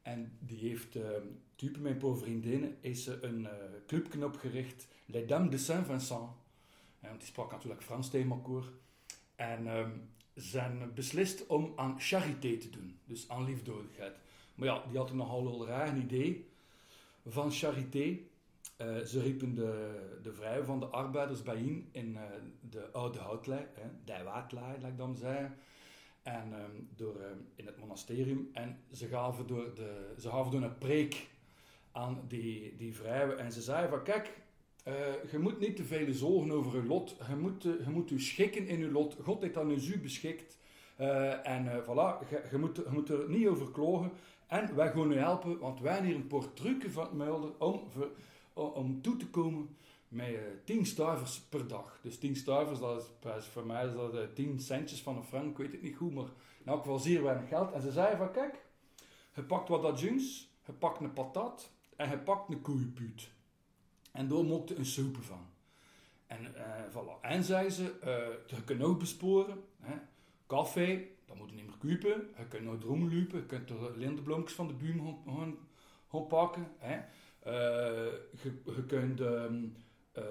En 0.02 0.38
die 0.39 0.58
heeft, 0.58 0.95
uh, 0.95 1.04
type 1.56 1.80
mijn 1.80 1.98
pauvre 1.98 2.24
vriendinnen, 2.24 2.78
is 2.82 3.06
een 3.06 3.41
uh, 3.41 3.50
clubje 3.86 4.26
opgericht, 4.26 4.88
Les 5.06 5.28
Dames 5.28 5.52
de 5.52 5.58
Saint-Vincent. 5.58 6.30
En 7.00 7.18
die 7.18 7.28
sprak 7.28 7.52
natuurlijk 7.52 7.84
Frans 7.84 8.10
tegen 8.10 8.64
En 9.36 9.68
um, 9.68 10.10
zijn 10.34 10.91
beslist 10.93 11.48
om 11.48 11.74
aan 11.76 12.02
charité 12.02 12.58
te 12.58 12.70
doen, 12.70 13.00
dus 13.06 13.30
aan 13.30 13.43
liefdodigheid. 13.43 14.16
Maar 14.58 14.68
ja, 14.68 14.84
die 14.88 14.97
hadden 14.97 15.18
nogal 15.18 15.47
een 15.47 15.68
raar 15.68 15.97
idee 15.97 16.49
van 17.26 17.51
charité. 17.51 18.18
Uh, 18.82 18.97
ze 18.97 19.22
riepen 19.22 19.55
de, 19.55 19.99
de 20.22 20.62
van 20.66 20.80
de 20.80 20.86
arbeiders 20.86 21.43
bijeen 21.43 21.89
in 21.91 22.12
uh, 22.12 22.22
de 22.70 22.91
oude 22.91 23.20
houtlei, 23.20 23.66
de 24.05 24.24
laat 24.24 24.84
ik 24.84 24.97
dan 24.97 25.16
zeggen. 25.16 25.55
En 26.24 26.53
um, 26.53 26.89
door, 26.95 27.16
um, 27.16 27.47
in 27.55 27.66
het 27.66 27.80
monasterium. 27.80 28.49
En 28.53 28.80
ze 28.91 29.08
gaven 29.08 29.47
door, 29.47 29.76
de, 29.76 30.14
ze 30.20 30.30
gaven 30.30 30.64
een 30.64 30.78
preek 30.78 31.28
aan 31.91 32.22
die, 32.28 32.76
die 32.76 32.95
vrouwen. 32.95 33.39
En 33.39 33.51
ze 33.51 33.62
zeiden 33.62 33.89
van, 33.89 34.03
kijk, 34.03 34.41
uh, 34.88 35.32
je 35.32 35.39
moet 35.39 35.60
niet 35.60 35.76
te 35.76 35.84
veel 35.84 36.14
zorgen 36.14 36.51
over 36.51 36.82
je 36.82 36.88
lot. 36.88 37.16
Je 37.28 37.36
moet, 37.36 37.64
je 37.64 37.89
moet 37.89 38.10
je 38.10 38.20
schikken 38.20 38.68
in 38.68 38.80
je 38.80 38.91
lot. 38.91 39.18
God 39.24 39.41
heeft 39.41 39.58
aan 39.58 39.72
u 39.72 39.99
beschikt. 39.99 40.58
en 41.43 41.84
voilà, 41.84 42.28
moet, 42.58 42.76
je 42.76 42.89
moet 42.89 43.10
er 43.10 43.30
niet 43.30 43.47
over 43.47 43.72
klogen. 43.72 44.12
En 44.48 44.76
wij 44.76 44.91
gaan 44.91 45.12
u 45.12 45.18
helpen, 45.18 45.60
want 45.60 45.80
wij 45.80 45.91
hebben 45.91 46.10
hier 46.10 46.20
een 46.20 46.28
portrukken 46.28 46.91
van 46.91 47.18
Mulder 47.18 47.52
om... 47.58 47.82
Om 48.54 49.02
toe 49.02 49.18
te 49.18 49.28
komen 49.28 49.78
met 50.08 50.30
uh, 50.30 50.39
10 50.64 50.86
stuivers 50.86 51.39
per 51.39 51.68
dag. 51.68 52.00
Dus 52.02 52.18
10 52.18 52.36
stuivers, 52.36 52.80
dat 52.80 53.38
is, 53.38 53.45
voor 53.45 53.66
mij 53.66 53.91
dat 53.93 54.16
uh, 54.16 54.22
10 54.34 54.60
centjes 54.60 55.02
van 55.02 55.18
een 55.18 55.24
frank, 55.24 55.50
ik 55.52 55.58
weet 55.58 55.72
het 55.72 55.82
niet 55.82 55.95
goed, 55.95 56.14
maar 56.14 56.26
in 56.64 56.66
elk 56.66 56.82
geval 56.82 57.00
zeer 57.00 57.24
weinig 57.24 57.48
geld. 57.48 57.72
En 57.72 57.82
ze 57.82 57.91
zeiden 57.91 58.18
van, 58.18 58.32
kijk, 58.32 58.66
je 59.36 59.43
pakt 59.43 59.70
wat 59.70 59.84
adjuncts, 59.84 60.50
je 60.66 60.72
pakt 60.72 61.00
een 61.02 61.14
patat 61.14 61.72
en 61.95 62.10
je 62.10 62.18
pakt 62.18 62.50
een 62.50 62.62
koeienpuut. 62.62 63.30
En 64.12 64.28
daar 64.28 64.43
mocht 64.43 64.78
een 64.78 64.86
soep 64.86 65.18
van. 65.18 65.45
En, 66.28 66.41
uh, 66.41 66.64
voilà. 66.91 67.22
en 67.22 67.43
zei 67.43 67.70
ze, 67.70 67.84
je 68.48 68.64
kunt 68.64 68.82
ook 68.82 69.00
besporen, 69.00 69.64
hè. 69.80 69.95
café, 70.48 71.08
dat 71.28 71.38
moet 71.38 71.49
je 71.49 71.55
niet 71.55 71.65
meer 71.65 71.97
kopen, 71.97 72.30
je 72.38 72.47
kunt 72.47 72.63
nog 72.63 72.80
droomlopen, 72.80 73.39
je 73.39 73.45
kunt 73.45 73.67
de 73.67 73.93
lindenbloempjes 73.95 74.55
van 74.55 74.67
de 74.67 74.73
buur 74.73 75.01
gaan, 75.25 75.57
pakken. 76.28 76.67
Hè. 76.78 76.97
Uh, 77.47 78.13
je, 78.41 78.84
kunt, 78.88 79.19
um, 79.19 79.75
uh, 80.17 80.23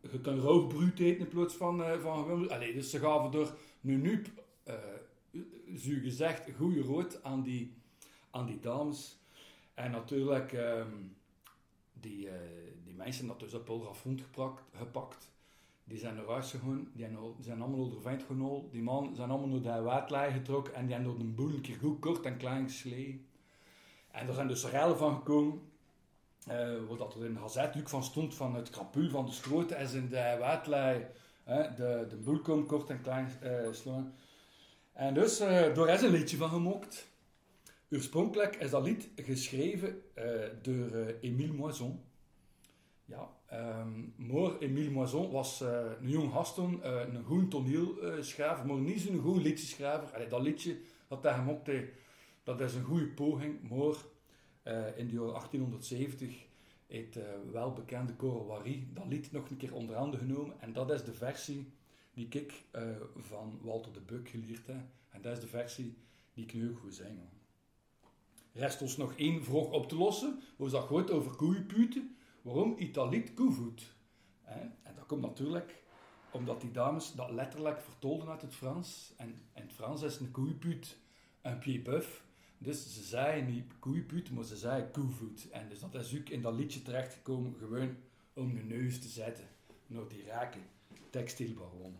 je 0.00 0.20
kunt 0.20 0.42
roogbruut 0.42 0.98
eten 0.98 1.20
in 1.20 1.28
plaats 1.28 1.54
van, 1.54 1.80
uh, 1.80 2.00
van 2.00 2.50
Allee, 2.50 2.72
dus 2.72 2.90
ze 2.90 2.98
gaven 2.98 3.30
door 3.30 3.56
nu 3.80 3.96
nu, 3.96 4.22
zo 5.76 5.92
gezegd, 6.02 6.50
goede 6.56 6.80
rood 6.80 7.22
aan 7.22 7.42
die, 7.42 7.74
aan 8.30 8.46
die 8.46 8.60
dames. 8.60 9.18
En 9.74 9.90
natuurlijk, 9.90 10.52
um, 10.52 11.16
die, 11.92 12.28
die 12.84 12.94
mensen 12.94 13.26
dat 13.26 13.40
dus 13.40 13.54
op 13.54 13.68
Ulrafond 13.68 14.22
gepakt. 14.76 15.30
Die 15.88 15.98
zijn 15.98 16.14
naar 16.14 16.26
huis 16.26 16.50
gegaan, 16.50 16.88
die 16.92 17.06
zijn 17.40 17.60
allemaal 17.60 17.80
onder 17.80 18.00
vijf 18.00 18.26
genomen. 18.26 18.70
Die 18.70 18.82
man 18.82 19.14
zijn 19.14 19.30
allemaal 19.30 19.60
naar 19.60 19.76
de 19.76 19.82
waterlijn 19.82 20.32
getrokken 20.32 20.74
en 20.74 20.86
die 20.86 20.94
hebben 20.94 21.12
door 21.12 21.20
een 21.20 21.34
boel 21.34 21.54
een 21.54 21.60
keer 21.60 21.76
goed 21.76 21.98
kort 21.98 22.24
en 22.24 22.36
klein 22.36 22.64
gesleeën. 22.64 23.26
En 24.10 24.28
er 24.28 24.34
zijn 24.34 24.48
dus 24.48 24.66
rellen 24.66 24.98
van 24.98 25.14
gekomen. 25.14 25.60
Uh, 26.48 26.74
wat 26.88 27.14
er 27.14 27.24
in 27.24 27.34
de 27.34 27.40
gazet 27.40 27.62
natuurlijk 27.62 27.88
van 27.88 28.04
stond 28.04 28.34
van 28.34 28.54
het 28.54 28.70
krapul 28.70 29.08
van 29.08 29.26
de 29.26 29.32
schroot 29.32 29.70
en 29.70 29.94
in 29.94 30.08
de 30.08 30.38
uh, 31.48 31.76
de, 31.76 32.06
de 32.08 32.16
boel 32.16 32.40
komt 32.40 32.66
kort 32.66 32.90
en 32.90 33.00
klein 33.00 33.30
uh, 33.42 33.72
slaan. 33.72 34.14
En 34.92 35.14
dus, 35.14 35.40
uh, 35.40 35.74
daar 35.74 35.88
is 35.88 36.02
een 36.02 36.10
liedje 36.10 36.36
van 36.36 36.48
gemokt. 36.48 37.06
Oorspronkelijk 37.90 38.56
is 38.56 38.70
dat 38.70 38.82
lied 38.82 39.08
geschreven 39.16 40.02
door 40.62 40.90
Émile 41.20 41.52
Moison. 41.52 42.04
Ja, 43.08 43.30
um, 43.80 44.14
maar 44.16 44.58
Émile 44.58 44.90
Moison 44.90 45.30
was 45.30 45.60
een 45.60 46.08
jong 46.08 46.32
gaston, 46.32 46.86
een 46.86 47.24
goed 47.24 47.50
toneelschrijver, 47.50 48.66
maar 48.66 48.76
niet 48.76 49.00
zo'n 49.00 49.18
goed 49.18 49.42
liedjeschrijver. 49.42 50.14
Allee, 50.14 50.28
dat 50.28 50.42
liedje 50.42 50.78
dat 51.08 51.22
hij 51.22 51.34
gemokt 51.34 51.66
heeft, 51.66 51.92
dat 52.42 52.60
is 52.60 52.74
een 52.74 52.84
goede 52.84 53.06
poging, 53.06 53.68
maar 53.68 53.94
uh, 54.66 54.98
in 54.98 55.06
de 55.06 55.12
jaren 55.12 55.32
1870 55.32 56.46
heeft 56.86 57.16
uh, 57.16 57.24
welbekende 57.52 58.16
Coro 58.16 58.46
Wary 58.46 58.86
dat 58.92 59.06
lied 59.06 59.32
nog 59.32 59.50
een 59.50 59.56
keer 59.56 59.74
onder 59.74 59.96
handen 59.96 60.20
genomen. 60.20 60.60
En 60.60 60.72
dat 60.72 60.90
is 60.90 61.04
de 61.04 61.12
versie 61.12 61.72
die 62.14 62.26
ik 62.30 62.64
uh, 62.72 62.82
van 63.16 63.58
Walter 63.62 63.92
de 63.92 64.00
Buck 64.00 64.28
geleerd 64.28 64.66
heb. 64.66 64.84
En 65.10 65.20
dat 65.22 65.32
is 65.32 65.40
de 65.40 65.46
versie 65.46 65.96
die 66.34 66.44
ik 66.44 66.54
nu 66.54 66.74
goed 66.74 66.94
zing. 66.94 67.18
Rest 68.52 68.82
ons 68.82 68.96
nog 68.96 69.14
één 69.16 69.44
vraag 69.44 69.70
op 69.70 69.88
te 69.88 69.96
lossen. 69.96 70.40
We 70.56 70.70
dat 70.70 70.84
goed 70.84 71.10
over 71.10 71.36
koeienputen. 71.36 72.15
Waarom 72.46 72.74
Italiet 72.78 73.34
koevoet? 73.34 73.94
En 74.42 74.94
dat 74.94 75.06
komt 75.06 75.20
natuurlijk 75.20 75.82
omdat 76.30 76.60
die 76.60 76.70
dames 76.70 77.12
dat 77.12 77.30
letterlijk 77.30 77.80
vertolden 77.80 78.28
uit 78.28 78.42
het 78.42 78.54
Frans. 78.54 79.12
En 79.16 79.28
in 79.28 79.62
het 79.62 79.72
Frans 79.72 80.02
is 80.02 80.18
een 80.18 80.30
koeienput 80.30 80.96
een 81.42 81.58
pied 81.58 81.88
bœuf. 81.88 82.06
Dus 82.58 82.94
ze 82.94 83.02
zei 83.02 83.42
niet 83.42 83.72
koeienput, 83.78 84.30
maar 84.30 84.44
ze 84.44 84.56
zei 84.56 84.84
koevoet. 84.92 85.50
En 85.50 85.68
dus 85.68 85.80
dat 85.80 85.94
is 85.94 86.18
ook 86.18 86.28
in 86.28 86.42
dat 86.42 86.54
liedje 86.54 86.82
terechtgekomen, 86.82 87.54
gewoon 87.58 87.96
om 88.34 88.54
de 88.54 88.62
neus 88.62 89.00
te 89.00 89.08
zetten 89.08 89.48
naar 89.86 90.08
die 90.08 90.22
rijke 90.22 90.58
textielbaron. 91.10 91.96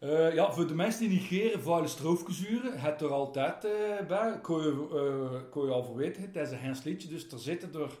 Uh, 0.00 0.34
ja, 0.34 0.52
voor 0.52 0.66
de 0.66 0.74
mensen 0.74 1.08
die 1.08 1.18
negeren 1.18 1.62
vuile 1.62 1.88
stroofgezuren, 1.88 2.80
het 2.80 3.00
er 3.00 3.12
altijd 3.12 3.64
uh, 3.64 4.06
bij. 4.06 4.40
Kon 4.40 4.62
je, 4.62 4.88
uh, 4.92 5.50
kon 5.50 5.66
je 5.66 5.72
al 5.72 5.84
verweten, 5.84 6.22
het 6.22 6.36
is 6.36 6.50
een 6.50 6.58
Hens 6.58 6.82
liedje, 6.82 7.08
dus 7.08 7.28
er 7.28 7.38
zitten 7.38 7.74
er 7.74 7.98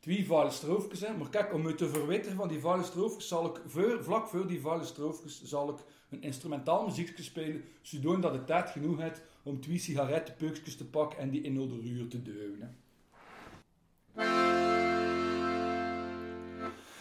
twee 0.00 0.26
vuile 0.26 0.50
stroofjes. 0.50 1.00
Maar 1.00 1.28
kijk, 1.30 1.54
om 1.54 1.66
u 1.66 1.74
te 1.74 1.88
verwittigen 1.88 2.36
van 2.36 2.48
die 2.48 2.60
vuile 2.60 2.84
stroofjes, 2.84 3.28
zal 3.28 3.46
ik 3.46 3.60
vlak 4.00 4.28
voor 4.28 4.46
die 4.46 4.60
vuile 4.60 4.84
stroofjes, 4.84 5.42
zal 5.44 5.68
ik 5.68 5.78
een 6.10 6.22
instrumentaal 6.22 6.84
muziekje 6.86 7.22
spelen, 7.22 7.64
zodat 7.82 8.32
het 8.32 8.46
tijd 8.46 8.70
genoeg 8.70 8.98
heeft 8.98 9.22
om 9.42 9.60
twee 9.60 9.78
sigarettenpeukjes 9.78 10.76
te 10.76 10.84
pakken 10.84 11.18
en 11.18 11.30
die 11.30 11.42
in 11.42 11.54
de 11.54 11.80
ruur 11.82 12.08
te 12.08 12.22
duwen. 12.22 12.76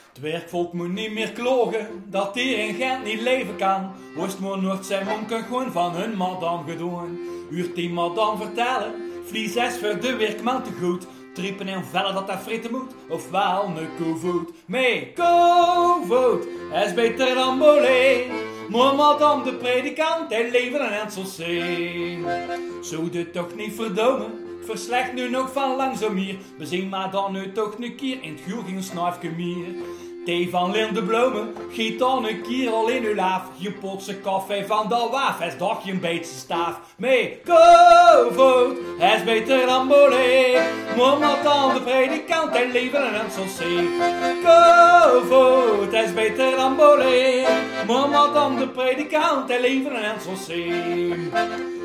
Het 0.07 0.25
werkvolk 0.25 0.73
moet 0.73 0.91
niet 0.91 1.11
meer 1.11 1.31
klogen 1.31 2.03
dat 2.09 2.35
hier 2.35 2.59
in 2.67 2.73
Gent 2.75 3.03
niet 3.03 3.21
leven 3.21 3.55
kan. 3.55 3.91
Oost 4.17 4.39
maar 4.39 4.61
Noord 4.61 4.85
zijn 4.85 5.05
monken 5.05 5.43
gewoon 5.43 5.71
van 5.71 5.95
hun 5.95 6.17
madame 6.17 6.71
gedaan. 6.71 7.17
Uurt 7.49 7.75
die 7.75 7.89
madame 7.89 8.45
vertellen, 8.45 8.93
vlies 9.25 9.55
is 9.55 9.77
voor 9.77 9.99
de 9.99 10.15
werkman 10.15 10.63
te 10.63 10.71
goed. 10.71 11.07
Triepen 11.37 11.67
en 11.67 11.85
vellen 11.85 12.13
dat 12.13 12.27
hij 12.27 12.37
fritten 12.37 12.71
moet, 12.71 12.93
ofwel 13.09 13.63
een 13.65 13.89
koevoet. 13.97 14.49
Mee 14.65 15.13
koevoet, 15.13 16.47
is 16.85 16.93
beter 16.93 17.35
dan 17.35 17.57
bolé. 17.57 18.23
Maar 18.69 18.95
madame 18.95 19.43
de 19.43 19.53
predikant, 19.53 20.29
hij 20.29 20.51
leven 20.51 20.85
een 20.85 20.91
enselzee. 20.91 22.25
Zo 22.81 23.09
de 23.09 23.31
toch 23.31 23.55
niet 23.55 23.73
verdomen, 23.73 24.31
verslecht 24.65 25.13
nu 25.13 25.29
nog 25.29 25.51
van 25.53 25.75
langzaam 25.75 26.15
hier. 26.15 26.35
We 26.57 26.65
zien 26.65 26.89
maar 26.89 27.11
dan 27.11 27.31
nu 27.31 27.51
toch 27.51 27.75
een 27.79 27.95
keer 27.95 28.17
in 28.21 28.31
het 28.31 28.41
guur 28.47 28.63
ging 28.65 28.77
een 28.77 28.83
snuifje 28.83 29.29
meer. 29.29 29.75
Thee 30.27 30.49
van 30.49 30.71
Linde 30.71 31.03
Bloemen, 31.03 31.55
giet 31.71 31.99
dan 31.99 32.27
een 32.27 32.41
keer 32.41 32.71
al 32.71 32.89
in 32.89 33.03
uw 33.03 33.15
laaf. 33.15 33.41
Je 33.55 33.71
potse 33.71 34.19
koffie 34.19 34.65
van 34.65 34.89
de 34.89 35.07
waaf, 35.11 35.41
is 35.41 35.57
toch 35.57 35.85
je 35.85 35.91
een 35.91 35.99
beetje 35.99 36.33
staaf. 36.33 36.79
Mee 36.97 37.41
kovoot, 37.45 38.77
is 38.99 39.23
beter 39.23 39.65
dan 39.65 39.87
bolé. 39.87 40.61
Dan 41.43 41.73
de 41.73 41.81
predikant, 41.83 42.53
hij 42.53 42.71
leven 42.71 43.07
een 43.07 43.13
enselzee. 43.13 43.89
Kovoot, 44.43 45.93
is 45.93 46.13
beter 46.13 46.55
dan 46.55 46.75
bolé. 46.75 47.45
Maar 47.87 48.33
dan 48.33 48.55
de 48.55 48.67
predikant, 48.67 49.49
hij 49.49 49.61
leven 49.61 49.95
een 49.95 50.03
enselzee. 50.03 51.13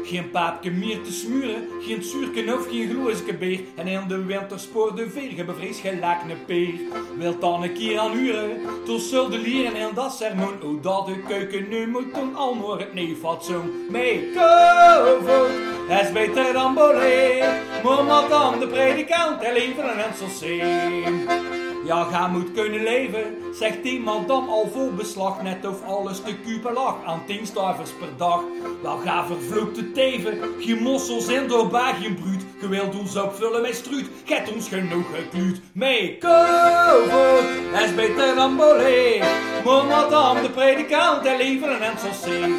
Geen 0.05 0.30
paapje 0.30 0.70
meer 0.70 1.03
te 1.03 1.12
smuren, 1.12 1.68
geen 1.80 2.03
zuurken 2.03 2.55
of 2.55 2.68
geen 2.68 2.90
gloeiske 2.90 3.34
beer. 3.34 3.61
En 3.74 3.86
in 3.86 4.09
de 4.09 4.24
winter 4.24 4.61
spoor 4.61 4.96
de 4.96 5.11
veer, 5.11 5.30
gelijk 5.74 6.22
een 6.22 6.44
peer. 6.46 6.74
Wilt 7.18 7.40
dan 7.40 7.62
een 7.62 7.72
keer 7.72 7.98
aan 7.98 8.16
uren, 8.16 8.61
toen 8.84 9.00
zul 9.00 9.28
de 9.28 9.38
lieren 9.38 9.76
in 9.76 9.94
dat 9.94 10.14
sermoen. 10.14 10.55
Hoe 10.61 10.80
dat 10.80 11.07
de 11.07 11.22
keuken 11.28 11.68
nu 11.68 11.86
moet 11.86 12.14
doen, 12.14 12.36
al 12.36 12.55
maar 12.55 12.78
het 12.78 12.94
neefatsoen. 12.94 13.86
Mee 13.90 14.30
kovoet, 14.34 15.50
is 15.88 16.12
beter 16.12 16.53
dan 16.53 16.74
bolé. 16.74 17.38
Maar 17.82 18.28
dan 18.28 18.61
de 18.61 18.66
predikant, 18.66 19.40
leven 19.53 19.90
een 19.90 19.98
enselzee. 19.98 21.61
Ja, 21.85 22.05
ga 22.05 22.26
moet 22.26 22.53
kunnen 22.53 22.83
leven, 22.83 23.37
zegt 23.55 23.83
iemand 23.83 24.28
dan 24.28 24.49
al 24.49 24.68
vol 24.72 24.93
beslag. 24.93 25.43
Net 25.43 25.66
of 25.66 25.85
alles 25.87 26.20
te 26.20 26.35
kupen 26.35 26.72
lag, 26.72 26.97
aan 27.07 27.22
tien 27.26 27.47
stuivers 27.47 27.91
per 27.91 28.09
dag. 28.16 28.41
Wel 28.83 28.97
ga 28.97 29.26
vervloekte 29.26 29.93
teven, 29.93 30.39
geen 30.59 30.83
mossels 30.83 31.28
in 31.28 31.49
door 31.49 31.70
geen 31.72 32.14
bruut. 32.14 32.43
Je 32.61 32.68
wilt 32.68 32.99
ons 32.99 33.16
opvullen 33.16 33.62
met 33.62 33.74
struut, 33.74 34.07
get 34.24 34.53
ons 34.55 34.68
genoeg 34.68 35.07
gekluut. 35.14 35.61
Mee 35.72 36.18
koven, 36.18 37.83
is 37.85 37.95
beter 37.95 38.35
dan 38.35 38.57
bolé. 38.57 39.18
Maar 39.64 39.85
madame 39.85 40.43
de 40.43 40.51
predikant, 40.51 41.22
hij 41.22 41.37
liever 41.37 41.68
een 41.68 41.83
enselzee. 41.83 42.55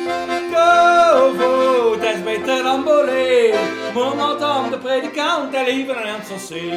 Koven, 0.53 2.01
is 2.01 2.23
beter 2.23 2.63
dan 2.63 2.83
bolé. 2.83 3.53
Madame 3.93 4.69
de 4.69 4.77
predikant, 4.77 5.53
hij 5.53 5.73
liever 5.73 5.97
een 5.97 6.15
enselzee. 6.19 6.71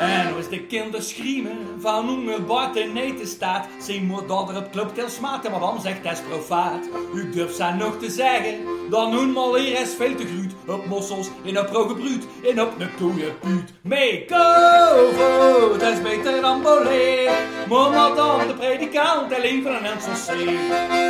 En 0.00 0.34
als 0.36 0.48
de 0.48 0.60
kinderen 0.60 1.02
schreeuwen 1.02 1.58
van 1.80 2.08
hoe 2.08 2.34
een 2.34 2.46
buiten 2.46 2.96
eten 2.96 3.26
staat, 3.26 3.66
zien 3.78 4.06
moet 4.06 4.28
dat 4.28 4.48
er 4.48 4.82
op 4.82 4.94
til 4.94 5.08
smaten, 5.08 5.50
maar 5.50 5.60
dan 5.60 5.80
zegt 5.80 5.98
het 6.02 6.22
profaat. 6.28 6.88
U 7.14 7.30
durft 7.30 7.56
zijn 7.56 7.76
nog 7.76 7.98
te 7.98 8.10
zeggen, 8.10 8.54
dan 8.90 9.12
hun 9.12 9.30
mal 9.30 9.56
hier 9.56 9.80
is 9.80 9.94
veel 9.94 10.14
te 10.14 10.26
gruut. 10.26 10.52
Op 10.66 10.86
mossels, 10.86 11.28
in 11.42 11.58
op 11.58 11.68
rogebruut, 11.72 12.26
in 12.40 12.60
op 12.60 12.72
een 12.78 12.94
koeienpuut. 12.98 13.72
Mee 13.82 14.24
kovo, 14.24 15.76
dat 15.78 15.92
is 15.92 16.02
beter 16.02 16.40
dan 16.40 16.62
bolé. 16.62 17.28
Maar 17.68 18.46
de 18.46 18.54
predikant, 18.58 19.30
hij 19.30 19.40
liever 19.40 19.70
een 19.70 19.84
enselzee. 19.84 20.58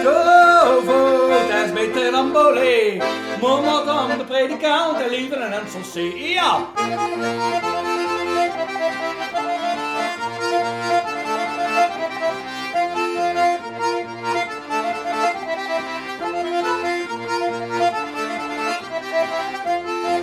Kovo, 0.05 1.29
dat 1.29 1.65
is 1.67 1.73
beter 1.73 2.11
dan 2.11 2.33
bolé. 2.33 2.97
Maar 3.41 4.19
de 4.19 4.25
predikant, 4.25 4.97
hij 4.97 5.11
liever 5.11 5.41
een 5.41 5.53
enselzee. 5.53 6.29
Ja! 6.29 6.69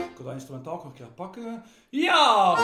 Ik 0.10 0.24
wil 0.24 0.32
instrumentaal 0.32 0.74
nog 0.76 0.84
een 0.84 0.94
keer 0.94 1.12
pakken. 1.16 1.64
Ja! 1.90 2.56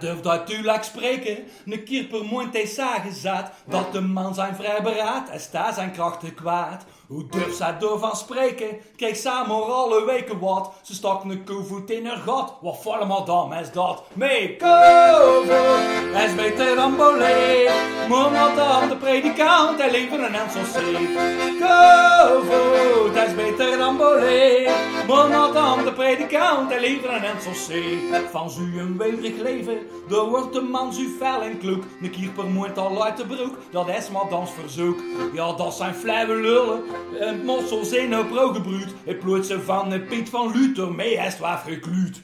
Durft 0.00 0.26
uitduidelijk 0.26 0.82
spreken, 0.82 1.36
een 1.66 1.84
keer 1.84 2.04
per 2.04 2.24
hij 2.52 2.66
zagen 2.66 3.12
zat, 3.12 3.50
dat 3.68 3.92
de 3.92 4.00
man 4.00 4.34
zijn 4.34 4.54
vrij 4.54 4.82
beraad 4.82 5.28
en 5.28 5.40
sta 5.40 5.72
zijn 5.72 5.92
krachten 5.92 6.34
kwaad. 6.34 6.84
Hoe 7.08 7.26
durft 7.30 7.56
zij 7.56 7.76
van 7.80 8.16
spreken? 8.16 8.66
Kreeg 8.96 9.16
samen 9.16 9.74
alle 9.74 10.04
weken 10.04 10.38
wat. 10.38 10.72
Ze 10.82 10.94
stak 10.94 11.24
een 11.24 11.44
koevoet 11.44 11.90
in 11.90 12.06
haar 12.06 12.16
gat. 12.16 12.52
Wat 12.60 12.78
voor 12.82 13.06
madame 13.06 13.60
is 13.60 13.72
dat? 13.72 14.02
Mee 14.12 14.56
koevoet, 14.56 16.22
is 16.24 16.34
beter 16.34 16.76
dan 16.76 16.96
bolé. 16.96 17.68
Maar 18.08 18.30
madame 18.30 18.88
de 18.88 18.96
predikant, 18.96 19.78
hij 19.78 19.90
liever 19.90 20.24
een 20.24 20.34
enselzee. 20.34 21.08
Koevoet, 21.60 23.16
is 23.26 23.34
beter 23.34 23.78
dan 23.78 23.96
bolé. 23.96 24.66
Maar 25.08 25.28
madame 25.28 25.84
de 25.84 25.92
predikant, 25.92 26.70
hij 26.70 26.80
liever 26.80 27.12
een 27.12 27.24
enselzee. 27.24 27.98
Van 28.30 28.50
zu 28.50 28.78
een 28.78 28.98
weverig 28.98 29.38
leven, 29.42 29.78
door 30.08 30.28
wordt 30.28 30.52
de 30.52 30.60
man 30.60 30.92
zu 30.92 31.16
fel 31.18 31.40
en 31.42 31.58
kloek. 31.58 31.82
Een 32.02 32.10
keer 32.10 32.30
per 32.30 32.46
maand 32.46 32.78
al 32.78 33.04
uit 33.04 33.16
de 33.16 33.26
broek, 33.26 33.56
dat 33.70 33.88
is 33.88 34.10
madame's 34.10 34.50
verzoek. 34.50 34.98
Ja, 35.32 35.52
dat 35.52 35.74
zijn 35.74 35.94
flauwe 35.94 36.34
lullen. 36.34 36.97
En 37.20 37.44
mossels 37.44 37.92
in 37.92 38.18
op 38.18 38.28
broodgebruid. 38.28 38.94
Het 39.04 39.18
ploert 39.18 39.46
ze 39.46 39.60
van 39.60 39.90
de 39.90 40.00
Piet 40.00 40.28
van 40.28 40.52
Luther 40.52 40.92
mee, 40.92 41.16
is 41.16 41.38
waar 41.38 41.58
gekluut. 41.66 42.22